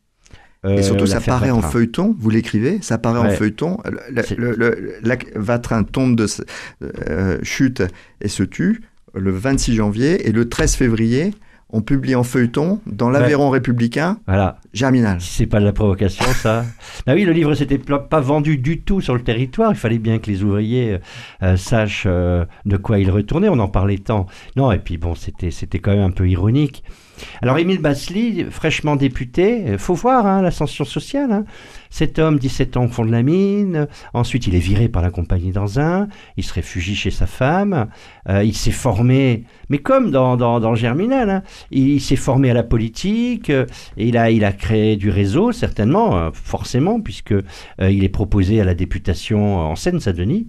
euh, 0.64 0.78
Et 0.78 0.82
surtout, 0.82 1.06
ça 1.06 1.20
paraît 1.20 1.50
en 1.52 1.62
feuilleton, 1.62 2.16
vous 2.18 2.30
l'écrivez, 2.30 2.78
ça 2.82 2.98
paraît 2.98 3.20
en 3.20 3.30
feuilleton. 3.30 3.76
Le, 4.10 4.56
le- 4.56 4.98
le- 5.02 5.16
Vatrin 5.40 5.84
tombe 5.84 6.16
de 6.16 6.26
ce- 6.26 6.42
euh, 6.82 7.38
chute 7.42 7.82
et 8.20 8.28
se 8.28 8.42
tue 8.42 8.80
le 9.16 9.30
26 9.32 9.74
janvier 9.74 10.28
et 10.28 10.32
le 10.32 10.48
13 10.48 10.76
février, 10.76 11.32
on 11.70 11.80
publie 11.80 12.14
en 12.14 12.22
feuilleton 12.22 12.80
dans 12.86 13.10
l'Aveyron 13.10 13.50
républicain 13.50 14.20
Voilà, 14.28 14.58
Germinal. 14.72 15.20
si 15.20 15.30
c'est 15.34 15.46
pas 15.46 15.58
de 15.58 15.64
la 15.64 15.72
provocation, 15.72 16.24
ça. 16.26 16.64
Ah 17.08 17.14
oui, 17.14 17.24
le 17.24 17.32
livre 17.32 17.54
s'était 17.54 17.78
pas 17.78 18.20
vendu 18.20 18.56
du 18.56 18.80
tout 18.82 19.00
sur 19.00 19.14
le 19.14 19.20
territoire. 19.22 19.72
Il 19.72 19.76
fallait 19.76 19.98
bien 19.98 20.18
que 20.18 20.30
les 20.30 20.42
ouvriers 20.44 20.98
euh, 21.42 21.56
sachent 21.56 22.04
euh, 22.06 22.44
de 22.66 22.76
quoi 22.76 22.98
il 23.00 23.10
retournait. 23.10 23.48
On 23.48 23.58
en 23.58 23.68
parlait 23.68 23.98
tant. 23.98 24.26
Non, 24.56 24.70
et 24.72 24.78
puis 24.78 24.96
bon, 24.96 25.14
c'était 25.14 25.50
c'était 25.50 25.78
quand 25.80 25.92
même 25.92 26.02
un 26.04 26.10
peu 26.10 26.28
ironique. 26.28 26.84
Alors 27.42 27.58
Émile 27.58 27.80
Basli, 27.80 28.44
fraîchement 28.50 28.96
député, 28.96 29.64
euh, 29.68 29.78
faut 29.78 29.94
voir 29.94 30.26
hein, 30.26 30.42
l'ascension 30.42 30.84
sociale. 30.84 31.32
hein. 31.32 31.44
Cet 31.90 32.18
homme, 32.18 32.38
17 32.38 32.76
ans 32.76 32.84
au 32.84 32.88
fond 32.88 33.04
de 33.04 33.12
la 33.12 33.22
mine, 33.22 33.86
ensuite 34.12 34.46
il 34.46 34.54
est 34.54 34.60
viré 34.60 34.88
par 34.88 35.02
la 35.02 35.10
compagnie 35.10 35.52
d'Anzin, 35.52 36.08
il 36.36 36.44
se 36.44 36.52
réfugie 36.52 36.96
chez 36.96 37.10
sa 37.10 37.26
femme, 37.26 37.86
euh, 38.28 38.42
il 38.44 38.54
s'est 38.54 38.72
formé, 38.72 39.44
mais 39.68 39.78
comme 39.78 40.10
dans, 40.10 40.36
dans, 40.36 40.60
dans 40.60 40.74
Germinal, 40.74 41.30
hein, 41.30 41.42
il, 41.70 42.00
s'est 42.00 42.16
formé 42.16 42.50
à 42.50 42.54
la 42.54 42.64
politique, 42.64 43.50
euh, 43.50 43.66
il 43.96 44.16
a, 44.18 44.52
créé 44.52 44.96
du 44.96 45.10
réseau, 45.10 45.52
certainement, 45.52 46.30
forcément, 46.32 47.00
puisque 47.00 47.34
il 47.80 48.04
est 48.04 48.08
proposé 48.08 48.60
à 48.60 48.64
la 48.64 48.74
députation 48.74 49.58
en 49.58 49.76
Seine-Saint-Denis. 49.76 50.48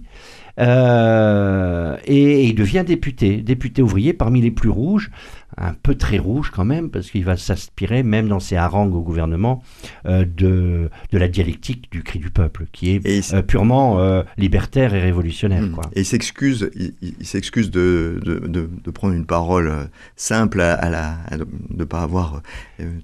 Euh, 0.58 1.96
et, 2.04 2.16
et 2.16 2.44
il 2.44 2.54
devient 2.54 2.84
député, 2.86 3.38
député 3.38 3.82
ouvrier 3.82 4.12
parmi 4.12 4.40
les 4.40 4.50
plus 4.50 4.68
rouges, 4.68 5.10
un 5.56 5.72
peu 5.72 5.94
très 5.94 6.18
rouge 6.18 6.50
quand 6.54 6.64
même, 6.64 6.90
parce 6.90 7.10
qu'il 7.10 7.24
va 7.24 7.36
s'inspirer, 7.36 8.02
même 8.02 8.28
dans 8.28 8.40
ses 8.40 8.56
harangues 8.56 8.94
au 8.94 9.00
gouvernement, 9.00 9.62
euh, 10.06 10.24
de, 10.24 10.90
de 11.10 11.18
la 11.18 11.28
dialectique 11.28 11.90
du 11.90 12.02
cri 12.02 12.18
du 12.18 12.30
peuple, 12.30 12.66
qui 12.72 12.90
est 12.90 13.34
euh, 13.34 13.42
purement 13.42 13.98
libertaire 14.36 14.94
et 14.94 15.00
révolutionnaire. 15.00 15.62
Mm. 15.62 15.72
Quoi. 15.72 15.84
Et 15.94 16.00
il 16.00 16.06
s'excuse, 16.06 16.70
il, 16.74 17.26
s'excuse 17.26 17.70
de, 17.70 18.20
de, 18.24 18.90
prendre 18.90 19.14
une 19.14 19.26
parole 19.26 19.72
simple 20.16 20.60
à, 20.60 20.74
à 20.74 20.90
la, 20.90 21.16
à 21.30 21.36
de 21.36 21.46
ne 21.70 21.84
pas 21.84 22.02
avoir 22.02 22.42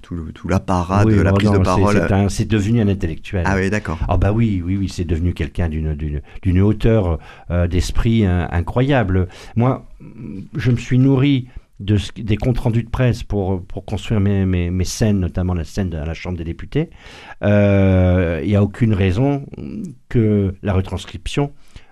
tout, 0.01 0.31
tout 0.33 0.47
l'apparat 0.47 1.03
Oui, 1.05 1.15
de 1.15 1.21
la 1.21 1.31
prise 1.31 1.49
non, 1.49 1.59
de 1.59 1.63
parole. 1.63 2.29
C'est 2.29 2.47
devenu 2.47 2.81
un 2.81 2.87
intellectuel. 2.87 3.43
Ah 3.45 3.55
oui, 3.55 3.69
d'accord. 3.69 3.99
Ah 4.07 4.17
bah 4.17 4.31
oui, 4.31 4.61
oui, 4.65 4.77
oui, 4.77 4.89
c'est 4.89 5.05
devenu 5.05 5.33
quelqu'un 5.33 5.69
d'une, 5.69 6.61
hauteur 6.61 7.19
d'esprit 7.49 8.25
hein, 8.25 8.47
incroyable. 8.51 9.27
Moi, 9.55 9.85
je 10.55 10.71
me 10.71 10.77
suis 10.77 10.97
nourri 10.97 11.47
de 11.79 11.97
ce- 11.97 12.11
des 12.13 12.37
comptes 12.37 12.59
rendus 12.59 12.83
de 12.83 12.89
presse 12.89 13.23
pour, 13.23 13.61
pour 13.65 13.83
construire 13.83 14.21
mes, 14.21 14.45
mes, 14.45 14.69
mes 14.71 14.85
scènes, 14.85 15.19
notamment 15.19 15.53
la 15.53 15.65
scène 15.65 15.93
à 15.93 16.05
la 16.05 16.13
Chambre 16.13 16.37
des 16.37 16.43
députés. 16.45 16.89
Euh, 17.43 18.39
Il 18.43 18.47
n'y 18.49 18.55
a 18.55 18.63
aucune 18.63 18.93
raison 18.93 19.45
que 20.09 20.55
la 20.63 20.73
retranscription 20.73 21.51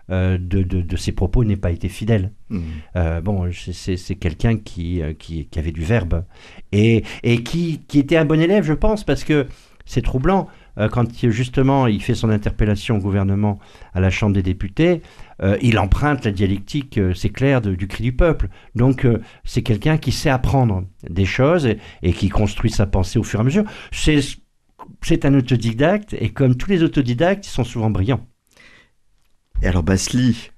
euh, 0.10 0.38
de, 0.38 0.64
de, 0.64 0.82
de 0.82 0.96
ces 0.98 1.12
propos 1.14 1.44
n'ait 1.46 1.56
pas 1.56 1.72
été 1.72 1.88
fidèle. 1.90 2.32
Mm. 2.50 2.60
Euh, 2.98 3.22
bon, 3.22 3.50
c'est- 3.52 4.16
quelqu'un 4.16 4.58
qui, 4.58 5.02
euh, 5.02 5.14
qui, 5.14 5.46
qui 5.48 5.60
avait 5.60 5.72
du 5.72 5.84
verbe 5.84 6.24
et, 6.72 7.04
et 7.24 7.42
qui, 7.44 7.80
qui 7.88 8.00
était 8.00 8.18
un 8.18 8.26
bon 8.26 8.40
élève, 8.40 8.64
je 8.66 8.74
pense, 8.74 9.04
parce 9.04 9.24
que 9.24 9.48
c'est 9.86 10.02
troublant. 10.02 10.48
euh, 10.80 10.90
quand 10.90 11.06
justement 11.30 11.86
il 11.88 12.02
fait 12.02 12.16
son 12.16 12.30
interpellation 12.32 12.98
au 12.98 13.00
gouvernement 13.00 13.60
à 13.94 14.00
la 14.00 14.10
Chambre 14.10 14.34
des 14.34 14.42
députés, 14.44 15.02
euh, 15.42 15.58
il 15.62 15.80
emprunte 15.80 16.26
la 16.26 16.32
dialectique, 16.32 16.98
euh, 16.98 17.14
c'est 17.14 17.30
clair, 17.30 17.62
du 17.62 17.88
cri 17.88 18.04
du 18.04 18.14
peuple. 18.14 18.50
Donc 18.76 19.06
euh, 19.06 19.22
c'est 19.44 19.64
quelqu'un 19.64 19.98
qui 19.98 20.12
sait 20.12 20.30
apprendre 20.30 20.86
des 21.10 21.26
choses 21.26 21.68
et, 22.02 22.14
qui 22.14 22.30
construit 22.30 22.72
sa 22.72 22.86
pensée 22.86 23.20
au 23.20 23.24
fur 23.24 23.40
et 23.40 23.42
à 23.42 23.44
mesure. 23.44 23.66
C'est 25.02 25.26
un 25.26 25.34
autodidacte 25.34 26.16
et 26.20 26.30
comme 26.30 26.56
tous 26.56 26.70
les 26.70 26.84
autodidactes, 26.84 27.46
ils 27.48 27.52
sont 27.52 27.64
souvent 27.64 27.90
brillants. 27.90 28.26
Et 29.62 29.68
alors, 29.68 29.84
Basli 29.84 30.52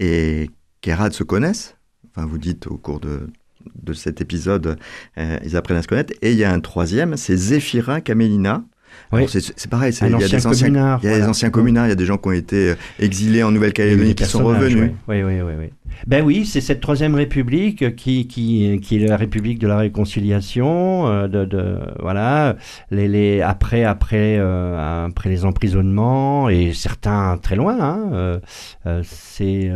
et 0.00 0.50
Kerad 0.80 1.12
se 1.12 1.22
connaissent? 1.22 1.76
Enfin, 2.08 2.26
vous 2.26 2.38
dites 2.38 2.66
au 2.66 2.78
cours 2.78 3.00
de, 3.00 3.28
de 3.74 3.92
cet 3.92 4.20
épisode, 4.22 4.78
ils 5.16 5.56
apprennent 5.56 5.76
à 5.76 5.82
se 5.82 5.88
connaître. 5.88 6.14
Et 6.22 6.32
il 6.32 6.38
y 6.38 6.44
a 6.44 6.52
un 6.52 6.60
troisième, 6.60 7.16
c'est 7.16 7.36
Zéphirin 7.36 8.00
Camelina. 8.00 8.64
Oui. 9.12 9.26
C'est 9.28 9.70
pareil, 9.70 9.92
il 10.00 10.10
y 10.10 10.14
a 10.14 10.28
des 10.28 10.46
anciens 10.46 10.68
communard, 10.68 11.00
Il 11.02 11.06
y 11.06 11.08
a 11.08 11.10
des 11.12 11.16
voilà. 11.18 11.30
anciens 11.30 11.50
communards, 11.50 11.86
il 11.86 11.90
y 11.90 11.92
a 11.92 11.96
des 11.96 12.06
gens 12.06 12.18
qui 12.18 12.28
ont 12.28 12.32
été 12.32 12.70
euh, 12.70 12.74
exilés 12.98 13.42
en 13.42 13.50
Nouvelle-Calédonie 13.50 14.14
qui 14.14 14.24
sont 14.24 14.44
revenus. 14.44 14.90
Oui, 15.08 15.22
oui, 15.22 15.40
oui, 15.40 15.52
oui. 15.58 15.70
Ben 16.06 16.24
oui, 16.24 16.46
c'est 16.46 16.60
cette 16.60 16.80
troisième 16.80 17.14
république 17.14 17.96
qui, 17.96 18.26
qui, 18.28 18.80
qui 18.80 18.96
est 18.96 19.06
la 19.06 19.16
république 19.16 19.58
de 19.58 19.66
la 19.66 19.78
réconciliation, 19.78 21.08
euh, 21.08 21.28
de, 21.28 21.80
voilà, 22.00 22.56
les, 22.90 23.42
après, 23.42 23.84
après, 23.84 24.36
euh, 24.38 25.06
après 25.06 25.28
les 25.28 25.44
emprisonnements 25.44 26.48
et 26.48 26.72
certains 26.72 27.36
très 27.38 27.56
loin. 27.56 27.78
Hein, 27.80 28.40
euh, 28.86 29.02
c'est, 29.02 29.70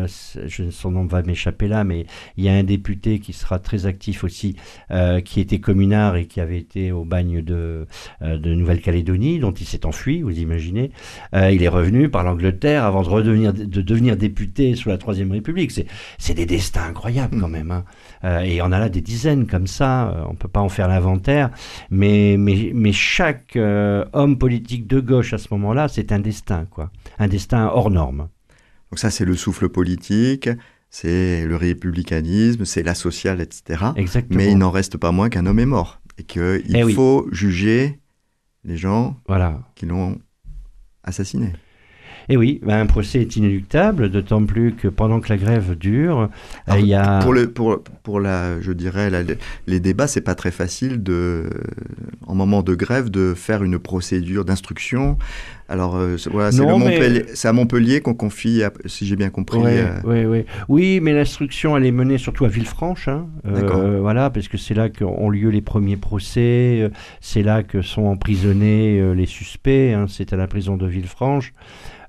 son 0.71 0.91
nom 0.91 1.05
va 1.05 1.23
m'échapper 1.23 1.69
là, 1.69 1.85
mais 1.85 2.07
il 2.37 2.45
y 2.45 2.49
a 2.49 2.53
un 2.53 2.63
député 2.65 3.19
qui 3.19 3.33
sera 3.33 3.59
très 3.59 3.87
actif 3.87 4.25
aussi, 4.25 4.57
qui 5.25 5.41
était 5.41 5.59
communard 5.59 6.17
et 6.17 6.27
qui 6.27 6.41
avait 6.41 6.59
été 6.59 6.93
au 6.93 7.05
bagne 7.05 7.43
de, 7.43 7.87
de 8.21 8.55
Nouvelle-Calédonie, 8.55 9.39
dont 9.39 9.53
il 9.53 9.67
s'est 9.67 9.87
enfui, 9.87 10.23
vous 10.23 10.39
imaginez. 10.39 10.91
Il 11.35 11.63
est 11.63 11.69
revenu 11.69 12.09
par 12.09 12.25
l'Angleterre 12.25 12.85
avant 12.85 13.03
de 13.03 13.09
redevenir 13.09 13.53
de 13.53 13.83
devenir 13.83 14.17
député 14.17 14.75
sous 14.75 14.89
la 14.89 14.99
Troisième 14.99 15.33
République. 15.33 15.73
C'est 15.73 15.87
c'est 16.19 16.35
des 16.35 16.47
destins 16.47 16.85
incroyables 16.85 17.39
quand 17.41 17.49
même. 17.49 17.71
hein. 17.71 17.85
Euh, 18.25 18.41
et 18.41 18.61
on 18.63 18.73
a 18.73 18.79
là 18.79 18.89
des 18.89 19.01
dizaines 19.01 19.47
comme 19.47 19.67
ça. 19.67 20.11
euh, 20.11 20.25
on 20.29 20.35
peut 20.35 20.49
pas 20.49 20.61
en 20.61 20.69
faire 20.69 20.89
l'inventaire, 20.89 21.51
mais 21.91 22.37
mais 22.39 22.71
mais 22.75 22.93
chaque 22.93 23.57
euh, 23.57 24.05
homme 24.13 24.39
politique 24.39 24.87
de 24.87 25.01
gauche 25.01 25.33
à 25.33 25.39
ce 25.39 25.49
moment-là, 25.53 25.89
c'est 25.89 26.13
un 26.13 26.19
destin 26.21 26.67
quoi, 26.71 26.91
un 27.19 27.29
destin 27.29 27.67
hors 27.67 27.91
norme. 27.91 28.29
Donc 28.91 28.99
ça, 28.99 29.11
c'est 29.11 29.25
le 29.25 29.35
souffle 29.37 29.69
politique, 29.71 30.49
c'est 30.91 31.47
le 31.47 31.57
républicanisme, 31.57 32.65
c'est 32.67 32.83
la 32.83 32.95
sociale, 32.95 33.41
etc. 33.41 33.85
Exactement. 33.97 34.37
Mais 34.37 34.53
il 34.53 34.59
n'en 34.59 34.71
reste 34.71 34.99
pas 34.99 35.13
moins 35.13 35.31
qu'un 35.31 35.47
homme 35.47 35.59
est 35.61 35.67
mort. 35.67 36.01
Et 36.19 36.25
qu'il 36.25 36.77
Eh 36.77 36.85
oui. 36.85 36.93
faut 36.93 37.27
juger 37.33 37.99
les 38.65 38.77
gens 38.77 39.17
Voilà. 39.27 39.61
qui 39.75 39.87
l'ont 39.87 40.19
assassiné. 41.05 41.53
Et 42.33 42.37
oui, 42.39 42.61
ben, 42.65 42.81
un 42.81 42.87
procès 42.87 43.21
est 43.21 43.37
inéluctable, 43.37 44.09
d'autant 44.09 44.43
plus 44.47 44.73
que 44.73 44.89
pendant 44.89 45.21
que 45.21 45.29
la 45.29 45.37
grève 45.37 45.77
dure, 45.77 46.31
Alors, 46.67 46.81
il 46.81 46.87
y 46.87 46.95
a 46.95 47.19
Pour, 47.19 47.35
le, 47.35 47.51
pour, 47.51 47.83
pour 48.03 48.21
la, 48.21 48.59
je 48.63 48.73
dirais, 48.73 49.11
la- 49.11 49.21
les 49.67 49.81
débats, 49.81 50.07
c'est 50.07 50.23
pas 50.23 50.35
très 50.35 50.51
facile 50.51 51.03
de, 51.03 51.51
en 52.27 52.35
moment 52.35 52.63
de 52.63 52.75
grève, 52.75 53.11
de 53.11 53.35
faire 53.35 53.63
une 53.63 53.79
procédure 53.79 54.47
d'instruction. 54.47 55.19
Alors 55.69 55.97
euh, 55.97 56.17
c'est- 56.17 56.31
voilà, 56.31 56.53
c'est 56.53 56.61
mais- 56.65 57.47
à 57.47 57.53
Montpellier 57.53 58.01
qu'on 58.01 58.15
confie, 58.15 58.63
à- 58.63 58.73
si 58.87 59.07
j'ai 59.07 59.17
bien 59.17 59.29
compris. 59.31 59.59
Ouais, 59.59 59.85
euh, 60.05 60.09
ouais, 60.09 60.25
ouais. 60.27 60.47
Oui, 60.71 61.01
mais 61.03 61.13
l'instruction, 61.13 61.77
elle 61.77 61.85
est 61.85 61.93
menée 61.93 62.17
surtout 62.19 62.47
à 62.47 62.49
Villefranche. 62.49 63.09
hein. 63.09 63.27
Euh, 63.47 63.61
D'accord. 63.61 63.83
voilà, 64.01 64.31
parce 64.31 64.49
que 64.49 64.57
c'est 64.57 64.75
là 64.75 64.89
qu'ont 64.89 65.29
lieu 65.29 65.51
les 65.51 65.61
premiers 65.63 65.97
procès, 65.99 66.81
euh, 66.83 66.89
c'est 67.21 67.43
là 67.43 67.63
que 67.63 67.83
sont 67.83 68.05
emprisonnés 68.07 69.15
les 69.15 69.27
suspects, 69.27 69.93
hein, 69.95 70.07
c'est 70.09 70.33
à 70.33 70.37
la 70.37 70.47
prison 70.47 70.77
de 70.79 70.87
Villefranche. 70.87 71.53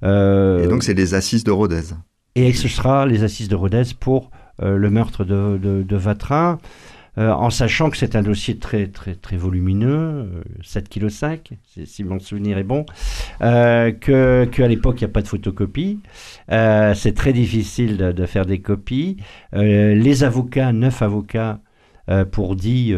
Euh, 0.03 0.63
Et 0.63 0.67
donc 0.67 0.83
c'est 0.83 0.93
les 0.93 1.13
assises 1.13 1.43
de 1.43 1.51
Rodez. 1.51 1.93
et 2.35 2.51
ce 2.53 2.67
sera 2.67 3.05
les 3.05 3.23
assises 3.23 3.47
de 3.47 3.55
Rodez 3.55 3.83
pour 3.99 4.31
euh, 4.61 4.77
le 4.77 4.89
meurtre 4.89 5.23
de, 5.23 5.57
de, 5.57 5.83
de 5.83 5.95
Vatrin. 5.95 6.59
euh, 7.17 7.31
en 7.31 7.49
sachant 7.51 7.89
que 7.91 7.97
c'est 7.97 8.15
un 8.15 8.21
dossier 8.23 8.57
très 8.57 8.87
très 8.87 9.15
très 9.15 9.37
volumineux, 9.37 10.43
7,5 10.63 11.37
kg, 11.43 11.85
si 11.85 12.03
mon 12.03 12.19
souvenir 12.19 12.57
est 12.57 12.63
bon, 12.63 12.85
euh, 13.43 13.91
que 13.91 14.45
qu'à 14.51 14.67
l'époque 14.67 14.99
il 15.01 15.05
n'y 15.05 15.09
a 15.11 15.13
pas 15.13 15.21
de 15.21 15.27
photocopie, 15.27 15.99
c'est 16.49 17.13
très 17.15 17.33
difficile 17.33 17.97
de, 17.97 18.11
de, 18.11 18.25
faire 18.25 18.45
des 18.45 18.61
copies. 18.61 19.17
les 19.53 20.23
avocats, 20.23 20.73
neuf 20.73 21.01
avocats 21.01 21.59
pour 22.31 22.55
dix 22.55 22.93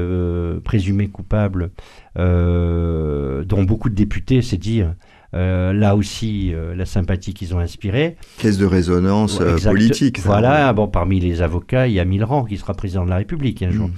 présumés 0.63 1.09
coupables, 1.09 1.71
dont 2.15 3.63
beaucoup 3.63 3.89
de 3.89 3.95
députés, 3.95 4.41
c'est 4.41 4.57
dire 4.57 4.95
euh, 5.35 5.73
là 5.73 5.95
aussi, 5.95 6.53
euh, 6.53 6.75
la 6.75 6.85
sympathie 6.85 7.33
qu'ils 7.33 7.53
ont 7.53 7.59
inspirée. 7.59 8.15
Caisse 8.37 8.57
de 8.57 8.65
résonance 8.65 9.39
euh, 9.41 9.57
politique. 9.57 10.19
voilà, 10.21 10.71
bon, 10.71 10.87
parmi 10.87 11.19
les 11.19 11.41
avocats, 11.41 11.87
il 11.87 11.93
y 11.93 11.99
a 11.99 12.05
Milran 12.05 12.45
qui 12.45 12.57
sera 12.57 12.73
président 12.73 13.03
de 13.03 13.09
la 13.09 13.17
République 13.17 13.61
un 13.61 13.71
jour. 13.71 13.89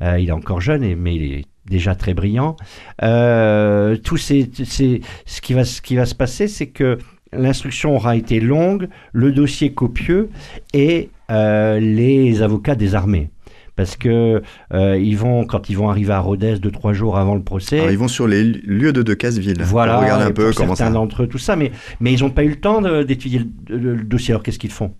Hmm. 0.00 0.18
il 0.18 0.28
est 0.28 0.32
encore 0.32 0.60
jeune, 0.60 0.94
mais 0.96 1.16
il 1.16 1.32
est 1.32 1.44
déjà 1.66 1.94
très 1.94 2.14
brillant. 2.14 2.56
tout 3.00 4.16
ces, 4.16 4.50
ce, 4.52 5.40
qui 5.40 5.54
va, 5.54 5.64
ce 5.64 5.82
qui 5.82 5.96
va 5.96 6.06
se 6.06 6.14
passer, 6.14 6.46
c'est 6.46 6.68
que 6.68 6.98
l'instruction 7.32 7.96
aura 7.96 8.16
été 8.16 8.38
longue, 8.38 8.88
le 9.12 9.32
dossier 9.32 9.72
copieux 9.72 10.28
et 10.72 11.10
les 11.28 12.42
avocats 12.42 12.76
désarmés 12.76 13.30
parce 13.76 13.96
que 13.96 14.42
euh, 14.72 14.98
ils 14.98 15.16
vont 15.16 15.44
quand 15.44 15.68
ils 15.68 15.76
vont 15.76 15.88
arriver 15.90 16.12
à 16.12 16.20
Rodez 16.20 16.58
deux 16.58 16.70
trois 16.70 16.92
jours 16.92 17.18
avant 17.18 17.34
le 17.34 17.42
procès. 17.42 17.92
ils 17.92 17.98
vont 17.98 18.08
sur 18.08 18.28
les 18.28 18.44
lieux 18.44 18.92
de 18.92 19.02
Decazeville. 19.02 19.62
Voilà, 19.62 19.98
regarde 19.98 20.22
un 20.22 20.30
peu 20.30 20.52
comment 20.52 20.74
certains 20.74 20.92
d'entre 20.92 21.24
eux 21.24 21.26
tout 21.26 21.38
ça, 21.38 21.56
mais 21.56 21.72
mais 22.00 22.12
ils 22.12 22.20
n'ont 22.20 22.30
pas 22.30 22.44
eu 22.44 22.50
le 22.50 22.60
temps 22.60 22.80
d'étudier 23.02 23.42
le, 23.68 24.02
dossier. 24.02 24.32
Alors 24.32 24.42
qu'est-ce 24.42 24.58
qu'ils 24.58 24.72
font? 24.72 24.94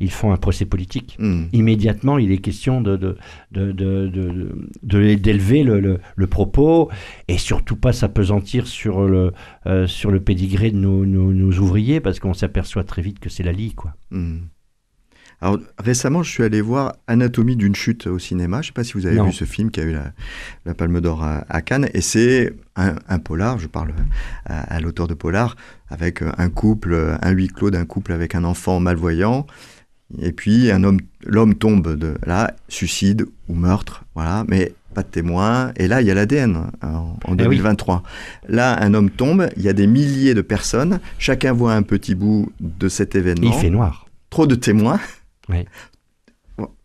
Ils 0.00 0.10
font 0.10 0.32
un 0.32 0.36
procès 0.36 0.66
politique. 0.66 1.16
Hmm. 1.18 1.44
Immédiatement, 1.52 2.18
il 2.18 2.30
est 2.30 2.38
question 2.38 2.82
de, 2.82 3.16
d'élever 4.82 5.62
le, 5.62 6.00
le, 6.14 6.26
propos 6.26 6.90
et 7.26 7.38
surtout 7.38 7.76
pas 7.76 7.92
s'apesantir 7.92 8.66
sur 8.66 9.08
le, 9.08 9.32
euh, 9.66 9.86
sur 9.86 10.10
le 10.10 10.20
pédigré 10.20 10.70
de 10.70 10.76
nos, 10.76 11.06
nos, 11.06 11.58
ouvriers 11.58 12.00
parce 12.00 12.20
qu'on 12.20 12.34
s'aperçoit 12.34 12.84
très 12.84 13.00
vite 13.02 13.18
que 13.18 13.30
c'est 13.30 13.42
la 13.42 13.52
lie. 13.52 13.74
Quoi. 13.74 13.94
Hmm. 14.10 14.40
Alors 15.42 15.58
récemment, 15.78 16.22
je 16.22 16.30
suis 16.30 16.42
allé 16.42 16.60
voir 16.60 16.96
Anatomie 17.06 17.56
d'une 17.56 17.74
chute 17.74 18.06
au 18.06 18.18
cinéma. 18.18 18.58
Je 18.58 18.60
ne 18.60 18.66
sais 18.66 18.72
pas 18.72 18.84
si 18.84 18.92
vous 18.94 19.06
avez 19.06 19.22
vu 19.22 19.32
ce 19.32 19.44
film 19.44 19.70
qui 19.70 19.80
a 19.80 19.84
eu 19.84 19.96
la, 20.66 20.74
Palme 20.74 21.00
d'Or 21.00 21.24
à, 21.24 21.62
Cannes. 21.62 21.88
Et 21.94 22.02
c'est 22.02 22.52
un, 22.76 23.18
polar, 23.18 23.58
je 23.58 23.66
parle 23.66 23.92
à, 24.44 24.80
l'auteur 24.80 25.08
de 25.08 25.14
polar, 25.14 25.56
avec 25.88 26.22
un 26.22 26.50
couple, 26.50 27.16
un 27.20 27.30
huis 27.30 27.48
clos 27.48 27.70
d'un 27.70 27.86
couple 27.86 28.12
avec 28.12 28.34
un 28.34 28.44
enfant 28.44 28.80
malvoyant. 28.80 29.46
Et 30.20 30.32
puis 30.32 30.70
un 30.70 30.82
homme, 30.82 31.00
l'homme 31.24 31.54
tombe 31.54 31.96
de 31.96 32.14
là, 32.26 32.52
suicide 32.68 33.26
ou 33.48 33.54
meurtre, 33.54 34.04
voilà, 34.14 34.44
mais 34.48 34.72
pas 34.92 35.02
de 35.02 35.08
témoin. 35.08 35.72
Et 35.76 35.86
là, 35.86 36.00
il 36.00 36.06
y 36.08 36.10
a 36.10 36.14
l'ADN 36.14 36.66
hein, 36.82 37.04
en, 37.24 37.34
2023. 37.34 38.02
Eh 38.48 38.52
là, 38.52 38.82
un 38.82 38.92
homme 38.92 39.10
tombe, 39.10 39.48
il 39.56 39.62
y 39.62 39.68
a 39.68 39.72
des 39.72 39.86
milliers 39.86 40.34
de 40.34 40.42
personnes, 40.42 41.00
chacun 41.18 41.52
voit 41.52 41.74
un 41.74 41.82
petit 41.82 42.14
bout 42.14 42.52
de 42.60 42.88
cet 42.88 43.14
événement. 43.14 43.52
il 43.54 43.58
fait 43.58 43.70
noir. 43.70 44.06
Trop 44.30 44.46
de 44.46 44.54
témoins. 44.54 45.00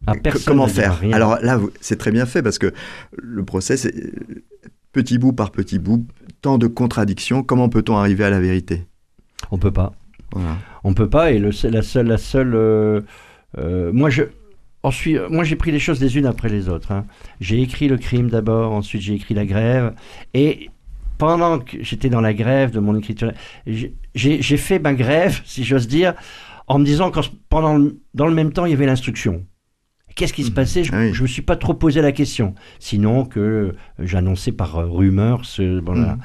Ah, 0.07 0.13
comment 0.45 0.67
faire 0.67 1.01
Alors 1.11 1.39
là, 1.41 1.59
c'est 1.81 1.97
très 1.97 2.11
bien 2.11 2.25
fait 2.25 2.41
parce 2.41 2.59
que 2.59 2.73
le 3.17 3.43
procès, 3.43 3.77
c'est 3.77 3.93
petit 4.91 5.17
bout 5.17 5.33
par 5.33 5.51
petit 5.51 5.79
bout, 5.79 6.07
tant 6.41 6.57
de 6.57 6.67
contradictions. 6.67 7.43
Comment 7.43 7.69
peut-on 7.69 7.97
arriver 7.97 8.23
à 8.23 8.29
la 8.29 8.39
vérité? 8.39 8.85
On 9.51 9.57
peut 9.57 9.71
pas. 9.71 9.93
On 10.83 10.93
peut 10.93 11.09
pas. 11.09 11.31
Et 11.31 11.39
le, 11.39 11.49
la 11.69 11.81
seule, 11.81 12.07
la 12.07 12.17
seule. 12.17 12.53
Euh, 12.55 13.01
euh, 13.57 13.91
moi, 13.93 14.09
je. 14.09 14.23
Ensuite, 14.83 15.19
moi, 15.29 15.43
j'ai 15.43 15.55
pris 15.55 15.71
les 15.71 15.79
choses 15.79 15.99
les 15.99 16.17
unes 16.17 16.27
après 16.27 16.47
les 16.47 16.69
autres. 16.69 16.91
Hein. 16.91 17.05
J'ai 17.41 17.61
écrit 17.61 17.87
le 17.87 17.97
crime 17.97 18.29
d'abord, 18.29 18.71
ensuite 18.71 19.01
j'ai 19.01 19.15
écrit 19.15 19.33
la 19.33 19.45
grève. 19.45 19.95
Et 20.35 20.69
pendant 21.17 21.59
que 21.59 21.81
j'étais 21.81 22.09
dans 22.09 22.21
la 22.21 22.33
grève 22.33 22.71
de 22.71 22.79
mon 22.79 22.95
écriture, 22.95 23.31
j'ai 23.65 24.57
fait 24.57 24.77
ma 24.77 24.93
grève, 24.93 25.41
si 25.43 25.63
j'ose 25.63 25.87
dire, 25.87 26.13
en 26.67 26.79
me 26.79 26.85
disant 26.85 27.11
que 27.11 27.19
pendant 27.49 27.91
dans 28.13 28.27
le 28.27 28.33
même 28.33 28.51
temps, 28.51 28.65
il 28.65 28.71
y 28.71 28.73
avait 28.73 28.85
l'instruction. 28.85 29.45
Qu'est-ce 30.15 30.33
qui 30.33 30.43
se 30.43 30.51
mmh. 30.51 30.53
passait? 30.53 30.83
Je 30.85 30.93
ne 30.93 31.11
ah 31.11 31.21
me 31.21 31.27
suis 31.27 31.41
pas 31.41 31.57
trop 31.57 31.73
posé 31.73 32.01
la 32.01 32.13
question. 32.13 32.55
Sinon 32.79 33.25
que 33.25 33.39
euh, 33.39 33.71
j'annonçais 33.99 34.53
par 34.53 34.77
euh, 34.77 34.87
rumeur 34.87 35.43
ce. 35.43 35.61
Mmh. 35.61 36.19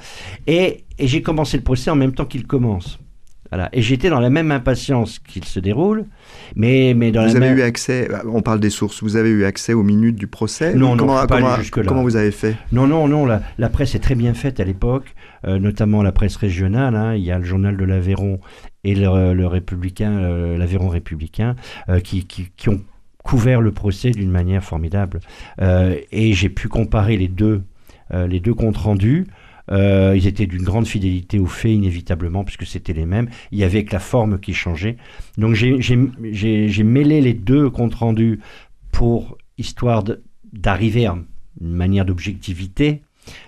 Et, 0.47 0.85
et 0.99 1.09
j'ai 1.09 1.23
commencé 1.23 1.57
le 1.57 1.65
procès 1.65 1.91
en 1.91 1.97
même 1.97 2.15
temps 2.15 2.25
qu'il 2.25 2.47
commence. 2.47 3.01
Voilà. 3.51 3.69
Et 3.73 3.83
j'étais 3.83 4.11
dans 4.11 4.21
la 4.21 4.31
même 4.31 4.53
impatience 4.53 5.19
qu'il 5.19 5.45
se 5.45 5.59
déroule, 5.59 6.05
mais, 6.55 6.95
mais 6.97 7.11
dans 7.11 7.27
vous 7.27 7.37
avez 7.37 7.49
eu 7.49 7.63
accès, 7.63 8.09
on 8.27 8.43
parle 8.43 8.61
des 8.61 8.71
sources, 8.71 9.03
vous 9.03 9.17
avez 9.17 9.31
eu 9.31 9.45
accès 9.45 9.73
aux 9.73 9.83
minutes 9.83 10.17
du 10.17 10.29
procès 10.29 10.75
Non, 10.75 10.97
comment, 10.97 11.21
non, 11.21 11.27
comment, 11.27 11.57
jusque-là. 11.57 11.85
Comment 11.85 12.03
vous 12.03 12.17
avez 12.17 12.31
fait? 12.31 12.57
Non, 12.71 12.87
non, 12.87 13.09
non, 13.09 13.27
la, 13.27 13.43
la, 13.59 13.69
presse 13.69 13.95
est 13.97 14.01
très 14.01 14.15
bien 14.15 14.35
faite 14.35 14.61
à 14.61 14.65
l'époque, 14.65 15.15
euh, 15.47 15.59
notamment 15.59 16.03
la 16.03 16.13
presse 16.13 16.37
régionale, 16.37 16.95
hein. 16.95 17.15
il 17.15 17.25
y 17.25 17.33
a 17.33 17.39
le 17.39 17.45
journal 17.45 17.77
de 17.77 17.85
l'Aveyron 17.85 18.39
et 18.85 18.95
le, 18.95 19.35
le 19.35 19.47
républicain, 19.47 20.13
euh, 20.13 20.57
l'Aveyron 20.57 20.89
républicain, 20.89 21.57
euh, 21.89 21.99
qui, 21.99 22.27
qui, 22.27 22.51
qui, 22.57 22.69
ont 22.69 22.81
couvert 23.25 23.61
le 23.61 23.73
procès 23.73 24.13
d'une 24.13 24.31
manière 24.31 24.65
formidable. 24.65 25.21
et 25.61 26.33
j'ai 26.33 26.49
pu 26.49 26.69
comparer 26.69 27.19
les 27.19 27.29
deux, 27.29 27.63
les 28.11 28.41
deux 28.41 28.55
comptes 28.55 28.79
rendus. 28.79 29.27
Euh, 29.71 30.15
ils 30.17 30.27
étaient 30.27 30.47
d'une 30.47 30.63
grande 30.63 30.87
fidélité 30.87 31.39
aux 31.39 31.47
faits, 31.47 31.73
inévitablement, 31.73 32.45
puisque 32.45 32.67
c'était 32.67 32.93
les 32.93 33.07
mêmes. 33.07 33.29
Il 33.53 33.59
y 33.59 33.65
avait 33.65 33.85
que 33.85 33.93
la 33.93 34.01
forme 34.01 34.41
qui 34.41 34.55
changeait. 34.55 34.97
Donc 35.39 35.55
j'ai 35.55 36.85
mêlé 36.85 37.21
les 37.21 37.35
deux 37.35 37.71
comptes 37.71 37.95
rendus 37.95 38.41
pour 38.91 39.39
histoire 39.59 40.05
d'arriver 40.53 41.07
à 41.07 41.17
une 41.61 41.73
manière 41.73 42.05
d'objectivité, 42.05 43.03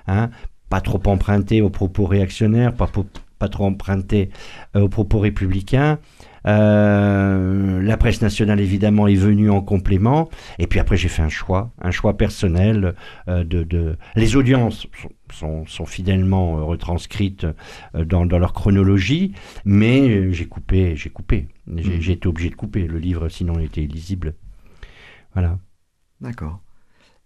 hein, 0.06 0.30
pas 0.68 0.80
trop 0.80 1.00
emprunté 1.06 1.62
aux 1.62 1.70
propos 1.70 2.04
réactionnaires, 2.04 2.74
pas, 2.74 2.90
pas 3.38 3.48
trop 3.48 3.64
emprunté 3.64 4.30
euh, 4.76 4.82
aux 4.82 4.88
propos 4.88 5.18
républicains. 5.18 5.98
Euh, 6.46 7.82
la 7.82 7.96
presse 7.96 8.20
nationale, 8.20 8.60
évidemment, 8.60 9.06
est 9.06 9.14
venue 9.14 9.50
en 9.50 9.60
complément. 9.60 10.28
Et 10.58 10.66
puis 10.66 10.80
après, 10.80 10.96
j'ai 10.96 11.08
fait 11.08 11.22
un 11.22 11.28
choix, 11.28 11.72
un 11.80 11.90
choix 11.90 12.16
personnel. 12.16 12.94
Euh, 13.28 13.44
de, 13.44 13.96
Les 14.16 14.36
audiences 14.36 14.86
sont, 15.32 15.66
sont, 15.66 15.86
fidèlement 15.86 16.58
euh, 16.58 16.62
retranscrites 16.62 17.46
dans, 17.94 18.24
leur 18.24 18.52
chronologie, 18.52 19.32
mais 19.64 20.32
j'ai 20.32 20.46
coupé, 20.46 20.96
j'ai 20.96 21.10
coupé. 21.10 21.48
J'ai 21.76 22.10
mmh. 22.10 22.12
été 22.12 22.28
obligé 22.28 22.50
de 22.50 22.56
couper. 22.56 22.86
Le 22.86 22.98
livre, 22.98 23.28
sinon, 23.28 23.54
il 23.58 23.64
était 23.64 23.82
illisible. 23.82 24.34
Voilà. 25.34 25.58
D'accord. 26.20 26.60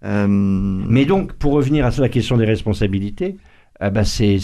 Mais 0.02 1.04
donc, 1.04 1.32
pour 1.32 1.52
revenir 1.52 1.84
à 1.84 1.90
la 1.98 2.08
question 2.08 2.36
des 2.36 2.44
responsabilités, 2.44 3.36
ah 3.80 3.90
bah 3.90 4.04
c'est 4.04 4.38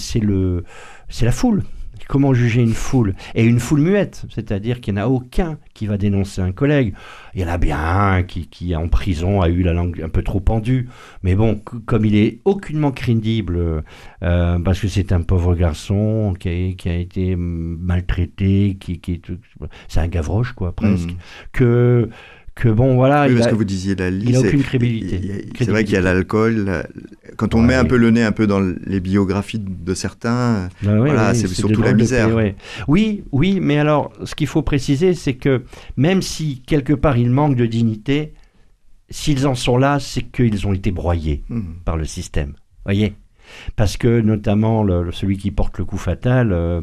la 1.22 1.32
foule. 1.32 1.62
Comment 2.08 2.34
juger 2.34 2.62
une 2.62 2.72
foule 2.72 3.14
Et 3.34 3.44
une 3.44 3.60
foule 3.60 3.80
muette, 3.80 4.24
c'est-à-dire 4.30 4.80
qu'il 4.80 4.94
n'y 4.94 5.00
en 5.00 5.04
a 5.04 5.08
aucun 5.08 5.58
qui 5.74 5.86
va 5.86 5.98
dénoncer 5.98 6.40
un 6.40 6.52
collègue. 6.52 6.94
Il 7.34 7.40
y 7.40 7.44
en 7.44 7.48
a 7.48 7.58
bien 7.58 7.78
un 7.78 8.22
qui, 8.22 8.48
qui 8.48 8.74
en 8.74 8.88
prison 8.88 9.40
a 9.40 9.48
eu 9.48 9.62
la 9.62 9.72
langue 9.72 10.02
un 10.02 10.08
peu 10.08 10.22
trop 10.22 10.40
pendue. 10.40 10.88
Mais 11.22 11.34
bon, 11.34 11.60
comme 11.86 12.04
il 12.04 12.16
est 12.16 12.40
aucunement 12.44 12.92
crédible, 12.92 13.84
euh, 14.22 14.58
parce 14.58 14.80
que 14.80 14.88
c'est 14.88 15.12
un 15.12 15.22
pauvre 15.22 15.54
garçon 15.54 16.34
qui 16.38 16.48
a, 16.48 16.72
qui 16.74 16.88
a 16.88 16.96
été 16.96 17.36
maltraité, 17.36 18.76
qui, 18.80 18.98
qui 19.00 19.20
c'est 19.88 20.00
un 20.00 20.08
gavroche, 20.08 20.52
quoi, 20.52 20.74
presque, 20.74 21.10
mmh. 21.10 21.16
que 21.52 22.08
que 22.54 22.68
bon 22.68 22.94
voilà 22.96 23.26
oui, 23.28 23.36
parce 23.36 23.48
que 23.48 23.54
vous 23.54 23.64
disiez 23.64 23.94
la 23.94 24.08
il 24.08 24.32
n'a 24.32 24.40
aucune 24.40 24.62
crédibilité 24.62 25.48
c'est 25.58 25.70
vrai 25.70 25.84
qu'il 25.84 25.94
y 25.94 25.96
a 25.96 26.02
l'alcool 26.02 26.84
quand 27.36 27.54
on 27.54 27.62
met 27.62 27.74
un 27.74 27.84
peu 27.84 27.96
le 27.96 28.10
nez 28.10 28.22
un 28.22 28.32
peu 28.32 28.46
dans 28.46 28.60
les 28.60 29.00
biographies 29.00 29.58
de 29.58 29.94
certains 29.94 30.68
bah 30.82 30.98
voilà 30.98 31.34
c'est 31.34 31.48
surtout 31.48 31.82
la 31.82 31.94
misère. 31.94 32.28
oui 32.88 33.24
oui 33.32 33.58
mais 33.60 33.78
alors 33.78 34.12
ce 34.24 34.34
qu'il 34.34 34.46
faut 34.46 34.62
préciser 34.62 35.14
c'est 35.14 35.34
que 35.34 35.62
même 35.96 36.20
si 36.20 36.62
quelque 36.66 36.92
part 36.92 37.16
il 37.16 37.30
manque 37.30 37.56
de 37.56 37.66
dignité 37.66 38.34
s'ils 39.08 39.46
en 39.46 39.54
sont 39.54 39.78
là 39.78 39.98
c'est 39.98 40.22
qu'ils 40.22 40.66
ont 40.66 40.72
été 40.72 40.90
broyés 40.90 41.44
mmh. 41.48 41.60
par 41.84 41.96
le 41.96 42.04
système. 42.04 42.54
Voyez? 42.84 43.14
Parce 43.76 43.96
que 43.96 44.20
notamment 44.20 44.84
celui 45.12 45.36
qui 45.36 45.50
porte 45.50 45.78
le 45.78 45.84
coup 45.84 45.98
fatal, 45.98 46.52
euh, 46.52 46.82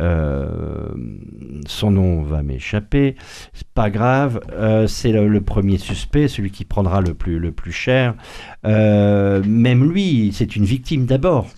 euh, 0.00 0.88
son 1.66 1.90
nom 1.90 2.22
va 2.22 2.42
m'échapper, 2.42 3.16
c'est 3.52 3.68
pas 3.68 3.90
grave, 3.90 4.40
euh, 4.52 4.86
c'est 4.86 5.12
le, 5.12 5.40
premier 5.40 5.78
suspect, 5.78 6.28
celui 6.28 6.50
qui 6.50 6.64
prendra 6.64 7.00
le 7.00 7.14
plus, 7.14 7.72
cher. 7.72 8.14
même 8.64 9.90
lui, 9.90 10.32
c'est 10.34 10.56
une 10.56 10.64
victime 10.64 11.06
d'abord. 11.06 11.48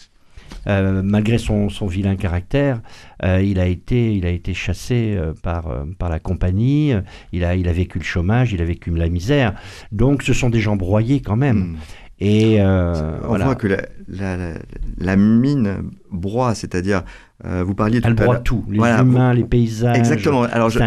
malgré 0.66 1.38
son, 1.38 1.68
vilain 1.86 2.16
caractère, 2.16 2.80
il, 3.22 3.58
a 3.58 3.66
été, 3.66 4.14
il 4.14 4.26
a 4.26 4.30
été 4.30 4.54
chassé 4.54 5.18
par, 5.42 5.84
par 5.98 6.08
la 6.08 6.20
compagnie, 6.20 6.92
il 7.32 7.44
a, 7.44 7.56
il 7.56 7.68
a 7.68 7.72
vécu 7.72 7.98
le 7.98 8.04
chômage, 8.04 8.52
il 8.52 8.62
a 8.62 8.64
vécu 8.64 8.90
la 8.90 9.08
misère. 9.08 9.54
Donc 9.90 10.22
ce 10.22 10.32
sont 10.32 10.50
des 10.50 10.60
gens 10.60 10.76
broyés 10.76 11.20
quand 11.20 11.36
même. 11.36 11.58
Hmm. 11.58 11.76
Et 12.24 12.60
euh, 12.60 13.18
On 13.24 13.28
voilà. 13.28 13.46
voit 13.46 13.54
que 13.56 13.66
la, 13.66 13.78
la- 14.06 14.36
la- 14.36 14.54
la 14.98 15.16
mine 15.16 15.90
broie, 16.12 16.54
c'est-à-dire, 16.54 17.02
euh, 17.44 17.64
vous 17.66 17.74
parliez 17.74 18.00
tout 18.00 18.06
Elle 18.06 18.14
broie 18.14 18.38
tout, 18.38 18.64
les 18.70 18.78
Voilà, 18.78 19.02
humains, 19.02 19.34
les 19.34 19.42
paysages. 19.42 19.98
Exactement. 19.98 20.44
Alors, 20.44 20.70
je- 20.70 20.78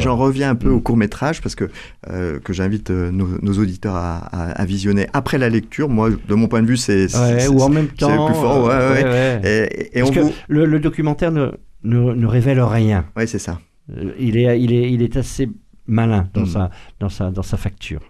j'en 0.00 0.16
reviens 0.16 0.50
un 0.50 0.56
peu 0.56 0.68
Mm. 0.70 0.74
au 0.74 0.80
court 0.80 0.96
métrage 0.96 1.42
parce 1.42 1.54
que 1.54 1.68
euh, 2.08 2.40
que 2.40 2.52
j'invite 2.52 2.90
euh, 2.90 3.12
nos, 3.12 3.28
nos 3.40 3.52
auditeurs 3.52 3.94
à, 3.94 4.16
à- 4.16 4.50
à 4.50 4.64
visionner 4.64 5.06
après 5.12 5.38
la 5.38 5.48
lecture. 5.48 5.88
Moi, 5.88 6.10
de 6.28 6.34
mon 6.34 6.48
point 6.48 6.60
de 6.62 6.66
vue, 6.66 6.76
c'est 6.76 7.06
Ouais, 7.16 7.46
ou 7.46 7.60
en 7.60 7.68
même 7.68 7.86
temps. 7.88 8.26
plus 8.26 8.34
fort. 8.34 8.64
Ouais, 8.66 8.72
euh, 8.74 9.40
ouais. 9.40 9.90
Et, 9.94 10.02
on 10.02 10.06
Parce 10.06 10.16
que 10.16 10.20
vous, 10.22 10.32
le, 10.48 10.64
le 10.66 10.80
documentaire 10.80 11.30
ne, 11.30 11.52
ne, 11.84 12.14
ne 12.14 12.26
révèle 12.26 12.60
rien. 12.60 13.04
ouais, 13.16 13.28
c'est 13.28 13.38
ça. 13.38 13.60
Euh, 13.96 14.10
Il 14.18 14.36
est, 14.36 14.60
il 14.60 14.72
est, 14.72 14.90
il 14.92 15.02
est 15.02 15.16
assez 15.16 15.48
malin 15.86 16.28
dans, 16.34 16.42
Mm. 16.42 16.46
sa, 16.46 16.70
dans, 16.98 17.08
sa, 17.08 17.30
dans 17.30 17.42
sa 17.44 17.56
facture. 17.56 18.00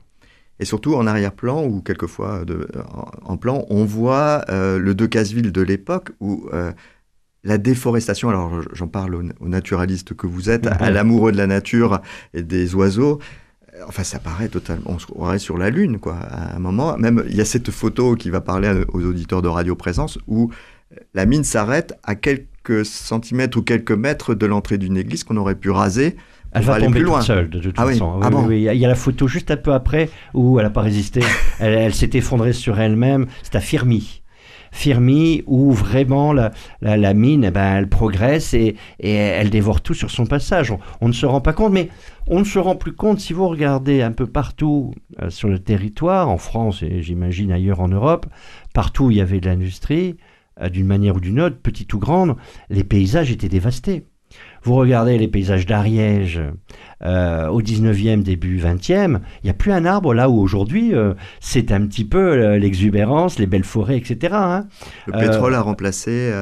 Et 0.61 0.67
surtout 0.67 0.95
en 0.95 1.07
arrière-plan 1.07 1.65
ou 1.65 1.81
quelquefois 1.81 2.45
de, 2.45 2.69
en, 2.93 3.33
en 3.33 3.37
plan, 3.39 3.65
on 3.71 3.85
voit 3.87 4.45
euh, 4.51 4.79
le 4.79 4.95
Decazeville 4.95 5.53
de 5.53 5.63
l'époque 5.63 6.11
où 6.21 6.49
euh, 6.53 6.71
la 7.45 7.57
déforestation, 7.57 8.29
alors 8.29 8.61
j'en 8.75 8.87
parle 8.87 9.15
au, 9.15 9.23
au 9.41 9.49
naturaliste 9.49 10.13
que 10.15 10.27
vous 10.27 10.51
êtes, 10.51 10.67
à 10.67 10.91
l'amoureux 10.91 11.33
de 11.33 11.39
la 11.39 11.47
nature 11.47 12.03
et 12.35 12.43
des 12.43 12.75
oiseaux, 12.75 13.21
euh, 13.75 13.85
enfin 13.89 14.05
ça 14.05 14.19
paraît 14.19 14.49
totalement, 14.49 14.91
on 14.91 14.99
se 14.99 15.07
croirait 15.07 15.39
sur 15.39 15.57
la 15.57 15.71
Lune 15.71 15.99
quoi, 15.99 16.17
à 16.17 16.55
un 16.55 16.59
moment. 16.59 16.99
Même 16.99 17.25
il 17.27 17.37
y 17.37 17.41
a 17.41 17.47
cette 17.47 17.71
photo 17.71 18.15
qui 18.15 18.29
va 18.29 18.43
parler 18.43 18.85
aux 18.93 19.03
auditeurs 19.03 19.41
de 19.41 19.49
Radio 19.49 19.75
Présence 19.75 20.19
où 20.27 20.51
la 21.15 21.25
mine 21.25 21.45
s'arrête 21.45 21.99
à 22.03 22.17
quelques 22.17 22.85
centimètres 22.85 23.57
ou 23.57 23.63
quelques 23.63 23.93
mètres 23.93 24.35
de 24.35 24.45
l'entrée 24.45 24.77
d'une 24.77 24.99
église 24.99 25.25
qu'on 25.25 25.39
aurait 25.39 25.55
pu 25.55 25.71
raser. 25.71 26.17
Elle 26.53 26.63
va 26.63 26.75
tomber 26.81 26.91
plus 26.93 27.01
toute 27.01 27.07
loin. 27.09 27.21
seule, 27.23 27.49
de 27.51 27.61
toute 27.61 27.75
Ah 27.79 27.87
oui. 27.87 27.93
façon. 27.93 28.19
Ah 28.23 28.27
Oui, 28.27 28.31
bon 28.33 28.41
oui, 28.43 28.67
oui. 28.67 28.69
Il 28.75 28.79
y 28.81 28.85
a 28.85 28.89
la 28.89 28.95
photo 28.95 29.29
juste 29.29 29.51
un 29.51 29.57
peu 29.57 29.73
après 29.73 30.11
où 30.35 30.59
elle 30.59 30.65
n'a 30.67 30.71
pas 30.71 30.81
résisté. 30.83 31.21
elle 31.61 31.75
elle 31.75 31.95
s'est 31.95 32.11
effondrée 32.15 32.53
sur 32.53 32.79
elle-même. 32.81 33.27
C'est 33.43 33.57
à 33.57 33.61
Firmi. 33.61 34.23
Firmi, 34.73 35.43
où 35.47 35.73
vraiment 35.73 36.33
la, 36.33 36.53
la, 36.81 36.97
la 36.97 37.13
mine, 37.13 37.43
eh 37.45 37.51
ben, 37.51 37.77
elle 37.77 37.89
progresse 37.89 38.55
et, 38.55 38.77
et 39.01 39.13
elle 39.15 39.51
dévore 39.51 39.81
tout 39.81 39.95
sur 39.95 40.11
son 40.13 40.27
passage. 40.27 40.71
On, 40.71 40.79
on 41.01 41.09
ne 41.09 41.13
se 41.13 41.27
rend 41.27 41.41
pas 41.41 41.53
compte, 41.53 41.73
mais 41.73 41.89
on 42.29 42.39
ne 42.39 42.45
se 42.45 42.59
rend 42.61 42.77
plus 42.77 42.93
compte 42.93 43.19
si 43.19 43.33
vous 43.33 43.49
regardez 43.49 44.01
un 44.01 44.13
peu 44.13 44.27
partout 44.27 44.95
euh, 45.21 45.29
sur 45.29 45.49
le 45.49 45.59
territoire, 45.59 46.29
en 46.29 46.39
France 46.39 46.85
et 46.85 47.03
j'imagine 47.03 47.51
ailleurs 47.51 47.81
en 47.81 47.89
Europe, 47.89 48.27
partout 48.73 49.07
où 49.07 49.11
il 49.11 49.17
y 49.17 49.21
avait 49.21 49.41
de 49.41 49.47
l'industrie, 49.49 50.17
euh, 50.61 50.69
d'une 50.69 50.87
manière 50.87 51.17
ou 51.17 51.21
d'une 51.21 51.41
autre, 51.41 51.57
petite 51.61 51.93
ou 51.93 51.99
grande, 51.99 52.37
les 52.69 52.85
paysages 52.85 53.33
étaient 53.33 53.49
dévastés. 53.49 54.05
Vous 54.63 54.75
regardez 54.75 55.17
les 55.19 55.29
paysages 55.29 55.67
d'Ariège 55.67 56.41
euh, 57.03 57.49
au 57.49 57.63
19e, 57.63 58.23
début 58.23 58.59
20e, 58.59 59.21
il 59.43 59.45
n'y 59.45 59.51
a 59.51 59.55
plus 59.55 59.73
un 59.73 59.85
arbre 59.87 60.13
là 60.13 60.29
où 60.29 60.39
aujourd'hui 60.39 60.95
euh, 60.95 61.15
c'est 61.41 61.73
un 61.73 61.87
petit 61.87 62.05
peu 62.05 62.19
euh, 62.19 62.59
l'exubérance, 62.59 63.39
les 63.39 63.47
belles 63.47 63.65
forêts, 63.65 63.97
etc. 63.97 64.35
hein. 64.35 64.67
Le 65.07 65.13
pétrole 65.15 65.55
a 65.55 65.63
remplacé. 65.63 66.33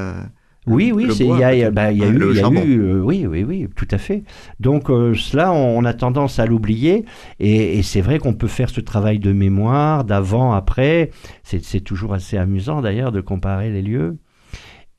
Oui, 0.67 0.93
oui, 0.93 1.09
il 1.19 1.27
y 1.39 1.43
a, 1.43 1.49
peut-être. 1.51 1.75
bah, 1.75 1.93
y 1.93 2.03
a 2.03 2.07
Ah, 2.07 2.11
eu, 2.11 2.35
y 2.35 2.41
a 2.41 2.65
eu, 2.65 2.81
euh, 2.83 3.01
oui, 3.01 3.27
oui, 3.27 3.43
oui, 3.43 3.69
tout 3.75 3.89
à 3.91 3.97
fait. 3.97 4.23
Donc 4.61 4.91
euh, 4.91 5.15
cela, 5.15 5.51
on, 5.53 5.79
on 5.79 5.85
a 5.87 5.95
tendance 5.95 6.39
à 6.39 6.45
l'oublier, 6.47 7.07
et, 7.41 7.79
et 7.79 7.83
c'est 7.83 8.03
vrai 8.03 8.19
qu'on 8.19 8.35
peut 8.35 8.49
faire 8.49 8.69
ce 8.69 8.81
travail 8.83 9.19
de 9.19 9.33
mémoire, 9.33 10.05
d'avant, 10.05 10.53
après. 10.53 11.11
C'est 11.43 11.81
toujours 11.81 12.13
assez 12.13 12.37
amusant 12.37 12.83
d'ailleurs 12.83 13.13
de 13.13 13.23
comparer 13.23 13.71
les 13.71 13.81
lieux, 13.81 14.19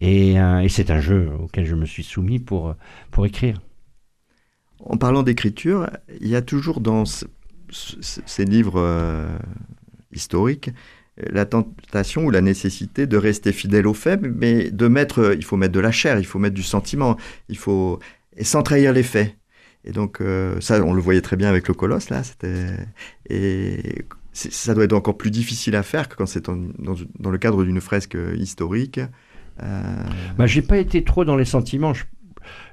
et, 0.01 0.39
euh, 0.39 0.59
et 0.61 0.69
c'est 0.69 0.91
un 0.91 0.99
jeu 1.01 1.29
auquel 1.39 1.65
je 1.65 1.75
me 1.75 1.85
suis 1.85 2.03
soumis 2.03 2.39
pour 2.39 2.75
pour 3.11 3.25
écrire. 3.25 3.59
En 4.79 4.97
parlant 4.97 5.23
d'écriture, 5.23 5.89
il 6.21 6.27
y 6.27 6.35
a 6.35 6.41
toujours 6.41 6.79
dans 6.79 7.05
ce- 7.05 7.25
ce- 7.69 8.21
ces 8.25 8.45
livres 8.45 8.79
euh, 8.79 9.37
historiques 10.13 10.69
euh, 11.19 11.25
la 11.31 11.45
tentation 11.45 12.25
ou 12.25 12.31
la 12.31 12.41
nécessité 12.41 13.07
de 13.07 13.17
rester 13.17 13.51
fidèle 13.53 13.87
aux 13.87 13.93
faits, 13.93 14.21
mais 14.21 14.71
de 14.71 14.87
mettre, 14.87 15.19
euh, 15.19 15.35
il 15.35 15.43
faut 15.45 15.57
mettre 15.57 15.73
de 15.73 15.79
la 15.81 15.91
chair, 15.91 16.19
il 16.19 16.25
faut 16.25 16.39
mettre 16.39 16.55
du 16.55 16.63
sentiment, 16.63 17.17
il 17.49 17.57
faut 17.57 17.99
et 18.37 18.43
sans 18.45 18.63
trahir 18.63 18.93
les 18.93 19.03
faits. 19.03 19.35
Et 19.85 19.91
donc 19.91 20.21
euh, 20.21 20.59
ça, 20.61 20.81
on 20.83 20.93
le 20.93 21.01
voyait 21.01 21.21
très 21.21 21.35
bien 21.37 21.49
avec 21.49 21.67
le 21.67 21.73
colosse 21.75 22.09
là. 22.09 22.21
Et 23.29 24.05
ça 24.33 24.73
doit 24.73 24.85
être 24.85 24.93
encore 24.93 25.17
plus 25.17 25.31
difficile 25.31 25.75
à 25.75 25.83
faire 25.83 26.07
que 26.09 26.15
quand 26.15 26.25
c'est 26.25 26.45
dans 26.45 27.31
le 27.31 27.37
cadre 27.37 27.63
d'une 27.65 27.81
fresque 27.81 28.17
historique. 28.37 28.99
Euh, 29.63 30.03
Bah, 30.37 30.45
j'ai 30.47 30.61
pas 30.61 30.77
été 30.77 31.03
trop 31.03 31.25
dans 31.25 31.35
les 31.35 31.45
sentiments. 31.45 31.93
Je, 31.93 32.03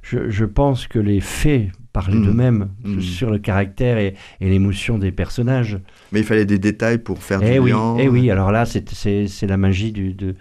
je, 0.02 0.30
je 0.30 0.44
pense 0.44 0.86
que 0.86 0.98
les 0.98 1.20
faits 1.20 1.68
parlaient 1.92 2.16
Mhm. 2.16 2.24
d'eux-mêmes 2.26 2.68
Mhm. 2.84 3.00
sur 3.00 3.30
le 3.30 3.38
caractère 3.38 3.98
et, 3.98 4.14
et 4.40 4.48
l'émotion 4.48 4.98
des 4.98 5.10
personnages. 5.12 5.78
mais 6.12 6.20
il 6.20 6.26
fallait 6.26 6.44
des 6.46 6.58
détails 6.58 6.98
pour 6.98 7.22
faire 7.22 7.40
Eh 7.42 7.54
du 7.54 7.58
oui, 7.58 7.70
lien. 7.70 7.96
eh 7.98 8.08
oui, 8.08 8.30
alors 8.30 8.52
là, 8.52 8.64
c'est- 8.66 8.88
c'est 8.92 9.26
c'est 9.26 9.46
la 9.46 9.56
magie 9.56 9.92
du, 9.92 10.12
de, 10.14 10.34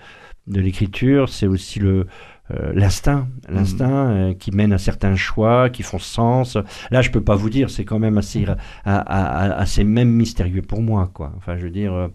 de 0.47 0.59
l'écriture, 0.61 1.29
c'est 1.29 1.47
aussi 1.47 1.79
le 1.79 2.07
euh, 2.51 2.71
l'instinct, 2.75 3.27
l'instinct 3.49 4.11
euh, 4.11 4.33
qui 4.35 4.51
mène 4.51 4.71
à 4.71 4.77
certains 4.77 5.15
choix, 5.15 5.71
qui 5.71 5.81
font 5.81 5.97
sens. 5.97 6.57
Là, 6.91 7.01
je 7.01 7.09
peux 7.09 7.21
pas 7.23 7.35
vous 7.35 7.49
dire, 7.49 7.71
c'est 7.71 7.85
quand 7.85 7.97
même 7.97 8.19
assez, 8.19 8.45
à- 8.45 8.55
à- 8.85 8.99
à- 8.99 9.53
assez 9.61 9.83
même 9.83 10.09
mystérieux 10.11 10.61
pour 10.61 10.83
moi, 10.83 11.09
quoi. 11.11 11.33
Enfin, 11.37 11.57
je 11.57 11.63
veux 11.63 11.71
dire, 11.71 12.09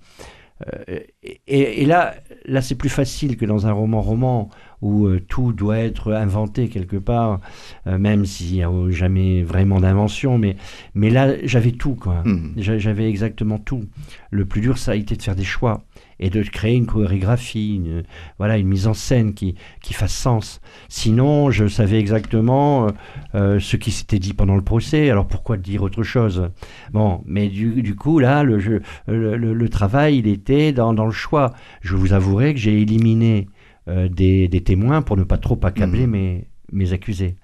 et, 1.47 1.83
et 1.83 1.87
là, 1.87 2.15
là, 2.45 2.61
c'est 2.63 2.75
plus 2.75 2.89
facile 2.89 3.37
que 3.37 3.47
dans 3.47 3.67
un 3.67 3.73
roman-roman 3.73 4.51
où 4.83 5.07
euh, 5.07 5.21
tout 5.21 5.53
doit 5.53 5.79
être 5.79 6.13
inventé 6.13 6.69
quelque 6.69 6.97
part, 6.97 7.41
euh, 7.87 7.99
même 7.99 8.25
s'il 8.25 8.53
n'y 8.55 8.63
a 8.63 8.71
jamais 8.91 9.43
vraiment 9.43 9.81
d'invention. 9.81 10.39
Mais, 10.39 10.57
mais 10.95 11.11
là, 11.11 11.35
j'avais 11.45 11.73
tout, 11.73 11.95
quoi. 11.95 12.23
J'a- 12.57 12.79
J'avais 12.79 13.09
exactement 13.09 13.59
tout. 13.59 13.85
Le 14.31 14.45
plus 14.45 14.61
dur, 14.61 14.79
ça 14.79 14.93
a 14.93 14.95
été 14.95 15.17
de 15.17 15.23
faire 15.23 15.37
des 15.37 15.45
choix 15.45 15.83
et 16.21 16.31
de 16.31 16.43
créer 16.43 16.77
une 16.77 16.87
chorégraphie, 16.87 17.77
une, 17.77 18.03
voilà, 18.39 18.59
une 18.59 18.69
mise 18.69 18.87
en 18.87 18.95
scène 18.95 19.33
qui, 19.35 19.55
qui 19.83 19.95
fasse 19.95 20.13
sens. 20.15 20.61
Sinon, 20.89 21.51
je 21.51 21.67
savais 21.67 21.99
exactement 21.99 22.87
euh, 22.87 22.91
euh, 23.35 23.59
ce 23.59 23.77
qui 23.77 23.91
s'était 23.91 24.19
dit 24.19 24.35
pendant 24.35 24.55
le 24.57 24.63
procès, 24.63 25.11
alors 25.11 25.27
pourquoi 25.27 25.57
dire 25.57 25.83
autre 25.83 26.03
chose? 26.03 26.51
Bon, 26.93 27.23
mais 27.27 27.49
du, 27.49 27.83
du 27.83 27.97
coup, 27.97 28.19
là, 28.19 28.43
le, 28.45 28.59
jeu- 28.61 28.83
le, 29.09 29.37
le- 29.37 29.55
le 29.55 29.69
travail, 29.69 30.19
il 30.19 30.29
était 30.29 30.73
dans, 30.73 30.93
dans 30.93 31.07
le 31.07 31.11
choix. 31.13 31.53
Je 31.81 31.97
vous 31.97 32.13
avouerai 32.13 32.53
que 32.55 32.61
j'ai 32.61 32.81
éliminé 32.81 33.49
euh, 33.89 34.09
des, 34.09 34.47
des 34.47 34.61
témoins 34.61 35.01
pour 35.03 35.17
ne 35.17 35.25
pas 35.25 35.39
trop 35.39 35.59
accabler 35.65 36.07
Mhm. 36.07 36.11
mes, 36.13 36.49
mes 36.73 36.93
accusés. 36.93 37.37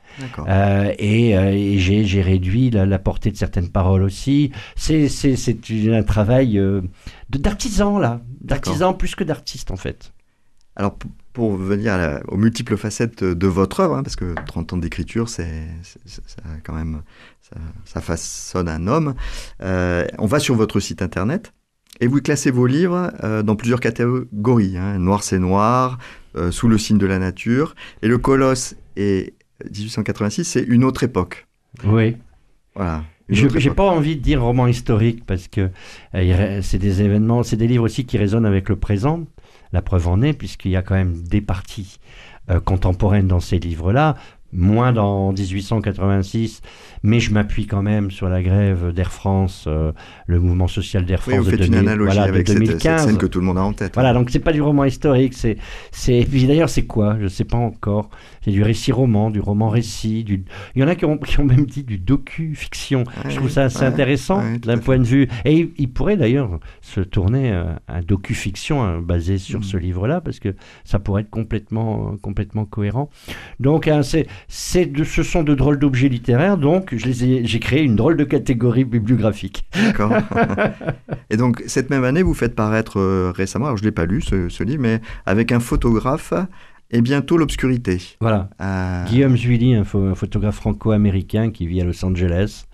Euh, 0.48 0.92
et 1.00 1.36
euh, 1.36 1.50
et 1.52 1.78
j'ai 1.78 2.22
réduit 2.22 2.70
la, 2.70 2.86
la 2.86 2.98
portée 3.00 3.30
de 3.32 3.36
certaines 3.36 3.70
paroles 3.70 4.02
aussi. 4.02 4.52
C'est 4.76 5.08
un 5.90 6.02
travail 6.04 6.58
euh, 6.58 6.82
d'artisan, 7.30 7.98
là. 7.98 8.20
D'artisan 8.46 8.94
plus 8.94 9.14
que 9.14 9.24
d'artiste, 9.24 9.70
en 9.70 9.76
fait. 9.76 10.12
Alors, 10.76 10.96
pour 11.32 11.56
venir 11.56 11.94
à 11.94 11.96
la- 11.98 12.22
aux 12.28 12.36
multiples 12.36 12.76
facettes 12.76 13.24
de 13.24 13.46
votre 13.46 13.80
œuvre, 13.80 13.96
hein, 13.96 14.02
parce 14.02 14.16
que 14.16 14.34
30 14.46 14.72
ans 14.74 14.76
d'écriture, 14.76 15.28
c'est- 15.28 15.66
ça 16.04 16.42
quand 16.64 16.74
même, 16.74 17.02
ça, 17.42 17.56
ça 17.84 18.00
façonne 18.00 18.68
un 18.68 18.86
homme. 18.86 19.14
euh, 19.62 20.06
on 20.18 20.26
va 20.26 20.38
sur 20.38 20.54
votre 20.54 20.78
site 20.80 21.00
internet 21.02 21.52
et 22.00 22.06
vous 22.06 22.20
classez 22.20 22.50
vos 22.50 22.66
livres 22.66 23.10
euh, 23.24 23.42
dans 23.42 23.56
plusieurs 23.56 23.80
catégories. 23.80 24.76
hein. 24.76 24.98
Noir, 24.98 25.22
c'est 25.22 25.38
noir, 25.38 25.98
euh, 26.36 26.50
Sous 26.50 26.68
le 26.68 26.76
signe 26.76 26.98
de 26.98 27.06
la 27.06 27.18
nature. 27.18 27.74
Et 28.02 28.08
le 28.08 28.18
Colosse 28.18 28.74
et 28.96 29.32
1886, 29.64 30.44
c'est 30.44 30.62
une 30.62 30.84
autre 30.84 31.02
époque. 31.04 31.46
Oui. 31.84 32.16
Voilà. 32.74 33.02
Je 33.28 33.46
époque. 33.46 33.74
pas 33.74 33.90
envie 33.90 34.16
de 34.16 34.20
dire 34.22 34.42
roman 34.42 34.66
historique 34.66 35.24
parce 35.26 35.48
que 35.48 35.70
euh, 36.14 36.60
c'est 36.62 36.78
des 36.78 37.02
événements, 37.02 37.42
c'est 37.42 37.56
des 37.56 37.66
livres 37.66 37.84
aussi 37.84 38.04
qui 38.04 38.18
résonnent 38.18 38.46
avec 38.46 38.68
le 38.68 38.76
présent. 38.76 39.24
La 39.72 39.82
preuve 39.82 40.08
en 40.08 40.22
est, 40.22 40.32
puisqu'il 40.32 40.70
y 40.70 40.76
a 40.76 40.82
quand 40.82 40.94
même 40.94 41.22
des 41.22 41.40
parties 41.40 41.98
euh, 42.50 42.60
contemporaines 42.60 43.26
dans 43.26 43.40
ces 43.40 43.58
livres-là, 43.58 44.14
moins 44.56 44.92
dans 44.92 45.32
1886, 45.32 46.62
mais 47.02 47.20
je 47.20 47.32
m'appuie 47.32 47.66
quand 47.66 47.82
même 47.82 48.10
sur 48.10 48.28
la 48.28 48.42
grève 48.42 48.92
d'Air 48.92 49.12
France, 49.12 49.64
euh, 49.66 49.92
le 50.26 50.40
mouvement 50.40 50.66
social 50.66 51.04
d'Air 51.04 51.22
Oui, 51.26 51.34
France 51.34 51.44
vous 51.44 51.52
de, 51.52 51.56
faites 51.56 51.66
une 51.66 51.72
2000 51.74 51.88
analogie 51.88 52.14
voilà, 52.14 52.24
de 52.30 52.34
avec 52.34 52.48
cette, 52.48 52.56
cette 52.58 52.66
2015. 52.66 53.06
scène 53.06 53.18
que 53.18 53.26
tout 53.26 53.40
le 53.40 53.46
monde 53.46 53.58
a 53.58 53.62
en 53.62 53.72
tête. 53.72 53.92
Voilà, 53.94 54.12
donc 54.12 54.30
c'est 54.30 54.38
pas 54.40 54.52
du 54.52 54.62
roman 54.62 54.84
historique, 54.84 55.34
c'est, 55.34 55.56
c'est, 55.92 56.24
d'ailleurs 56.46 56.68
c'est 56.70 56.86
quoi? 56.86 57.16
Je 57.20 57.28
sais 57.28 57.44
pas 57.44 57.58
encore. 57.58 58.10
C'est 58.44 58.52
du 58.52 58.62
récit-roman, 58.62 59.30
du 59.30 59.40
roman-récit, 59.40 60.22
du... 60.22 60.44
il 60.76 60.80
y 60.80 60.84
en 60.84 60.88
a 60.88 60.94
qui 60.94 61.04
ont, 61.04 61.18
qui 61.18 61.40
ont 61.40 61.44
même 61.44 61.66
dit 61.66 61.82
du 61.82 61.98
docu-fiction. 61.98 63.00
Ouais, 63.24 63.30
Je 63.30 63.36
trouve 63.36 63.50
ça 63.50 63.64
assez 63.64 63.80
ouais, 63.80 63.86
intéressant 63.86 64.40
ouais, 64.40 64.58
d'un 64.58 64.74
à 64.74 64.80
point 64.80 64.98
de 64.98 65.04
vue. 65.04 65.28
Et 65.44 65.52
il, 65.58 65.70
il 65.78 65.90
pourrait 65.92 66.16
d'ailleurs 66.16 66.60
se 66.80 67.00
tourner 67.00 67.50
euh, 67.52 67.64
un 67.88 68.02
docu-fiction 68.02 68.82
hein, 68.84 69.00
basé 69.00 69.38
sur 69.38 69.56
Mm. 69.56 69.62
ce 69.64 69.76
livre-là, 69.76 70.20
parce 70.20 70.38
que 70.38 70.54
ça 70.84 70.98
pourrait 70.98 71.22
être 71.22 71.30
complètement, 71.30 72.16
complètement 72.22 72.64
cohérent. 72.66 73.10
Donc 73.58 73.88
hein, 73.88 74.02
c'est 74.02 74.26
de, 74.48 75.04
ce 75.04 75.22
sont 75.22 75.42
de 75.42 75.54
drôles 75.54 75.78
d'objets 75.78 76.08
littéraires, 76.08 76.56
donc 76.56 76.94
je 76.96 77.04
les 77.06 77.24
ai, 77.24 77.44
j'ai 77.46 77.58
créé 77.58 77.82
une 77.82 77.96
drôle 77.96 78.16
de 78.16 78.24
catégorie 78.24 78.84
bibliographique. 78.84 79.64
D'accord. 79.74 80.12
et 81.30 81.36
donc, 81.36 81.62
cette 81.66 81.90
même 81.90 82.04
année, 82.04 82.22
vous 82.22 82.34
faites 82.34 82.54
paraître 82.54 82.98
euh, 83.00 83.32
récemment, 83.34 83.66
alors 83.66 83.76
je 83.76 83.82
ne 83.82 83.88
l'ai 83.88 83.92
pas 83.92 84.06
lu 84.06 84.22
ce, 84.22 84.48
ce 84.48 84.62
livre, 84.62 84.82
mais 84.82 85.00
avec 85.26 85.52
un 85.52 85.60
photographe 85.60 86.32
et 86.90 87.00
bientôt 87.00 87.36
l'obscurité. 87.36 87.98
Voilà. 88.20 88.50
Euh, 88.60 89.04
Guillaume 89.06 89.36
Zuilly, 89.36 89.74
un, 89.74 89.82
pho- 89.82 90.10
un 90.10 90.14
photographe 90.14 90.56
franco-américain 90.56 91.50
qui 91.50 91.66
vit 91.66 91.80
à 91.80 91.84
Los 91.84 92.04
Angeles 92.04 92.66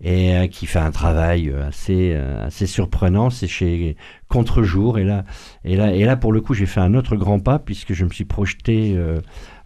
et 0.00 0.34
euh, 0.36 0.46
qui 0.48 0.64
fait 0.66 0.78
un 0.78 0.90
travail 0.90 1.50
euh, 1.50 1.68
assez, 1.68 2.12
euh, 2.14 2.46
assez 2.46 2.66
surprenant. 2.66 3.28
C'est 3.28 3.46
chez 3.46 3.96
Contre-jour. 4.28 4.98
Et 4.98 5.04
là, 5.04 5.24
et, 5.64 5.76
là, 5.76 5.94
et 5.94 6.04
là, 6.04 6.16
pour 6.16 6.32
le 6.32 6.40
coup, 6.40 6.54
j'ai 6.54 6.66
fait 6.66 6.80
un 6.80 6.94
autre 6.94 7.16
grand 7.16 7.38
pas 7.38 7.58
puisque 7.58 7.92
je 7.92 8.04
me 8.06 8.10
suis 8.10 8.24
projeté 8.24 8.96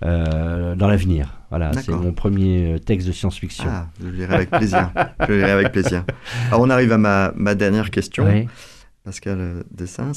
dans 0.03 0.89
l'avenir. 0.89 1.35
Voilà, 1.51 1.73
c'est 1.73 1.89
mon 1.89 2.13
premier 2.13 2.77
texte 2.85 3.07
de 3.07 3.13
science-fiction. 3.13 3.65
Ah, 3.69 3.89
je 4.01 4.07
le 4.07 4.13
lirai 4.13 4.35
avec 4.35 4.51
plaisir. 4.51 4.91
je 5.27 5.33
lirai 5.33 5.51
avec 5.51 5.73
plaisir. 5.73 6.05
Alors, 6.49 6.61
on 6.61 6.71
arrive 6.71 6.93
à 6.93 6.99
ma, 6.99 7.33
ma 7.37 7.55
dernière 7.55 7.91
question. 7.91 8.47
Pascal 9.05 9.65
Dessin, 9.71 10.13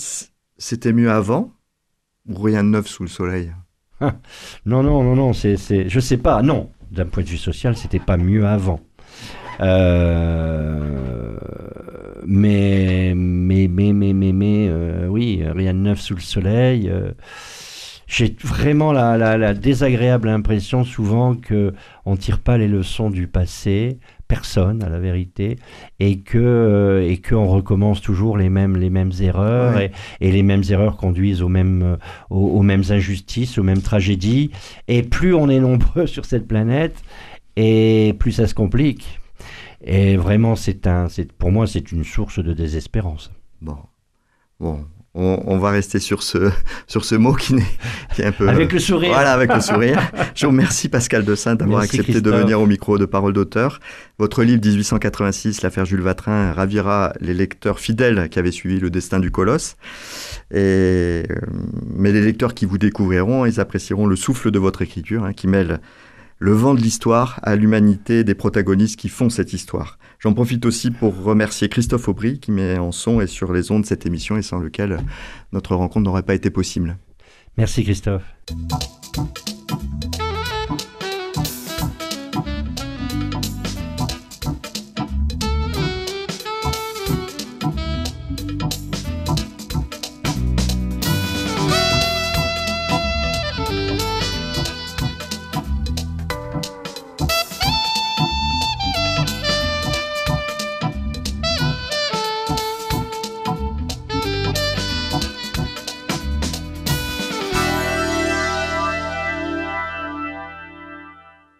c'était 0.57 0.93
mieux 0.93 1.09
avant 1.09 1.53
ou 2.27 2.41
rien 2.41 2.63
de 2.63 2.69
neuf 2.69 2.87
sous 2.87 3.03
le 3.03 3.09
soleil? 3.09 3.53
Non, 4.65 4.83
non, 4.83 5.03
non, 5.03 5.15
non, 5.15 5.33
c'est, 5.33 5.57
c'est, 5.57 5.87
je 5.87 5.99
sais 5.99 6.17
pas. 6.17 6.41
Non, 6.41 6.71
d'un 6.91 7.05
point 7.05 7.23
de 7.23 7.29
vue 7.29 7.37
social, 7.37 7.75
c'était 7.77 7.99
pas 7.99 8.17
mieux 8.17 8.45
avant. 8.45 8.79
Euh, 9.59 11.37
mais, 12.25 13.13
mais, 13.15 13.67
mais, 13.67 13.93
mais, 13.93 14.13
mais, 14.13 14.31
mais 14.31 14.67
euh, 14.69 15.07
oui, 15.07 15.43
rien 15.45 15.73
de 15.73 15.79
neuf 15.79 16.01
sous 16.01 16.15
le 16.15 16.21
soleil. 16.21 16.89
Euh, 16.89 17.11
j'ai 18.11 18.35
vraiment 18.43 18.91
la, 18.91 19.17
la, 19.17 19.53
désagréable 19.53 20.27
impression 20.27 20.83
souvent 20.83 21.33
que 21.33 21.73
on 22.05 22.17
tire 22.17 22.39
pas 22.39 22.57
les 22.57 22.67
leçons 22.67 23.09
du 23.09 23.25
passé, 23.25 23.99
personne 24.27 24.83
à 24.83 24.89
la 24.89 24.99
vérité, 24.99 25.57
et 26.01 26.19
que 26.19 27.07
et 27.07 27.19
que 27.19 27.35
on 27.35 27.47
recommence 27.47 28.01
toujours 28.01 28.37
les 28.37 28.49
mêmes 28.49 28.75
les 28.75 28.89
mêmes 28.89 29.13
erreurs 29.21 29.79
et, 29.79 29.91
et, 30.19 30.29
les 30.33 30.43
mêmes 30.43 30.63
erreurs 30.69 30.97
conduisent 30.97 31.41
aux 31.41 31.47
mêmes 31.47 31.97
aux, 32.29 32.47
aux, 32.47 32.61
mêmes 32.63 32.83
injustices, 32.89 33.57
aux 33.57 33.63
mêmes 33.63 33.81
tragédies. 33.81 34.51
Et 34.89 35.03
plus 35.03 35.33
on 35.33 35.47
est 35.47 35.61
nombreux 35.61 36.05
sur 36.05 36.25
cette 36.25 36.49
planète, 36.49 37.01
et 37.55 38.13
plus 38.19 38.33
ça 38.33 38.45
se 38.45 38.53
complique. 38.53 39.19
Et 39.83 40.17
vraiment, 40.17 40.57
c'est 40.57 40.85
un, 40.85 41.07
c'est, 41.07 41.31
pour 41.31 41.51
moi, 41.51 41.65
c'est 41.65 41.93
une 41.93 42.03
source 42.03 42.43
de 42.43 42.53
désespérance. 42.53 43.31
Bon, 43.61 43.77
bon, 44.59 44.85
on, 45.13 45.57
va 45.57 45.71
rester 45.71 45.99
sur 45.99 46.23
ce, 46.23 46.51
sur 46.87 47.03
ce 47.03 47.15
mot 47.15 47.33
qui, 47.33 47.55
est, 48.17 48.25
un 48.25 48.31
peu... 48.31 48.47
Avec 48.47 48.71
le 48.71 48.79
sourire. 48.79 49.11
Voilà, 49.11 49.33
avec 49.33 49.53
le 49.53 49.61
sourire. 49.61 49.99
Je 50.35 50.45
vous 50.45 50.51
remercie 50.51 50.87
Pascal 50.89 51.25
de 51.25 51.35
Saint 51.35 51.55
d'avoir 51.55 51.81
accepté 51.81 52.21
de 52.21 52.31
venir 52.31 52.61
au 52.61 52.65
micro 52.65 52.97
de 52.97 53.05
Parole 53.05 53.33
d'auteur. 53.33 53.79
Votre 54.19 54.43
livre 54.43 54.61
1886, 54.63 55.63
l'affaire 55.63 55.85
Jules 55.85 56.01
Vatrin, 56.01 56.53
ravira 56.53 57.13
les 57.19 57.33
lecteurs 57.33 57.79
fidèles 57.79 58.29
qui 58.29 58.39
avaient 58.39 58.51
suivi 58.51 58.79
le 58.79 58.89
destin 58.89 59.19
du 59.19 59.31
colosse. 59.31 59.75
Et, 60.51 60.57
euh, 60.57 61.23
mais 61.93 62.11
les 62.11 62.21
lecteurs 62.21 62.53
qui 62.53 62.65
vous 62.65 62.77
découvriront, 62.77 63.45
ils 63.45 63.59
apprécieront 63.59 64.05
le 64.05 64.15
souffle 64.15 64.51
de 64.51 64.59
votre 64.59 64.81
écriture, 64.81 65.25
hein, 65.25 65.33
qui 65.33 65.47
mêle 65.47 65.79
le 66.41 66.53
vent 66.53 66.73
de 66.73 66.81
l'histoire 66.81 67.39
à 67.43 67.55
l'humanité 67.55 68.23
des 68.23 68.33
protagonistes 68.33 68.99
qui 68.99 69.09
font 69.09 69.29
cette 69.29 69.53
histoire. 69.53 69.99
J'en 70.17 70.33
profite 70.33 70.65
aussi 70.65 70.89
pour 70.89 71.21
remercier 71.21 71.69
Christophe 71.69 72.07
Aubry 72.07 72.39
qui 72.39 72.51
met 72.51 72.79
en 72.79 72.91
son 72.91 73.21
et 73.21 73.27
sur 73.27 73.53
les 73.53 73.71
ondes 73.71 73.85
cette 73.85 74.07
émission 74.07 74.37
et 74.37 74.41
sans 74.41 74.57
lequel 74.57 74.97
notre 75.53 75.75
rencontre 75.75 76.05
n'aurait 76.05 76.23
pas 76.23 76.33
été 76.33 76.49
possible. 76.49 76.97
Merci 77.57 77.83
Christophe. 77.83 78.23